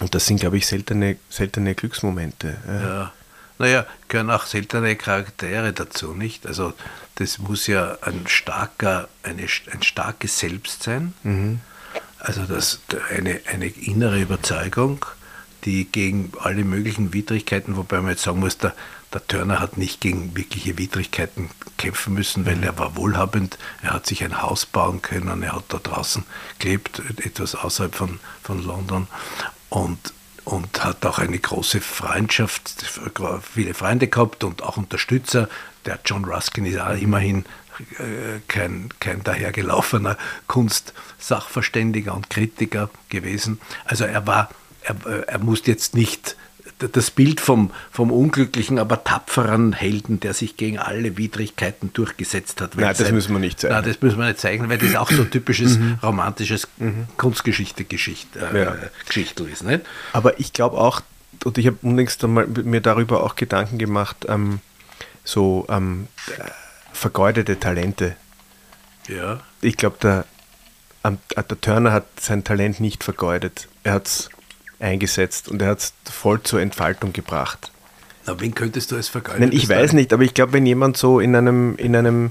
Und 0.00 0.14
das 0.14 0.26
sind, 0.26 0.40
glaube 0.40 0.56
ich, 0.56 0.66
seltene, 0.66 1.16
seltene 1.28 1.74
Glücksmomente. 1.74 2.56
Ja. 2.66 3.12
Naja, 3.58 3.86
gehören 4.08 4.30
auch 4.30 4.46
seltene 4.46 4.96
Charaktere 4.96 5.72
dazu, 5.72 6.12
nicht? 6.12 6.46
Also 6.46 6.72
das 7.14 7.38
muss 7.38 7.68
ja 7.68 7.96
ein 8.02 8.26
starker, 8.26 9.08
eine, 9.22 9.46
ein 9.72 9.82
starkes 9.82 10.40
Selbst 10.40 10.82
sein. 10.82 11.14
Mhm. 11.22 11.60
Also 12.18 12.42
das, 12.44 12.80
eine, 13.16 13.40
eine 13.52 13.66
innere 13.66 14.20
Überzeugung, 14.20 15.06
die 15.64 15.86
gegen 15.86 16.32
alle 16.40 16.64
möglichen 16.64 17.12
Widrigkeiten, 17.12 17.76
wobei 17.76 18.00
man 18.00 18.10
jetzt 18.10 18.22
sagen 18.22 18.40
muss, 18.40 18.58
der, 18.58 18.74
der 19.12 19.26
Turner 19.26 19.60
hat 19.60 19.78
nicht 19.78 20.00
gegen 20.00 20.36
wirkliche 20.36 20.76
Widrigkeiten 20.78 21.50
kämpfen 21.78 22.14
müssen, 22.14 22.46
weil 22.46 22.56
mhm. 22.56 22.64
er 22.64 22.78
war 22.78 22.96
wohlhabend, 22.96 23.58
er 23.82 23.94
hat 23.94 24.06
sich 24.06 24.22
ein 24.24 24.42
Haus 24.42 24.66
bauen 24.66 25.02
können, 25.02 25.42
er 25.42 25.52
hat 25.52 25.64
da 25.68 25.78
draußen 25.78 26.24
gelebt, 26.58 27.02
etwas 27.18 27.54
außerhalb 27.54 27.94
von, 27.94 28.20
von 28.42 28.64
London 28.64 29.06
und, 29.70 30.12
und 30.44 30.84
hat 30.84 31.04
auch 31.06 31.18
eine 31.18 31.38
große 31.38 31.80
Freundschaft, 31.80 32.84
viele 33.42 33.74
Freunde 33.74 34.08
gehabt 34.08 34.44
und 34.44 34.62
auch 34.62 34.76
Unterstützer. 34.76 35.48
Der 35.86 35.98
John 36.04 36.24
Ruskin 36.24 36.66
ist 36.66 36.78
auch 36.78 36.96
immerhin 36.96 37.44
äh, 37.98 38.40
kein, 38.48 38.88
kein 39.00 39.22
dahergelaufener 39.24 40.16
Kunstsachverständiger 40.46 42.14
und 42.14 42.30
Kritiker 42.30 42.90
gewesen. 43.08 43.60
Also 43.84 44.04
er 44.04 44.26
war 44.26 44.48
er, 44.84 45.28
er 45.28 45.38
muss 45.38 45.66
jetzt 45.66 45.94
nicht 45.94 46.36
das 46.78 47.10
Bild 47.10 47.40
vom, 47.40 47.70
vom 47.90 48.10
unglücklichen, 48.10 48.78
aber 48.78 49.04
tapferen 49.04 49.72
Helden, 49.72 50.20
der 50.20 50.34
sich 50.34 50.56
gegen 50.56 50.78
alle 50.78 51.16
Widrigkeiten 51.16 51.92
durchgesetzt 51.92 52.60
hat. 52.60 52.76
Nein, 52.76 52.88
das 52.88 52.98
sein, 52.98 53.14
müssen 53.14 53.32
wir 53.32 53.38
nicht 53.38 53.60
zeigen. 53.60 53.74
Nein, 53.74 53.84
das 53.84 54.02
müssen 54.02 54.18
wir 54.18 54.26
nicht 54.26 54.40
zeigen, 54.40 54.68
weil 54.68 54.78
das 54.78 54.94
auch 54.96 55.10
so 55.10 55.24
typisches 55.24 55.78
mhm. 55.78 55.98
romantisches 56.02 56.68
mhm. 56.78 57.06
Kunstgeschichte-Geschichte 57.16 58.50
äh, 58.52 58.64
ja. 58.64 58.76
Ist. 59.46 59.62
Nicht? 59.62 59.86
Aber 60.12 60.40
ich 60.40 60.52
glaube 60.52 60.78
auch, 60.78 61.00
und 61.44 61.58
ich 61.58 61.66
habe 61.66 61.78
unlängst 61.82 62.22
einmal 62.24 62.46
mir 62.46 62.80
darüber 62.80 63.22
auch 63.22 63.36
Gedanken 63.36 63.78
gemacht, 63.78 64.26
ähm, 64.28 64.60
so 65.22 65.66
ähm, 65.68 66.08
vergeudete 66.92 67.58
Talente 67.58 68.16
Ja. 69.08 69.40
Ich 69.60 69.76
glaube, 69.76 69.96
der, 70.02 70.24
der 71.04 71.60
Turner 71.60 71.92
hat 71.92 72.06
sein 72.20 72.44
Talent 72.44 72.80
nicht 72.80 73.04
vergeudet. 73.04 73.68
Er 73.84 73.94
hat 73.94 74.06
es 74.06 74.30
eingesetzt 74.84 75.48
und 75.48 75.60
er 75.62 75.68
hat 75.68 75.78
es 75.78 75.94
voll 76.10 76.42
zur 76.42 76.60
Entfaltung 76.60 77.12
gebracht. 77.12 77.70
Na, 78.26 78.40
wen 78.40 78.54
könntest 78.54 78.92
du 78.92 78.96
als 78.96 79.08
vergeudet? 79.08 79.40
Nein, 79.40 79.52
ich 79.52 79.68
weiß 79.68 79.92
nicht, 79.92 80.12
aber 80.12 80.22
ich 80.22 80.34
glaube, 80.34 80.52
wenn 80.52 80.66
jemand 80.66 80.96
so 80.96 81.20
in 81.20 81.34
einem, 81.34 81.76
in 81.76 81.96
einem, 81.96 82.30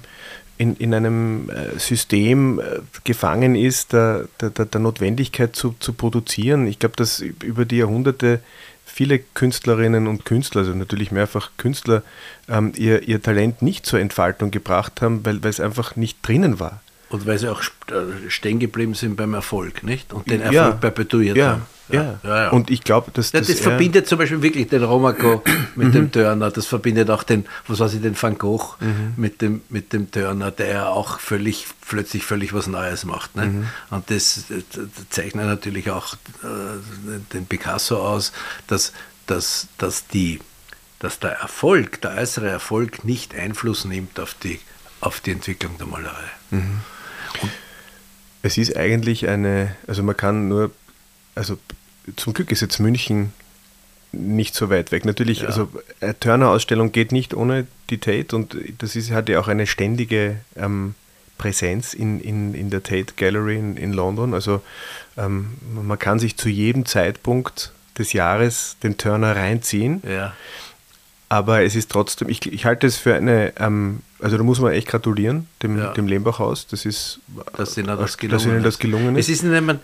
in, 0.58 0.76
in 0.78 0.94
einem 0.94 1.50
äh, 1.50 1.78
System 1.78 2.60
äh, 2.60 2.80
gefangen 3.04 3.56
ist, 3.56 3.94
der, 3.94 4.28
der, 4.40 4.50
der 4.50 4.82
Notwendigkeit 4.82 5.56
zu, 5.56 5.76
zu 5.80 5.94
produzieren, 5.94 6.68
ich 6.68 6.80
glaube, 6.80 6.96
dass 6.96 7.20
über 7.20 7.66
die 7.66 7.78
Jahrhunderte 7.78 8.40
viele 8.86 9.20
Künstlerinnen 9.20 10.08
und 10.08 10.24
Künstler, 10.24 10.62
also 10.62 10.74
natürlich 10.74 11.12
mehrfach 11.12 11.52
Künstler, 11.58 12.04
ähm, 12.48 12.74
ihr, 12.76 13.08
ihr 13.08 13.22
Talent 13.22 13.64
nicht 13.64 13.86
zur 13.88 14.00
Entfaltung 14.00 14.52
gebracht 14.52 15.02
haben, 15.02 15.26
weil, 15.26 15.44
weil 15.44 15.50
es 15.50 15.60
einfach 15.60 15.96
nicht 15.96 16.20
drinnen 16.22 16.60
war. 16.60 16.83
Und 17.14 17.28
weil 17.28 17.38
sie 17.38 17.48
auch 17.48 17.62
äh, 17.62 18.28
stehen 18.30 18.58
geblieben 18.58 18.96
sind 18.96 19.16
beim 19.16 19.36
Erfolg, 19.36 19.84
nicht? 19.84 20.14
Und 20.14 20.32
den 20.32 20.42
Ja. 20.42 20.48
Erfolg 20.66 20.82
perpetuiert 20.82 21.38
Ja, 21.38 21.48
haben. 21.52 21.62
ja. 21.90 22.20
ja, 22.24 22.44
ja. 22.46 22.50
Und 22.50 22.72
ich 22.72 22.84
glaube, 22.84 23.12
dass 23.12 23.32
Ja, 23.34 23.40
das, 23.40 23.50
das 23.50 23.60
verbindet 23.60 24.08
zum 24.08 24.18
Beispiel 24.18 24.42
wirklich 24.42 24.68
den 24.68 24.84
Romako 24.84 25.44
mit 25.76 25.94
dem 25.94 26.12
Turner, 26.12 26.50
das 26.50 26.66
verbindet 26.66 27.12
auch 27.12 27.22
den, 27.22 27.46
was 27.68 27.80
weiß 27.80 27.94
ich, 27.94 28.02
den 28.02 28.20
Van 28.20 28.36
Gogh 28.40 28.78
mit, 29.16 29.42
dem, 29.44 29.62
mit 29.70 29.94
dem 29.94 30.10
Turner, 30.10 30.50
der 30.50 30.68
ja 30.74 30.88
auch 30.88 31.20
völlig, 31.20 31.68
plötzlich 31.88 32.26
völlig 32.26 32.52
was 32.52 32.66
Neues 32.66 33.06
macht. 33.06 33.36
Ne? 33.36 33.68
Und 33.92 34.10
das, 34.10 34.46
äh, 34.50 34.64
zeichnet 35.12 35.46
natürlich 35.46 35.92
auch 35.92 36.16
äh, 36.42 36.48
den 37.32 37.46
Picasso 37.46 37.98
aus, 37.98 38.32
dass, 38.66 38.92
dass, 39.28 39.68
dass, 39.78 40.08
die, 40.08 40.40
dass 40.98 41.20
der 41.20 41.34
Erfolg, 41.34 42.02
der 42.02 42.16
äußere 42.18 42.50
Erfolg 42.50 43.06
nicht 43.06 43.36
Einfluss 43.36 43.86
nimmt 43.86 44.20
auf 44.20 44.34
die, 44.34 44.60
auf 45.00 45.20
die 45.20 45.30
Entwicklung 45.30 45.78
der 45.78 45.86
Malerei. 45.86 46.32
Es 48.42 48.58
ist 48.58 48.76
eigentlich 48.76 49.28
eine, 49.28 49.76
also 49.88 50.04
man 50.04 50.18
kann 50.18 50.48
nur, 50.50 50.72
also 51.36 51.58
zum 52.16 52.34
Glück 52.34 52.52
ist 52.52 52.62
jetzt 52.62 52.80
München 52.80 53.32
nicht 54.12 54.54
so 54.54 54.70
weit 54.70 54.92
weg. 54.92 55.06
Natürlich, 55.06 55.42
Ja. 55.42 55.48
also 55.48 55.70
eine 56.02 56.20
Turner-Ausstellung 56.20 56.92
geht 56.92 57.12
nicht 57.12 57.34
ohne 57.34 57.66
die 57.90 57.98
Tate 58.00 58.36
und 58.36 58.56
das 58.80 58.96
ist, 58.96 59.12
hat 59.12 59.30
ja 59.30 59.40
auch 59.40 59.48
eine 59.48 59.66
ständige 59.66 60.38
ähm, 60.56 60.94
Präsenz 61.38 61.94
in, 61.94 62.20
in, 62.20 62.54
in 62.54 62.70
der 62.70 62.84
Tate 62.84 63.14
Gallery 63.18 63.58
in, 63.58 63.76
in 63.78 63.92
London. 63.94 64.34
Also 64.34 64.62
ähm, 65.18 65.54
man 65.74 65.98
kann 65.98 66.20
sich 66.20 66.38
zu 66.38 66.48
jedem 66.50 66.86
Zeitpunkt 66.86 67.72
des 67.98 68.14
Jahres 68.14 68.78
den 68.84 68.98
Turner 68.98 69.36
reinziehen. 69.36 70.04
Ja. 70.08 70.34
Aber 71.30 71.64
es 71.64 71.76
ist 71.76 71.90
trotzdem, 71.90 72.30
ich, 72.30 72.46
ich 72.52 72.66
halte 72.66 72.86
es 72.86 72.98
für 72.98 73.16
eine, 73.16 73.54
ähm, 73.60 74.02
also 74.24 74.38
da 74.38 74.44
muss 74.44 74.60
man 74.60 74.72
echt 74.74 74.88
gratulieren, 74.88 75.48
dem, 75.62 75.78
Ja. 75.78 75.92
dem 75.94 76.08
Lehmbachhaus. 76.08 76.66
Das 76.68 76.86
ist, 76.86 77.20
dass 77.58 77.78
ihnen 77.78 77.88
das 77.88 78.18
gelungen, 78.18 78.32
dass 78.38 78.46
ihnen 78.46 78.64
das 78.64 78.80
gelungen 78.80 79.16
ist. 79.18 79.30
Es 79.30 79.36
ist 79.36 79.44
ihnen 79.44 79.80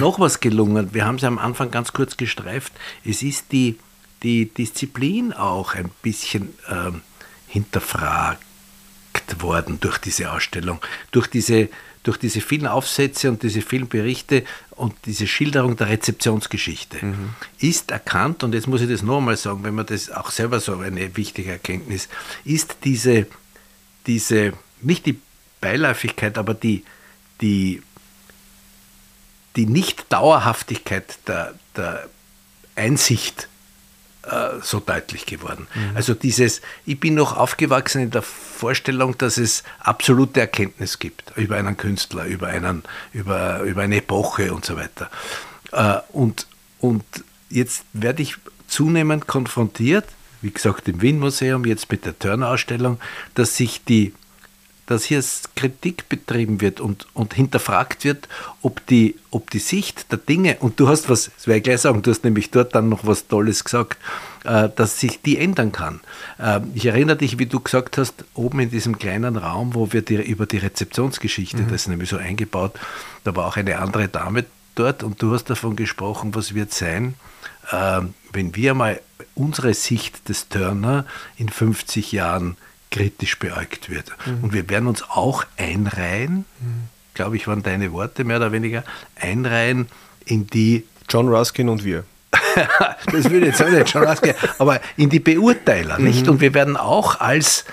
noch 0.00 0.18
was 0.18 0.40
gelungen. 0.40 0.92
Wir 0.92 1.06
haben 1.06 1.16
es 1.16 1.24
am 1.24 1.38
Anfang 1.38 1.70
ganz 1.70 1.92
kurz 1.92 2.16
gestreift. 2.16 2.72
Es 3.04 3.22
ist 3.22 3.52
die, 3.52 3.78
die 4.22 4.46
Disziplin 4.46 5.32
auch 5.32 5.74
ein 5.74 5.90
bisschen 6.02 6.50
ähm, 6.68 7.02
hinterfragt 7.48 8.40
worden 9.38 9.78
durch 9.80 9.98
diese 9.98 10.32
Ausstellung, 10.32 10.80
durch 11.12 11.26
diese, 11.28 11.68
durch 12.02 12.16
diese 12.16 12.40
vielen 12.40 12.66
Aufsätze 12.66 13.28
und 13.30 13.42
diese 13.42 13.60
vielen 13.62 13.88
Berichte 13.88 14.44
und 14.70 14.94
diese 15.04 15.26
Schilderung 15.26 15.76
der 15.76 15.88
Rezeptionsgeschichte 15.88 16.98
ist 17.58 17.90
erkannt, 17.90 18.42
und 18.42 18.54
jetzt 18.54 18.66
muss 18.66 18.80
ich 18.80 18.88
das 18.88 19.02
nochmal 19.02 19.36
sagen, 19.36 19.62
wenn 19.62 19.74
man 19.74 19.86
das 19.86 20.10
auch 20.10 20.30
selber 20.30 20.58
so 20.60 20.78
eine 20.78 21.16
wichtige 21.16 21.50
Erkenntnis, 21.52 22.08
ist 22.44 22.76
diese, 22.84 23.26
diese 24.06 24.52
nicht 24.80 25.06
die 25.06 25.20
Beiläufigkeit, 25.60 26.38
aber 26.38 26.54
die, 26.54 26.84
die, 27.40 27.82
die 29.56 29.66
Nicht-Dauerhaftigkeit 29.66 31.18
der, 31.26 31.54
der 31.76 32.08
Einsicht 32.76 33.48
äh, 34.22 34.60
so 34.62 34.80
deutlich 34.80 35.26
geworden. 35.26 35.66
Also 35.94 36.14
dieses, 36.14 36.60
ich 36.86 37.00
bin 37.00 37.14
noch 37.14 37.36
aufgewachsen 37.36 38.02
in 38.02 38.10
der 38.10 38.22
Vorstellung, 38.22 39.16
dass 39.18 39.38
es 39.38 39.64
absolute 39.80 40.40
Erkenntnis 40.40 40.98
gibt 40.98 41.32
über 41.36 41.56
einen 41.56 41.76
Künstler, 41.76 42.24
über, 42.24 42.48
einen, 42.48 42.82
über, 43.12 43.60
über 43.60 43.82
eine 43.82 43.96
Epoche 43.96 44.52
und 44.52 44.64
so 44.64 44.76
weiter. 44.76 45.10
Äh, 45.72 45.98
und, 46.12 46.46
und 46.78 47.04
jetzt 47.48 47.84
werde 47.92 48.22
ich 48.22 48.36
zunehmend 48.66 49.26
konfrontiert, 49.26 50.06
wie 50.42 50.50
gesagt 50.50 50.88
im 50.88 51.02
Wien-Museum, 51.02 51.64
jetzt 51.64 51.90
mit 51.90 52.04
der 52.04 52.18
Turner-Ausstellung, 52.18 52.98
dass 53.34 53.56
sich 53.56 53.84
die 53.84 54.12
dass 54.90 55.04
hier 55.04 55.22
Kritik 55.54 56.08
betrieben 56.08 56.60
wird 56.60 56.80
und, 56.80 57.06
und 57.14 57.32
hinterfragt 57.32 58.04
wird, 58.04 58.28
ob 58.60 58.84
die, 58.88 59.14
ob 59.30 59.48
die 59.48 59.60
Sicht 59.60 60.10
der 60.10 60.18
Dinge, 60.18 60.56
und 60.58 60.80
du 60.80 60.88
hast 60.88 61.08
was, 61.08 61.30
das 61.36 61.46
werde 61.46 61.58
ich 61.58 61.62
gleich 61.62 61.80
sagen, 61.82 62.02
du 62.02 62.10
hast 62.10 62.24
nämlich 62.24 62.50
dort 62.50 62.74
dann 62.74 62.88
noch 62.88 63.06
was 63.06 63.28
Tolles 63.28 63.62
gesagt, 63.62 63.98
äh, 64.42 64.68
dass 64.74 64.98
sich 64.98 65.22
die 65.22 65.38
ändern 65.38 65.70
kann. 65.70 66.00
Äh, 66.40 66.58
ich 66.74 66.86
erinnere 66.86 67.18
dich, 67.18 67.38
wie 67.38 67.46
du 67.46 67.60
gesagt 67.60 67.98
hast, 67.98 68.24
oben 68.34 68.58
in 68.58 68.70
diesem 68.70 68.98
kleinen 68.98 69.36
Raum, 69.36 69.76
wo 69.76 69.92
wir 69.92 70.02
dir 70.02 70.24
über 70.24 70.46
die 70.46 70.58
Rezeptionsgeschichte, 70.58 71.62
das 71.62 71.82
ist 71.82 71.88
nämlich 71.88 72.10
so 72.10 72.16
eingebaut, 72.16 72.72
da 73.22 73.36
war 73.36 73.46
auch 73.46 73.56
eine 73.56 73.78
andere 73.78 74.08
Dame 74.08 74.44
dort 74.74 75.04
und 75.04 75.22
du 75.22 75.32
hast 75.32 75.44
davon 75.50 75.76
gesprochen, 75.76 76.34
was 76.34 76.52
wird 76.52 76.74
sein, 76.74 77.14
äh, 77.70 78.00
wenn 78.32 78.56
wir 78.56 78.74
mal 78.74 79.00
unsere 79.34 79.74
Sicht 79.74 80.28
des 80.28 80.48
Turner 80.48 81.04
in 81.36 81.48
50 81.48 82.12
Jahren 82.12 82.56
kritisch 82.90 83.38
beäugt 83.38 83.88
wird. 83.88 84.12
Und 84.42 84.52
wir 84.52 84.68
werden 84.68 84.88
uns 84.88 85.02
auch 85.02 85.44
einreihen, 85.56 86.44
glaube 87.14 87.36
ich, 87.36 87.46
waren 87.46 87.62
deine 87.62 87.92
Worte 87.92 88.24
mehr 88.24 88.38
oder 88.38 88.52
weniger, 88.52 88.84
einreihen 89.16 89.88
in 90.24 90.46
die, 90.46 90.84
John 91.08 91.28
Ruskin 91.28 91.68
und 91.68 91.84
wir. 91.84 92.04
das 93.12 93.30
würde 93.30 93.46
jetzt 93.46 93.62
auch 93.62 93.68
nicht 93.68 93.90
schon 93.90 94.04
rausgehen, 94.04 94.36
aber 94.58 94.80
in 94.96 95.10
die 95.10 95.20
Beurteiler, 95.20 95.98
nicht? 95.98 96.28
Und 96.28 96.40
wir 96.40 96.54
werden 96.54 96.76
auch 96.76 97.20
als, 97.20 97.64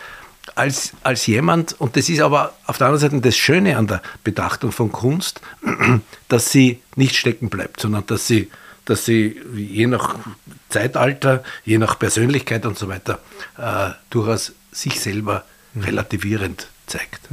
als, 0.56 0.94
als 1.04 1.26
jemand, 1.28 1.80
und 1.80 1.96
das 1.96 2.10
ist 2.10 2.20
aber 2.20 2.54
auf 2.66 2.78
der 2.78 2.88
anderen 2.88 3.12
Seite 3.12 3.22
das 3.22 3.38
Schöne 3.38 3.78
an 3.78 3.88
der 3.88 4.02
Betrachtung 4.24 4.72
von 4.72 4.92
Kunst, 4.92 5.42
dass 6.28 6.52
sie 6.52 6.82
nicht 6.96 7.16
stecken 7.16 7.50
bleibt, 7.50 7.80
sondern 7.80 8.06
dass 8.08 8.28
sie, 8.28 8.50
dass 8.88 9.06
sie 9.06 9.40
je 9.54 9.86
nach 9.86 10.16
Zeitalter, 10.70 11.44
je 11.66 11.78
nach 11.78 12.00
Persönlichkeit 12.00 12.66
und 12.66 12.78
so 12.78 12.88
weiter, 12.88 13.20
äh, 13.58 13.92
durchaus 14.10 14.54
sich 14.72 15.00
selber 15.00 15.44
relativierend 15.76 16.68
zeigt. 16.88 17.28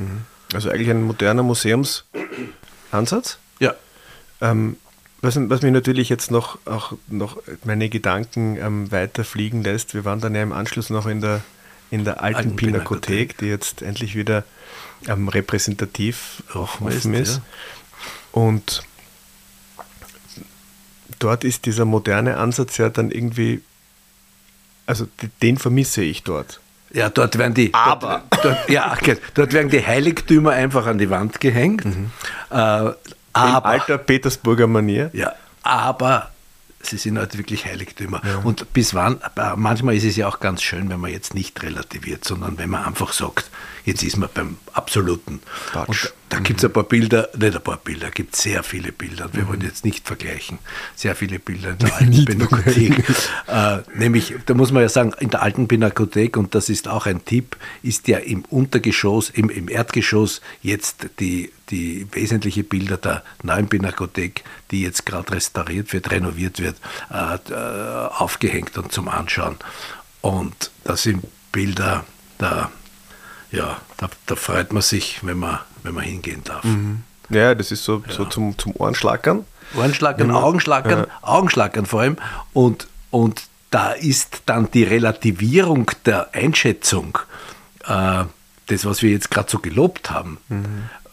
Also 0.52 0.70
eigentlich 0.70 0.90
ein 0.90 1.02
moderner 1.02 1.42
Museumsansatz. 1.42 3.38
Ja. 3.60 3.74
Ähm, 4.40 4.76
was, 5.22 5.36
was 5.48 5.62
mir 5.62 5.70
natürlich 5.70 6.08
jetzt 6.08 6.30
noch, 6.30 6.58
auch 6.66 6.92
noch 7.08 7.40
meine 7.64 7.88
Gedanken 7.88 8.56
ähm, 8.56 8.90
weiter 8.90 9.24
fliegen 9.24 9.62
lässt, 9.62 9.94
wir 9.94 10.04
waren 10.04 10.20
dann 10.20 10.34
ja 10.34 10.42
im 10.42 10.52
Anschluss 10.52 10.90
noch 10.90 11.06
in 11.06 11.20
der, 11.20 11.40
in 11.90 12.04
der 12.04 12.20
alten, 12.22 12.36
Alten 12.36 12.56
Pinakothek, 12.56 13.06
Pinakothek. 13.06 13.38
die 13.38 13.46
jetzt 13.46 13.82
endlich 13.82 14.16
wieder 14.16 14.44
ähm, 15.06 15.28
repräsentativ 15.28 16.42
Offen 16.52 16.88
offen 16.88 17.14
ist, 17.14 17.28
ist. 17.28 17.36
ja. 17.36 17.42
Und 18.32 18.82
dort 21.24 21.42
ist 21.42 21.64
dieser 21.64 21.86
moderne 21.86 22.36
Ansatz 22.36 22.76
ja 22.76 22.90
dann 22.90 23.10
irgendwie, 23.10 23.62
also 24.86 25.06
den 25.42 25.56
vermisse 25.56 26.02
ich 26.02 26.22
dort. 26.22 26.60
Ja, 26.92 27.08
dort 27.08 27.38
werden 27.38 27.54
die, 27.54 27.72
Aber. 27.72 28.22
Dort, 28.30 28.44
dort, 28.44 28.70
ja, 28.70 28.92
okay, 28.92 29.16
dort 29.32 29.52
werden 29.52 29.70
die 29.70 29.84
Heiligtümer 29.84 30.50
einfach 30.50 30.86
an 30.86 30.98
die 30.98 31.10
Wand 31.10 31.40
gehängt. 31.40 31.84
Äh, 31.84 31.88
Im 32.50 32.94
aber, 33.32 33.66
alter 33.66 33.98
Petersburger 33.98 34.66
Manier. 34.66 35.10
ja, 35.12 35.32
aber 35.62 36.30
sie 36.82 36.98
sind 36.98 37.18
halt 37.18 37.36
wirklich 37.38 37.64
Heiligtümer. 37.64 38.20
Und 38.44 38.72
bis 38.74 38.94
wann, 38.94 39.20
aber 39.22 39.56
manchmal 39.56 39.96
ist 39.96 40.04
es 40.04 40.16
ja 40.16 40.28
auch 40.28 40.38
ganz 40.40 40.62
schön, 40.62 40.90
wenn 40.90 41.00
man 41.00 41.10
jetzt 41.10 41.34
nicht 41.34 41.60
relativiert, 41.62 42.24
sondern 42.24 42.58
wenn 42.58 42.70
man 42.70 42.84
einfach 42.84 43.12
sagt, 43.12 43.50
jetzt 43.84 44.02
ist 44.02 44.16
man 44.16 44.28
beim 44.32 44.56
Absoluten. 44.72 45.40
Touch. 45.72 45.88
Und 45.88 46.14
da 46.30 46.40
gibt 46.40 46.58
es 46.58 46.64
ein 46.64 46.72
paar 46.72 46.84
Bilder, 46.84 47.28
nicht 47.36 47.54
ein 47.54 47.62
paar 47.62 47.76
Bilder, 47.76 48.10
gibt 48.10 48.34
sehr 48.34 48.62
viele 48.62 48.90
Bilder. 48.90 49.28
Wir 49.32 49.46
wollen 49.46 49.60
jetzt 49.60 49.84
nicht 49.84 50.06
vergleichen. 50.06 50.58
Sehr 50.96 51.14
viele 51.14 51.38
Bilder 51.38 51.70
in 51.70 51.78
der 51.78 51.94
alten 52.00 52.24
Pinakothek. 52.24 53.04
äh, 53.46 53.78
nämlich, 53.94 54.34
da 54.46 54.54
muss 54.54 54.72
man 54.72 54.82
ja 54.82 54.88
sagen, 54.88 55.12
in 55.20 55.30
der 55.30 55.42
alten 55.42 55.68
Pinakothek, 55.68 56.36
und 56.36 56.54
das 56.54 56.68
ist 56.68 56.88
auch 56.88 57.06
ein 57.06 57.24
Tipp, 57.24 57.56
ist 57.82 58.08
ja 58.08 58.18
im 58.18 58.44
Untergeschoss, 58.46 59.30
im, 59.30 59.48
im 59.48 59.68
Erdgeschoss 59.68 60.40
jetzt 60.62 61.06
die, 61.20 61.52
die 61.70 62.06
wesentliche 62.12 62.64
Bilder 62.64 62.96
der 62.96 63.22
neuen 63.42 63.68
Pinakothek, 63.68 64.42
die 64.70 64.82
jetzt 64.82 65.06
gerade 65.06 65.32
restauriert 65.32 65.92
wird, 65.92 66.10
renoviert 66.10 66.58
wird, 66.58 66.76
äh, 67.12 67.36
äh, 67.52 68.08
aufgehängt 68.08 68.76
und 68.76 68.90
zum 68.90 69.08
Anschauen. 69.08 69.56
Und 70.20 70.70
das 70.84 71.02
sind 71.02 71.22
Bilder, 71.52 72.04
da, 72.38 72.72
ja, 73.54 73.80
da, 73.96 74.08
da 74.26 74.36
freut 74.36 74.72
man 74.72 74.82
sich, 74.82 75.20
wenn 75.22 75.38
man, 75.38 75.60
wenn 75.82 75.94
man 75.94 76.04
hingehen 76.04 76.42
darf. 76.44 76.64
Ja, 77.30 77.54
das 77.54 77.70
ist 77.70 77.84
so, 77.84 78.02
so 78.08 78.24
zum, 78.26 78.56
zum 78.58 78.74
Ohrenschlackern. 78.76 79.44
Ohrenschlackern, 79.76 80.30
Augenschlackern, 80.30 81.06
Augenschlackern 81.22 81.86
vor 81.86 82.00
allem. 82.02 82.16
Und, 82.52 82.86
und 83.10 83.42
da 83.70 83.92
ist 83.92 84.42
dann 84.46 84.70
die 84.70 84.84
Relativierung 84.84 85.90
der 86.04 86.34
Einschätzung, 86.34 87.18
äh, 87.86 88.24
das, 88.66 88.84
was 88.84 89.02
wir 89.02 89.10
jetzt 89.10 89.30
gerade 89.30 89.50
so 89.50 89.58
gelobt 89.58 90.10
haben, 90.10 90.38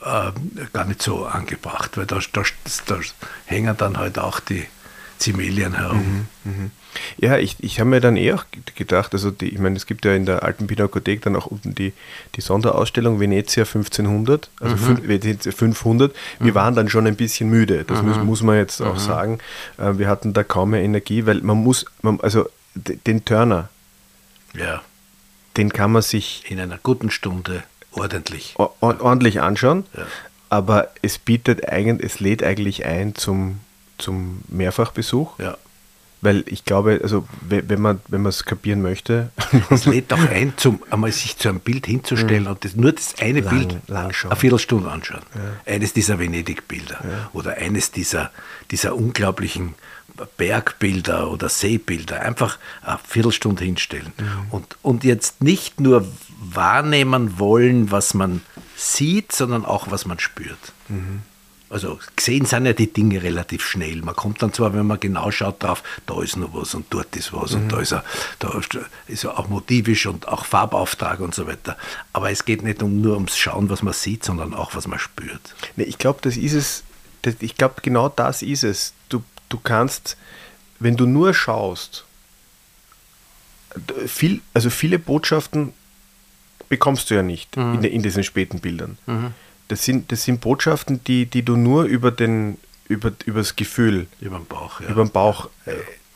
äh, 0.03 0.67
gar 0.73 0.85
nicht 0.85 1.01
so 1.01 1.25
angebracht, 1.25 1.97
weil 1.97 2.05
da, 2.05 2.19
da, 2.33 2.43
da 2.87 2.99
hängen 3.45 3.75
dann 3.77 3.97
halt 3.97 4.19
auch 4.19 4.39
die 4.39 4.65
Zimelien 5.17 5.73
herum. 5.75 6.27
Mhm, 6.43 6.51
mh. 6.51 6.69
Ja, 7.17 7.37
ich, 7.37 7.57
ich 7.59 7.79
habe 7.79 7.89
mir 7.89 8.01
dann 8.01 8.17
eh 8.17 8.33
auch 8.33 8.45
gedacht, 8.75 9.13
also 9.13 9.31
die, 9.31 9.49
ich 9.49 9.59
meine, 9.59 9.75
es 9.75 9.85
gibt 9.85 10.05
ja 10.05 10.13
in 10.13 10.25
der 10.25 10.43
alten 10.43 10.67
Pinakothek 10.67 11.21
dann 11.21 11.35
auch 11.35 11.47
unten 11.47 11.75
die, 11.75 11.93
die 12.35 12.41
Sonderausstellung 12.41 13.19
Venezia 13.19 13.63
1500, 13.63 14.49
also 14.59 14.75
mhm. 14.75 15.07
Venezia 15.07 15.51
500. 15.51 16.13
Wir 16.39 16.51
mhm. 16.51 16.55
waren 16.55 16.75
dann 16.75 16.89
schon 16.89 17.07
ein 17.07 17.15
bisschen 17.15 17.49
müde, 17.49 17.83
das 17.83 18.01
mhm. 18.01 18.09
muss, 18.09 18.17
muss 18.17 18.41
man 18.43 18.57
jetzt 18.57 18.81
auch 18.81 18.95
mhm. 18.95 18.99
sagen. 18.99 19.39
Äh, 19.77 19.97
wir 19.97 20.07
hatten 20.07 20.33
da 20.33 20.43
kaum 20.43 20.71
mehr 20.71 20.81
Energie, 20.81 21.25
weil 21.25 21.41
man 21.41 21.57
muss, 21.57 21.85
man, 22.01 22.19
also 22.21 22.49
den 22.75 23.25
Turner, 23.25 23.69
ja. 24.53 24.81
den 25.57 25.71
kann 25.71 25.91
man 25.91 26.01
sich 26.01 26.43
in 26.49 26.59
einer 26.59 26.79
guten 26.81 27.11
Stunde 27.11 27.63
ordentlich, 27.91 28.55
ordentlich 28.57 29.41
anschauen, 29.41 29.85
ja. 29.97 30.05
aber 30.49 30.89
es 31.01 31.17
bietet 31.17 31.67
eigentlich, 31.67 32.13
es 32.13 32.19
lädt 32.21 32.43
eigentlich 32.43 32.85
ein 32.85 33.15
zum 33.15 33.59
zum 34.01 34.41
Mehrfachbesuch. 34.49 35.39
Ja. 35.39 35.57
Weil 36.21 36.43
ich 36.45 36.65
glaube, 36.65 36.99
also 37.01 37.27
wenn 37.41 37.81
man 37.81 37.99
wenn 38.07 38.21
man 38.21 38.29
es 38.29 38.45
kapieren 38.45 38.81
möchte. 38.81 39.31
Es 39.71 39.85
lädt 39.87 40.11
doch 40.11 40.19
ein, 40.19 40.53
zum, 40.55 40.81
einmal 40.91 41.11
sich 41.11 41.37
zu 41.37 41.49
einem 41.49 41.59
Bild 41.59 41.87
hinzustellen 41.87 42.43
mhm. 42.43 42.51
und 42.51 42.63
das, 42.63 42.75
nur 42.75 42.91
das 42.91 43.15
eine 43.19 43.41
lang, 43.41 43.57
Bild 43.57 43.77
lang 43.87 44.13
eine 44.23 44.35
Viertelstunde 44.35 44.89
anschauen. 44.89 45.23
Ja. 45.33 45.73
Eines 45.73 45.93
dieser 45.93 46.19
Venedig-Bilder 46.19 46.99
ja. 47.03 47.29
oder 47.33 47.57
eines 47.57 47.91
dieser, 47.91 48.31
dieser 48.69 48.95
unglaublichen 48.95 49.73
Bergbilder 50.37 51.31
oder 51.31 51.49
Seebilder. 51.49 52.21
Einfach 52.21 52.59
eine 52.83 52.99
Viertelstunde 53.03 53.63
hinstellen. 53.63 54.13
Mhm. 54.17 54.51
Und, 54.51 54.77
und 54.81 55.03
jetzt 55.03 55.41
nicht 55.41 55.79
nur 55.79 56.07
wahrnehmen 56.39 57.39
wollen, 57.39 57.91
was 57.91 58.13
man 58.13 58.41
sieht, 58.75 59.31
sondern 59.31 59.65
auch, 59.65 59.89
was 59.89 60.05
man 60.05 60.19
spürt. 60.19 60.73
Mhm. 60.87 61.23
Also 61.71 61.99
gesehen 62.17 62.45
sind 62.45 62.65
ja 62.65 62.73
die 62.73 62.91
Dinge 62.91 63.23
relativ 63.23 63.65
schnell. 63.65 64.01
Man 64.01 64.15
kommt 64.15 64.41
dann 64.41 64.51
zwar, 64.51 64.73
wenn 64.73 64.85
man 64.85 64.99
genau 64.99 65.31
schaut 65.31 65.63
drauf, 65.63 65.83
da 66.05 66.21
ist 66.21 66.35
noch 66.35 66.53
was 66.53 66.75
und 66.75 66.87
dort 66.89 67.15
ist 67.15 67.31
was 67.31 67.53
mhm. 67.53 67.61
und 67.61 67.71
da 67.71 67.79
ist, 67.79 67.93
er, 67.93 68.03
da 68.39 68.59
ist 69.07 69.23
er 69.23 69.39
auch 69.39 69.47
motivisch 69.47 70.05
und 70.05 70.27
auch 70.27 70.43
Farbauftrag 70.43 71.21
und 71.21 71.33
so 71.33 71.47
weiter. 71.47 71.77
Aber 72.11 72.29
es 72.29 72.43
geht 72.43 72.61
nicht 72.61 72.83
um, 72.83 72.99
nur 72.99 73.15
ums 73.15 73.37
Schauen, 73.37 73.69
was 73.69 73.83
man 73.83 73.93
sieht, 73.93 74.25
sondern 74.25 74.53
auch, 74.53 74.75
was 74.75 74.87
man 74.87 74.99
spürt. 74.99 75.55
Nee, 75.77 75.83
ich 75.83 75.97
glaube, 75.97 76.19
das 76.21 76.35
ist 76.35 76.53
es. 76.53 76.83
Das, 77.21 77.35
ich 77.39 77.55
glaube, 77.55 77.75
genau 77.81 78.09
das 78.09 78.41
ist 78.41 78.63
es. 78.63 78.93
Du, 79.07 79.23
du 79.47 79.57
kannst, 79.57 80.17
wenn 80.79 80.97
du 80.97 81.05
nur 81.05 81.33
schaust, 81.33 82.03
viel, 84.07 84.41
also 84.53 84.69
viele 84.69 84.99
Botschaften 84.99 85.73
bekommst 86.67 87.09
du 87.09 87.15
ja 87.15 87.23
nicht 87.23 87.55
mhm. 87.55 87.75
in, 87.75 87.83
in, 87.83 88.03
diesen 88.03 88.23
späten 88.23 88.59
Bildern. 88.59 88.97
Mhm. 89.05 89.33
Das 89.71 89.83
sind, 89.83 90.11
das 90.11 90.23
sind 90.23 90.41
Botschaften, 90.41 91.03
die, 91.05 91.25
die 91.25 91.43
du 91.43 91.55
nur 91.55 91.83
über, 91.83 92.11
den, 92.11 92.57
über, 92.87 93.11
über 93.25 93.39
das 93.39 93.55
Gefühl, 93.55 94.07
über 94.19 94.37
den 94.37 94.45
Bauch, 94.45 94.81
ja. 94.81 94.89
über 94.89 95.03
den 95.03 95.11
Bauch 95.11 95.49
ja. 95.65 95.73
Äh, 95.73 95.75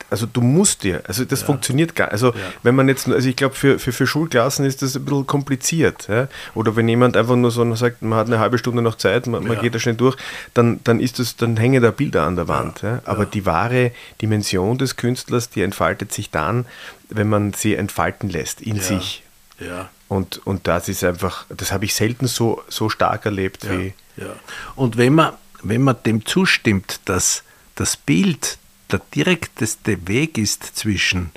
also 0.09 0.27
du 0.27 0.41
musst 0.41 0.83
dir, 0.83 1.01
also 1.07 1.25
das 1.25 1.41
ja. 1.41 1.45
funktioniert 1.47 1.95
gar 1.95 2.11
Also 2.11 2.27
ja. 2.27 2.39
wenn 2.63 2.75
man 2.75 2.87
jetzt, 2.87 3.07
also 3.07 3.27
ich 3.27 3.35
glaube 3.35 3.55
für, 3.55 3.79
für, 3.79 3.91
für 3.91 4.05
Schulklassen 4.05 4.65
ist 4.65 4.81
das 4.81 4.95
ein 4.95 5.03
bisschen 5.03 5.25
kompliziert. 5.25 6.07
Ja? 6.07 6.27
Oder 6.53 6.75
wenn 6.75 6.87
jemand 6.87 7.17
einfach 7.17 7.35
nur 7.35 7.51
so 7.51 7.75
sagt, 7.75 8.01
man 8.01 8.19
hat 8.19 8.27
eine 8.27 8.39
halbe 8.39 8.57
Stunde 8.57 8.81
noch 8.81 8.95
Zeit, 8.95 9.27
man, 9.27 9.45
man 9.45 9.59
geht 9.59 9.73
da 9.73 9.79
schnell 9.79 9.95
durch, 9.95 10.15
dann, 10.53 10.79
dann 10.83 10.99
ist 10.99 11.19
das, 11.19 11.35
dann 11.35 11.57
hängen 11.57 11.81
da 11.81 11.91
Bilder 11.91 12.23
an 12.23 12.35
der 12.35 12.47
Wand. 12.47 12.83
Aber 13.05 13.25
die 13.25 13.45
wahre 13.45 13.91
Dimension 14.21 14.77
des 14.77 14.95
Künstlers, 14.95 15.49
die 15.49 15.63
entfaltet 15.63 16.13
sich 16.13 16.29
dann, 16.29 16.65
wenn 17.09 17.27
man 17.27 17.53
sie 17.53 17.75
entfalten 17.75 18.29
lässt 18.29 18.61
in 18.61 18.79
sich. 18.79 19.23
Ja. 19.59 19.89
Und, 20.07 20.45
und 20.45 20.67
das 20.67 20.87
ist 20.87 21.03
einfach, 21.03 21.45
das 21.49 21.71
habe 21.71 21.85
ich 21.85 21.95
selten 21.95 22.27
so, 22.27 22.63
so 22.67 22.89
stark 22.89 23.25
erlebt 23.25 23.63
ja, 23.63 23.71
wie. 23.71 23.93
Ja. 24.17 24.35
Und 24.75 24.97
wenn 24.97 25.15
man, 25.15 25.33
wenn 25.63 25.81
man 25.81 25.97
dem 26.05 26.25
zustimmt, 26.25 26.99
dass 27.05 27.43
das 27.75 27.97
Bild 27.97 28.57
der 28.91 29.01
direkteste 29.13 30.07
Weg 30.07 30.37
ist 30.37 30.63
zwischen 30.63 31.31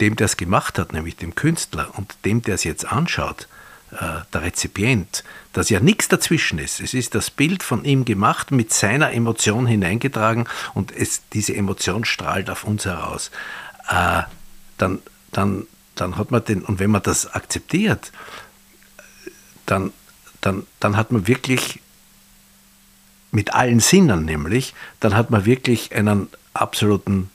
dem, 0.00 0.16
der 0.16 0.26
es 0.26 0.36
gemacht 0.36 0.78
hat, 0.78 0.92
nämlich 0.92 1.16
dem 1.16 1.34
Künstler, 1.34 1.90
und 1.96 2.16
dem, 2.24 2.42
der 2.42 2.54
es 2.54 2.64
jetzt 2.64 2.86
anschaut, 2.86 3.48
äh, 3.92 4.20
der 4.32 4.42
Rezipient, 4.42 5.24
dass 5.52 5.68
ja 5.68 5.80
nichts 5.80 6.08
dazwischen 6.08 6.58
ist. 6.58 6.80
Es 6.80 6.94
ist 6.94 7.14
das 7.14 7.30
Bild 7.30 7.62
von 7.62 7.84
ihm 7.84 8.04
gemacht, 8.04 8.50
mit 8.50 8.72
seiner 8.72 9.12
Emotion 9.12 9.66
hineingetragen 9.66 10.48
und 10.74 10.92
es, 10.92 11.22
diese 11.32 11.54
Emotion 11.56 12.04
strahlt 12.04 12.50
auf 12.50 12.64
uns 12.64 12.84
heraus. 12.84 13.30
Äh, 13.88 14.22
dann, 14.78 15.00
dann 15.32 15.66
dann 16.00 16.16
hat 16.16 16.30
man 16.30 16.44
den, 16.44 16.62
und 16.62 16.78
wenn 16.78 16.90
man 16.90 17.02
das 17.02 17.32
akzeptiert, 17.32 18.12
dann, 19.66 19.92
dann, 20.40 20.66
dann 20.80 20.96
hat 20.96 21.12
man 21.12 21.26
wirklich 21.26 21.80
mit 23.30 23.54
allen 23.54 23.80
Sinnen 23.80 24.24
nämlich, 24.24 24.74
dann 24.98 25.14
hat 25.14 25.30
man 25.30 25.44
wirklich 25.44 25.94
einen 25.94 26.28
absoluten 26.54 27.30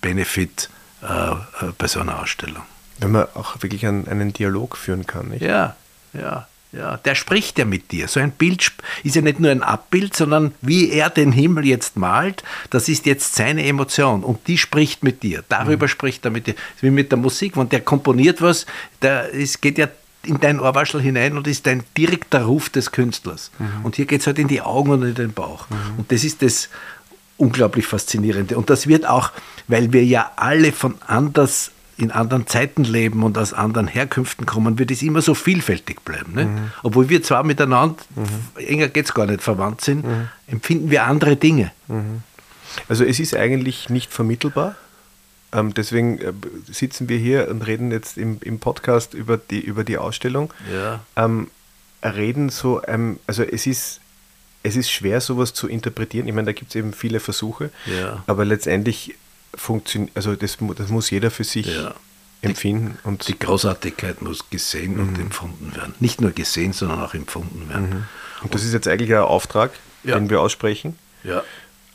Benefit 0.00 0.70
äh, 1.02 1.06
äh 1.06 1.72
bei 1.76 1.88
so 1.88 2.00
einer 2.00 2.20
Ausstellung. 2.20 2.62
Wenn 2.98 3.12
man 3.12 3.26
auch 3.34 3.60
wirklich 3.62 3.86
einen, 3.86 4.06
einen 4.08 4.32
Dialog 4.32 4.76
führen 4.76 5.06
kann, 5.06 5.28
nicht? 5.28 5.42
Ja, 5.42 5.76
ja. 6.12 6.46
Ja, 6.76 6.98
der 6.98 7.14
spricht 7.14 7.58
ja 7.58 7.64
mit 7.64 7.90
dir. 7.90 8.06
So 8.06 8.20
ein 8.20 8.32
Bild 8.32 8.70
ist 9.02 9.16
ja 9.16 9.22
nicht 9.22 9.40
nur 9.40 9.50
ein 9.50 9.62
Abbild, 9.62 10.14
sondern 10.14 10.52
wie 10.60 10.90
er 10.90 11.08
den 11.08 11.32
Himmel 11.32 11.64
jetzt 11.64 11.96
malt, 11.96 12.44
das 12.70 12.88
ist 12.88 13.06
jetzt 13.06 13.34
seine 13.34 13.64
Emotion 13.64 14.22
und 14.22 14.46
die 14.46 14.58
spricht 14.58 15.02
mit 15.02 15.22
dir. 15.22 15.42
Darüber 15.48 15.86
mhm. 15.86 15.90
spricht 15.90 16.24
er 16.24 16.30
mit 16.30 16.46
dir. 16.46 16.54
Wie 16.80 16.90
mit 16.90 17.10
der 17.10 17.18
Musik, 17.18 17.56
wenn 17.56 17.68
der 17.68 17.80
komponiert 17.80 18.42
was, 18.42 18.66
der, 19.00 19.34
es 19.34 19.60
geht 19.60 19.78
ja 19.78 19.88
in 20.22 20.40
dein 20.40 20.60
Ohrwaschel 20.60 21.00
hinein 21.00 21.36
und 21.36 21.46
ist 21.46 21.66
ein 21.68 21.84
direkter 21.96 22.42
Ruf 22.42 22.68
des 22.68 22.92
Künstlers. 22.92 23.50
Mhm. 23.58 23.84
Und 23.84 23.96
hier 23.96 24.06
geht 24.06 24.20
es 24.20 24.26
halt 24.26 24.38
in 24.38 24.48
die 24.48 24.60
Augen 24.60 24.90
und 24.90 25.02
in 25.02 25.14
den 25.14 25.32
Bauch. 25.32 25.70
Mhm. 25.70 25.98
Und 25.98 26.12
das 26.12 26.24
ist 26.24 26.42
das 26.42 26.68
unglaublich 27.36 27.86
Faszinierende. 27.86 28.56
Und 28.56 28.70
das 28.70 28.86
wird 28.86 29.06
auch, 29.08 29.30
weil 29.68 29.92
wir 29.92 30.04
ja 30.04 30.32
alle 30.36 30.72
von 30.72 30.96
anders 31.06 31.70
in 31.98 32.10
anderen 32.10 32.46
Zeiten 32.46 32.84
leben 32.84 33.22
und 33.22 33.38
aus 33.38 33.52
anderen 33.52 33.88
Herkünften 33.88 34.44
kommen, 34.44 34.78
wird 34.78 34.90
es 34.90 35.02
immer 35.02 35.22
so 35.22 35.34
vielfältig 35.34 36.00
bleiben. 36.02 36.34
Ne? 36.34 36.44
Mhm. 36.44 36.70
Obwohl 36.82 37.08
wir 37.08 37.22
zwar 37.22 37.42
miteinander, 37.42 37.96
mhm. 38.14 38.66
enger 38.66 38.88
geht 38.88 39.06
es 39.06 39.14
gar 39.14 39.26
nicht, 39.26 39.42
verwandt 39.42 39.80
sind, 39.80 40.04
mhm. 40.04 40.28
empfinden 40.46 40.90
wir 40.90 41.04
andere 41.04 41.36
Dinge. 41.36 41.72
Also 42.88 43.04
es 43.04 43.18
ist 43.18 43.34
eigentlich 43.34 43.88
nicht 43.88 44.12
vermittelbar. 44.12 44.76
Ähm, 45.52 45.72
deswegen 45.72 46.18
äh, 46.18 46.32
sitzen 46.70 47.08
wir 47.08 47.18
hier 47.18 47.48
und 47.48 47.66
reden 47.66 47.90
jetzt 47.90 48.18
im, 48.18 48.38
im 48.42 48.58
Podcast 48.58 49.14
über 49.14 49.38
die, 49.38 49.60
über 49.60 49.84
die 49.84 49.96
Ausstellung. 49.96 50.52
Ja. 50.72 51.00
Ähm, 51.16 51.48
reden 52.02 52.50
so, 52.50 52.82
ähm, 52.86 53.18
also 53.26 53.42
es 53.42 53.66
ist, 53.66 54.00
es 54.62 54.76
ist 54.76 54.90
schwer, 54.90 55.20
sowas 55.20 55.54
zu 55.54 55.68
interpretieren. 55.68 56.28
Ich 56.28 56.34
meine, 56.34 56.46
da 56.46 56.52
gibt 56.52 56.70
es 56.70 56.74
eben 56.74 56.92
viele 56.92 57.20
Versuche, 57.20 57.70
ja. 57.86 58.22
aber 58.26 58.44
letztendlich 58.44 59.14
funktioniert, 59.56 60.16
also 60.16 60.36
das, 60.36 60.56
das 60.76 60.88
muss 60.88 61.10
jeder 61.10 61.30
für 61.30 61.44
sich 61.44 61.66
ja. 61.66 61.94
empfinden. 62.42 62.98
Die, 63.02 63.08
und 63.08 63.28
die 63.28 63.38
Großartigkeit 63.38 64.22
muss 64.22 64.48
gesehen 64.50 64.94
mhm. 64.94 65.00
und 65.00 65.18
empfunden 65.18 65.74
werden. 65.74 65.94
Nicht 66.00 66.20
nur 66.20 66.30
gesehen, 66.30 66.72
sondern 66.72 67.02
auch 67.02 67.14
empfunden 67.14 67.68
werden. 67.68 67.88
Mhm. 67.88 68.04
Und 68.42 68.54
das 68.54 68.64
ist 68.64 68.72
jetzt 68.72 68.88
eigentlich 68.88 69.12
ein 69.12 69.22
Auftrag, 69.22 69.72
ja. 70.04 70.18
den 70.18 70.30
wir 70.30 70.40
aussprechen. 70.40 70.98
Ja. 71.24 71.42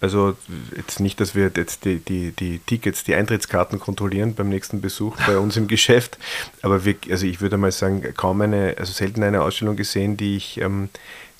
Also 0.01 0.35
jetzt 0.75 0.99
nicht, 0.99 1.19
dass 1.19 1.35
wir 1.35 1.51
jetzt 1.55 1.85
die, 1.85 1.99
die, 1.99 2.31
die 2.31 2.57
Tickets, 2.57 3.03
die 3.03 3.13
Eintrittskarten 3.13 3.79
kontrollieren 3.79 4.33
beim 4.33 4.49
nächsten 4.49 4.81
Besuch 4.81 5.15
bei 5.27 5.37
uns 5.37 5.57
im 5.57 5.67
Geschäft, 5.67 6.17
aber 6.63 6.85
wir, 6.85 6.95
also 7.11 7.27
ich 7.27 7.39
würde 7.39 7.57
mal 7.57 7.71
sagen, 7.71 8.03
kaum 8.17 8.41
eine, 8.41 8.75
also 8.79 8.91
selten 8.93 9.21
eine 9.21 9.43
Ausstellung 9.43 9.75
gesehen, 9.75 10.17
die 10.17 10.37
ich, 10.37 10.59
ähm, 10.59 10.89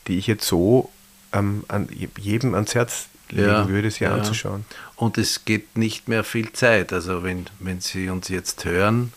die 0.07 0.19
ich 0.19 0.27
jetzt 0.27 0.45
so 0.45 0.91
ähm, 1.33 1.63
an 1.69 1.89
jedem 2.19 2.53
ans 2.53 2.75
Herz 2.75 3.07
ja, 3.31 3.67
würde, 3.67 3.91
sie 3.91 4.03
ja. 4.03 4.13
anzuschauen. 4.13 4.65
Und 4.95 5.17
es 5.17 5.45
geht 5.45 5.77
nicht 5.77 6.07
mehr 6.07 6.23
viel 6.23 6.51
Zeit. 6.53 6.93
Also 6.93 7.23
wenn, 7.23 7.47
wenn 7.59 7.81
Sie 7.81 8.09
uns 8.09 8.27
jetzt 8.27 8.65
hören, 8.65 9.13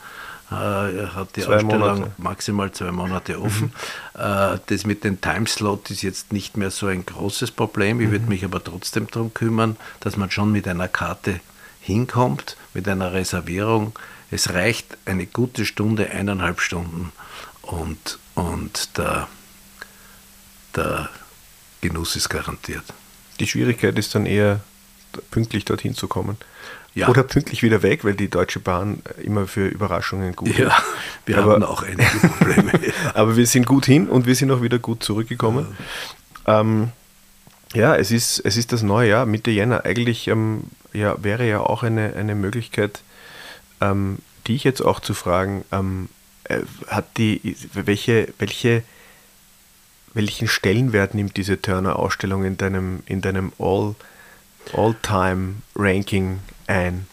äh, 0.51 0.55
hat 0.55 1.37
die 1.37 1.43
zwei 1.43 1.57
Ausstellung 1.57 1.79
Monate. 1.79 2.13
maximal 2.19 2.73
zwei 2.73 2.93
Monate 2.93 3.41
offen. 3.41 3.73
Mhm. 4.15 4.21
Äh, 4.21 4.59
das 4.67 4.87
mit 4.87 5.05
dem 5.05 5.21
Timeslot 5.21 5.91
ist 5.91 6.03
jetzt 6.03 6.33
nicht 6.33 6.57
mehr 6.57 6.71
so 6.71 6.87
ein 6.87 7.05
großes 7.05 7.51
Problem. 7.51 8.01
Ich 8.01 8.09
mhm. 8.09 8.13
würde 8.13 8.27
mich 8.27 8.45
aber 8.45 8.63
trotzdem 8.63 9.09
darum 9.11 9.33
kümmern, 9.35 9.77
dass 10.01 10.17
man 10.17 10.31
schon 10.31 10.53
mit 10.53 10.69
einer 10.69 10.89
Karte 10.89 11.41
hinkommt, 11.81 12.57
mit 12.73 12.89
einer 12.89 13.13
Reservierung. 13.13 13.99
Es 14.31 14.53
reicht 14.53 14.97
eine 15.05 15.27
gute 15.27 15.65
Stunde, 15.65 16.11
eineinhalb 16.11 16.61
Stunden 16.61 17.13
und, 17.63 18.19
und 18.35 18.97
der, 18.99 19.29
der 20.75 21.09
Genuss 21.81 22.17
ist 22.17 22.29
garantiert. 22.29 22.85
Die 23.41 23.47
Schwierigkeit 23.47 23.99
ist 23.99 24.15
dann 24.15 24.27
eher, 24.27 24.61
pünktlich 25.31 25.65
dorthin 25.65 25.95
zu 25.95 26.09
kommen. 26.09 26.37
Ja. 26.95 27.09
Oder 27.09 27.25
pünktlich 27.25 27.63
wieder 27.63 27.83
weg, 27.83 28.05
weil 28.05 28.15
die 28.15 28.29
Deutsche 28.29 28.61
Bahn 28.61 29.03
immer 29.21 29.49
für 29.49 29.67
Überraschungen 29.67 30.37
gut 30.37 30.51
ist. 30.51 30.59
Ja, 30.59 30.77
wir 31.27 31.39
aber, 31.39 31.55
haben 31.55 31.65
auch 31.65 31.83
einige 31.83 32.29
Probleme. 32.29 32.73
Aber 33.15 33.37
wir 33.37 33.47
sind 33.49 33.67
gut 33.67 33.87
hin 33.87 34.09
und 34.09 34.27
wir 34.27 34.37
sind 34.37 34.53
auch 34.53 34.63
wieder 34.63 34.79
gut 34.79 35.03
zurückgekommen. 35.03 35.77
Ja, 36.47 36.61
ähm, 36.61 36.93
ja 37.75 37.97
es, 37.97 38.13
ist, 38.13 38.39
es 38.45 38.57
ist 38.57 38.73
das 38.73 38.83
neue 38.83 39.09
Jahr, 39.09 39.27
Mitte 39.27 39.51
Jänner. 39.51 39.85
Eigentlich 39.85 40.29
ähm, 40.29 40.65
ja, 40.93 41.17
wäre 41.21 41.49
ja 41.49 41.61
auch 41.61 41.83
eine, 41.83 42.15
eine 42.15 42.37
Möglichkeit, 42.37 43.01
ähm, 43.81 44.19
die 44.47 44.55
ich 44.55 44.63
jetzt 44.63 44.81
auch 44.81 45.01
zu 45.01 45.15
fragen, 45.15 45.65
ähm, 45.73 46.09
äh, 46.45 46.61
hat 46.87 47.07
die, 47.17 47.57
welche, 47.73 48.33
welche 48.39 48.85
welchen 50.15 50.49
Stellenwert 50.49 51.15
nimmt 51.15 51.37
diese 51.37 51.61
Turner-Ausstellung 51.61 52.45
in 52.45 52.57
deinem, 52.57 53.03
in 53.07 53.21
deinem 53.21 53.53
All, 53.59 53.95
All-Time-Ranking 54.73 56.39
ein? 56.67 57.07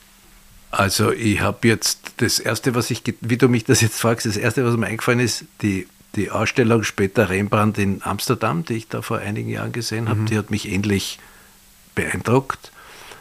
Also 0.70 1.12
ich 1.12 1.42
habe 1.42 1.68
jetzt 1.68 2.14
das 2.18 2.40
erste, 2.40 2.76
was 2.76 2.90
ich, 2.92 3.04
wie 3.20 3.38
du 3.38 3.50
mich 3.50 3.66
das 3.66 3.82
jetzt 3.82 4.00
fragst, 4.00 4.26
das 4.26 4.38
erste, 4.38 4.64
was 4.66 4.78
mir 4.78 4.88
eingefallen 4.88 5.20
ist, 5.20 5.46
die, 5.62 5.88
die 6.16 6.32
Ausstellung 6.32 6.84
später 6.84 7.30
Rembrandt 7.30 7.78
in 7.78 8.02
Amsterdam, 8.04 8.64
die 8.64 8.76
ich 8.76 8.88
da 8.88 9.02
vor 9.02 9.18
einigen 9.18 9.50
Jahren 9.50 9.74
gesehen 9.74 10.08
habe, 10.08 10.22
mhm. 10.22 10.26
die 10.28 10.38
hat 10.38 10.50
mich 10.50 10.70
ähnlich 10.70 11.20
beeindruckt. 11.96 12.72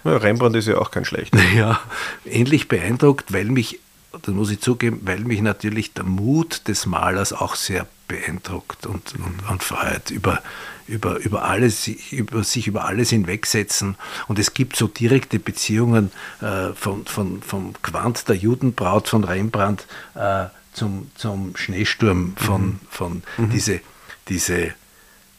Ja, 0.05 0.17
Rembrandt 0.17 0.57
ist 0.57 0.69
ja 0.69 0.79
auch 0.79 0.91
kein 0.91 1.05
schlechter. 1.05 1.39
Ja, 1.57 1.81
ähnlich 2.25 2.69
beeindruckt, 2.69 3.33
weil 3.33 3.47
mich, 3.47 3.81
das 4.13 4.35
muss 4.35 4.51
ich 4.51 4.61
zugeben, 4.61 5.01
weil 5.03 5.21
mich 5.21 5.41
natürlich 5.43 5.93
der 5.93 6.05
Mut 6.05 6.69
des 6.69 6.87
Malers 6.87 7.33
auch 7.33 7.57
sehr 7.57 7.87
beeindruckt 8.11 8.87
und, 8.87 9.15
und, 9.15 9.49
und 9.49 9.63
freut 9.63 10.11
über, 10.11 10.43
über, 10.89 11.19
über 11.19 11.45
alles, 11.45 11.87
über 11.87 12.43
sich 12.43 12.67
über 12.67 12.85
alles 12.85 13.11
hinwegsetzen. 13.11 13.97
Und 14.27 14.39
es 14.41 14.53
gibt 14.53 14.75
so 14.75 14.89
direkte 14.89 15.39
Beziehungen 15.39 16.11
äh, 16.41 16.73
von, 16.75 17.07
von, 17.07 17.41
vom 17.41 17.73
Quant 17.83 18.29
der 18.29 18.35
Judenbraut 18.35 19.09
von 19.09 19.23
Rembrandt 19.23 19.87
äh, 20.17 20.47
zum, 20.73 21.11
zum 21.15 21.57
Schneesturm 21.57 22.35
von, 22.37 22.63
mhm. 22.63 22.81
von 22.91 23.23
mhm. 23.39 23.51
diese, 23.51 23.81
diese, 24.29 24.75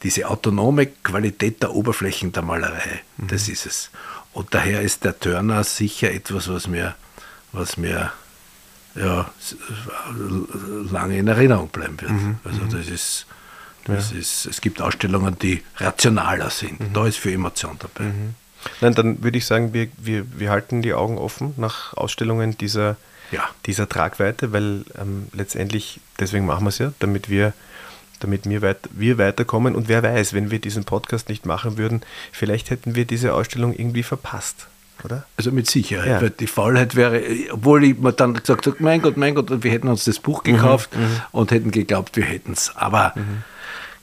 diese 0.03 0.29
autonome 0.29 0.87
Qualität 0.87 1.61
der 1.61 1.75
Oberflächen 1.75 2.31
der 2.31 2.43
Malerei. 2.43 3.01
Mhm. 3.17 3.27
Das 3.27 3.49
ist 3.49 3.65
es. 3.65 3.89
Und 4.31 4.53
daher 4.53 4.81
ist 4.81 5.03
der 5.03 5.19
Turner 5.19 5.65
sicher 5.65 6.09
etwas, 6.09 6.47
was 6.47 6.69
mir, 6.69 6.95
was 7.51 7.75
mir 7.75 8.13
ja, 8.95 9.31
lange 10.91 11.17
in 11.17 11.27
Erinnerung 11.27 11.69
bleiben 11.69 11.99
wird. 12.01 12.11
Mhm. 12.11 12.39
Also 12.43 12.61
mhm. 12.61 12.69
das 12.69 12.87
ist, 12.87 13.25
das 13.85 14.11
ja. 14.11 14.19
ist, 14.19 14.45
es 14.45 14.61
gibt 14.61 14.81
Ausstellungen, 14.81 15.37
die 15.39 15.63
rationaler 15.77 16.49
sind. 16.49 16.79
Mhm. 16.79 16.93
Da 16.93 17.07
ist 17.07 17.17
für 17.17 17.31
Emotion 17.31 17.77
dabei. 17.79 18.09
Mhm. 18.09 18.35
Nein, 18.79 18.93
dann 18.93 19.23
würde 19.23 19.37
ich 19.37 19.45
sagen, 19.45 19.73
wir, 19.73 19.87
wir, 19.97 20.25
wir 20.37 20.51
halten 20.51 20.81
die 20.81 20.93
Augen 20.93 21.17
offen 21.17 21.53
nach 21.57 21.95
Ausstellungen 21.95 22.57
dieser, 22.57 22.95
ja. 23.31 23.43
dieser 23.65 23.89
Tragweite, 23.89 24.51
weil 24.51 24.85
ähm, 24.99 25.27
letztendlich, 25.33 25.99
deswegen 26.19 26.45
machen 26.45 26.65
wir 26.65 26.69
es 26.69 26.77
ja, 26.77 26.93
damit 26.99 27.29
wir 27.29 27.53
damit 28.19 28.47
wir, 28.47 28.61
weit, 28.61 28.77
wir 28.91 29.17
weiterkommen. 29.17 29.75
Und 29.75 29.87
wer 29.87 30.03
weiß, 30.03 30.33
wenn 30.33 30.51
wir 30.51 30.59
diesen 30.59 30.85
Podcast 30.85 31.27
nicht 31.27 31.45
machen 31.45 31.77
würden, 31.77 32.01
vielleicht 32.31 32.69
hätten 32.69 32.95
wir 32.95 33.05
diese 33.05 33.33
Ausstellung 33.33 33.73
irgendwie 33.73 34.03
verpasst. 34.03 34.67
Oder? 35.03 35.25
Also 35.37 35.51
mit 35.51 35.69
Sicherheit, 35.69 36.07
ja. 36.07 36.21
weil 36.21 36.29
die 36.29 36.47
Faulheit 36.47 36.95
wäre, 36.95 37.21
obwohl 37.51 37.83
ich 37.83 37.97
mir 37.97 38.13
dann 38.13 38.33
gesagt 38.33 38.67
habe, 38.67 38.77
mein 38.79 39.01
Gott, 39.01 39.17
mein 39.17 39.35
Gott, 39.35 39.63
wir 39.63 39.71
hätten 39.71 39.87
uns 39.87 40.05
das 40.05 40.19
Buch 40.19 40.43
gekauft 40.43 40.95
mhm, 40.95 41.03
mhm. 41.03 41.21
und 41.31 41.51
hätten 41.51 41.71
geglaubt, 41.71 42.15
wir 42.15 42.23
hätten 42.23 42.53
es. 42.53 42.75
Aber 42.75 43.13
mhm. 43.15 43.43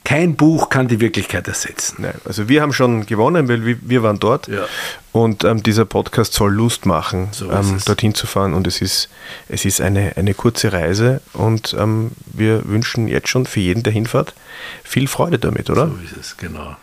kein 0.05 0.37
Buch 0.37 0.69
kann 0.69 0.89
die 0.89 1.01
Wirklichkeit 1.01 1.47
ersetzen. 1.47 1.97
Nein, 2.03 2.15
also 2.25 2.49
wir 2.49 2.63
haben 2.63 2.73
schon 2.73 3.07
gewonnen, 3.07 3.49
weil 3.49 3.65
wir, 3.65 3.77
wir 3.83 4.03
waren 4.03 4.19
dort 4.19 4.49
ja. 4.49 4.65
und 5.13 5.45
ähm, 5.45 5.63
dieser 5.63 5.85
Podcast 5.85 6.35
soll 6.35 6.53
Lust 6.53 6.87
machen, 6.87 7.29
so 7.33 7.51
ähm, 7.51 7.79
dorthin 7.85 8.15
zu 8.15 8.27
fahren 8.27 8.55
und 8.55 8.67
es 8.67 8.81
ist, 8.81 9.09
es 9.49 9.65
ist 9.65 9.81
eine, 9.81 10.17
eine 10.17 10.35
kurze 10.35 10.73
Reise 10.73 11.21
und 11.33 11.77
ähm, 11.79 12.11
wir 12.27 12.69
wünschen 12.69 13.09
jetzt 13.09 13.29
schon 13.29 13.47
für 13.47 13.61
jeden, 13.61 13.83
der 13.83 13.93
hinfährt, 13.93 14.35
viel 14.83 15.07
Freude 15.07 15.39
damit, 15.39 15.71
oder? 15.71 15.89
So 15.89 15.99
ist 16.05 16.17
es, 16.17 16.37
genau. 16.37 16.77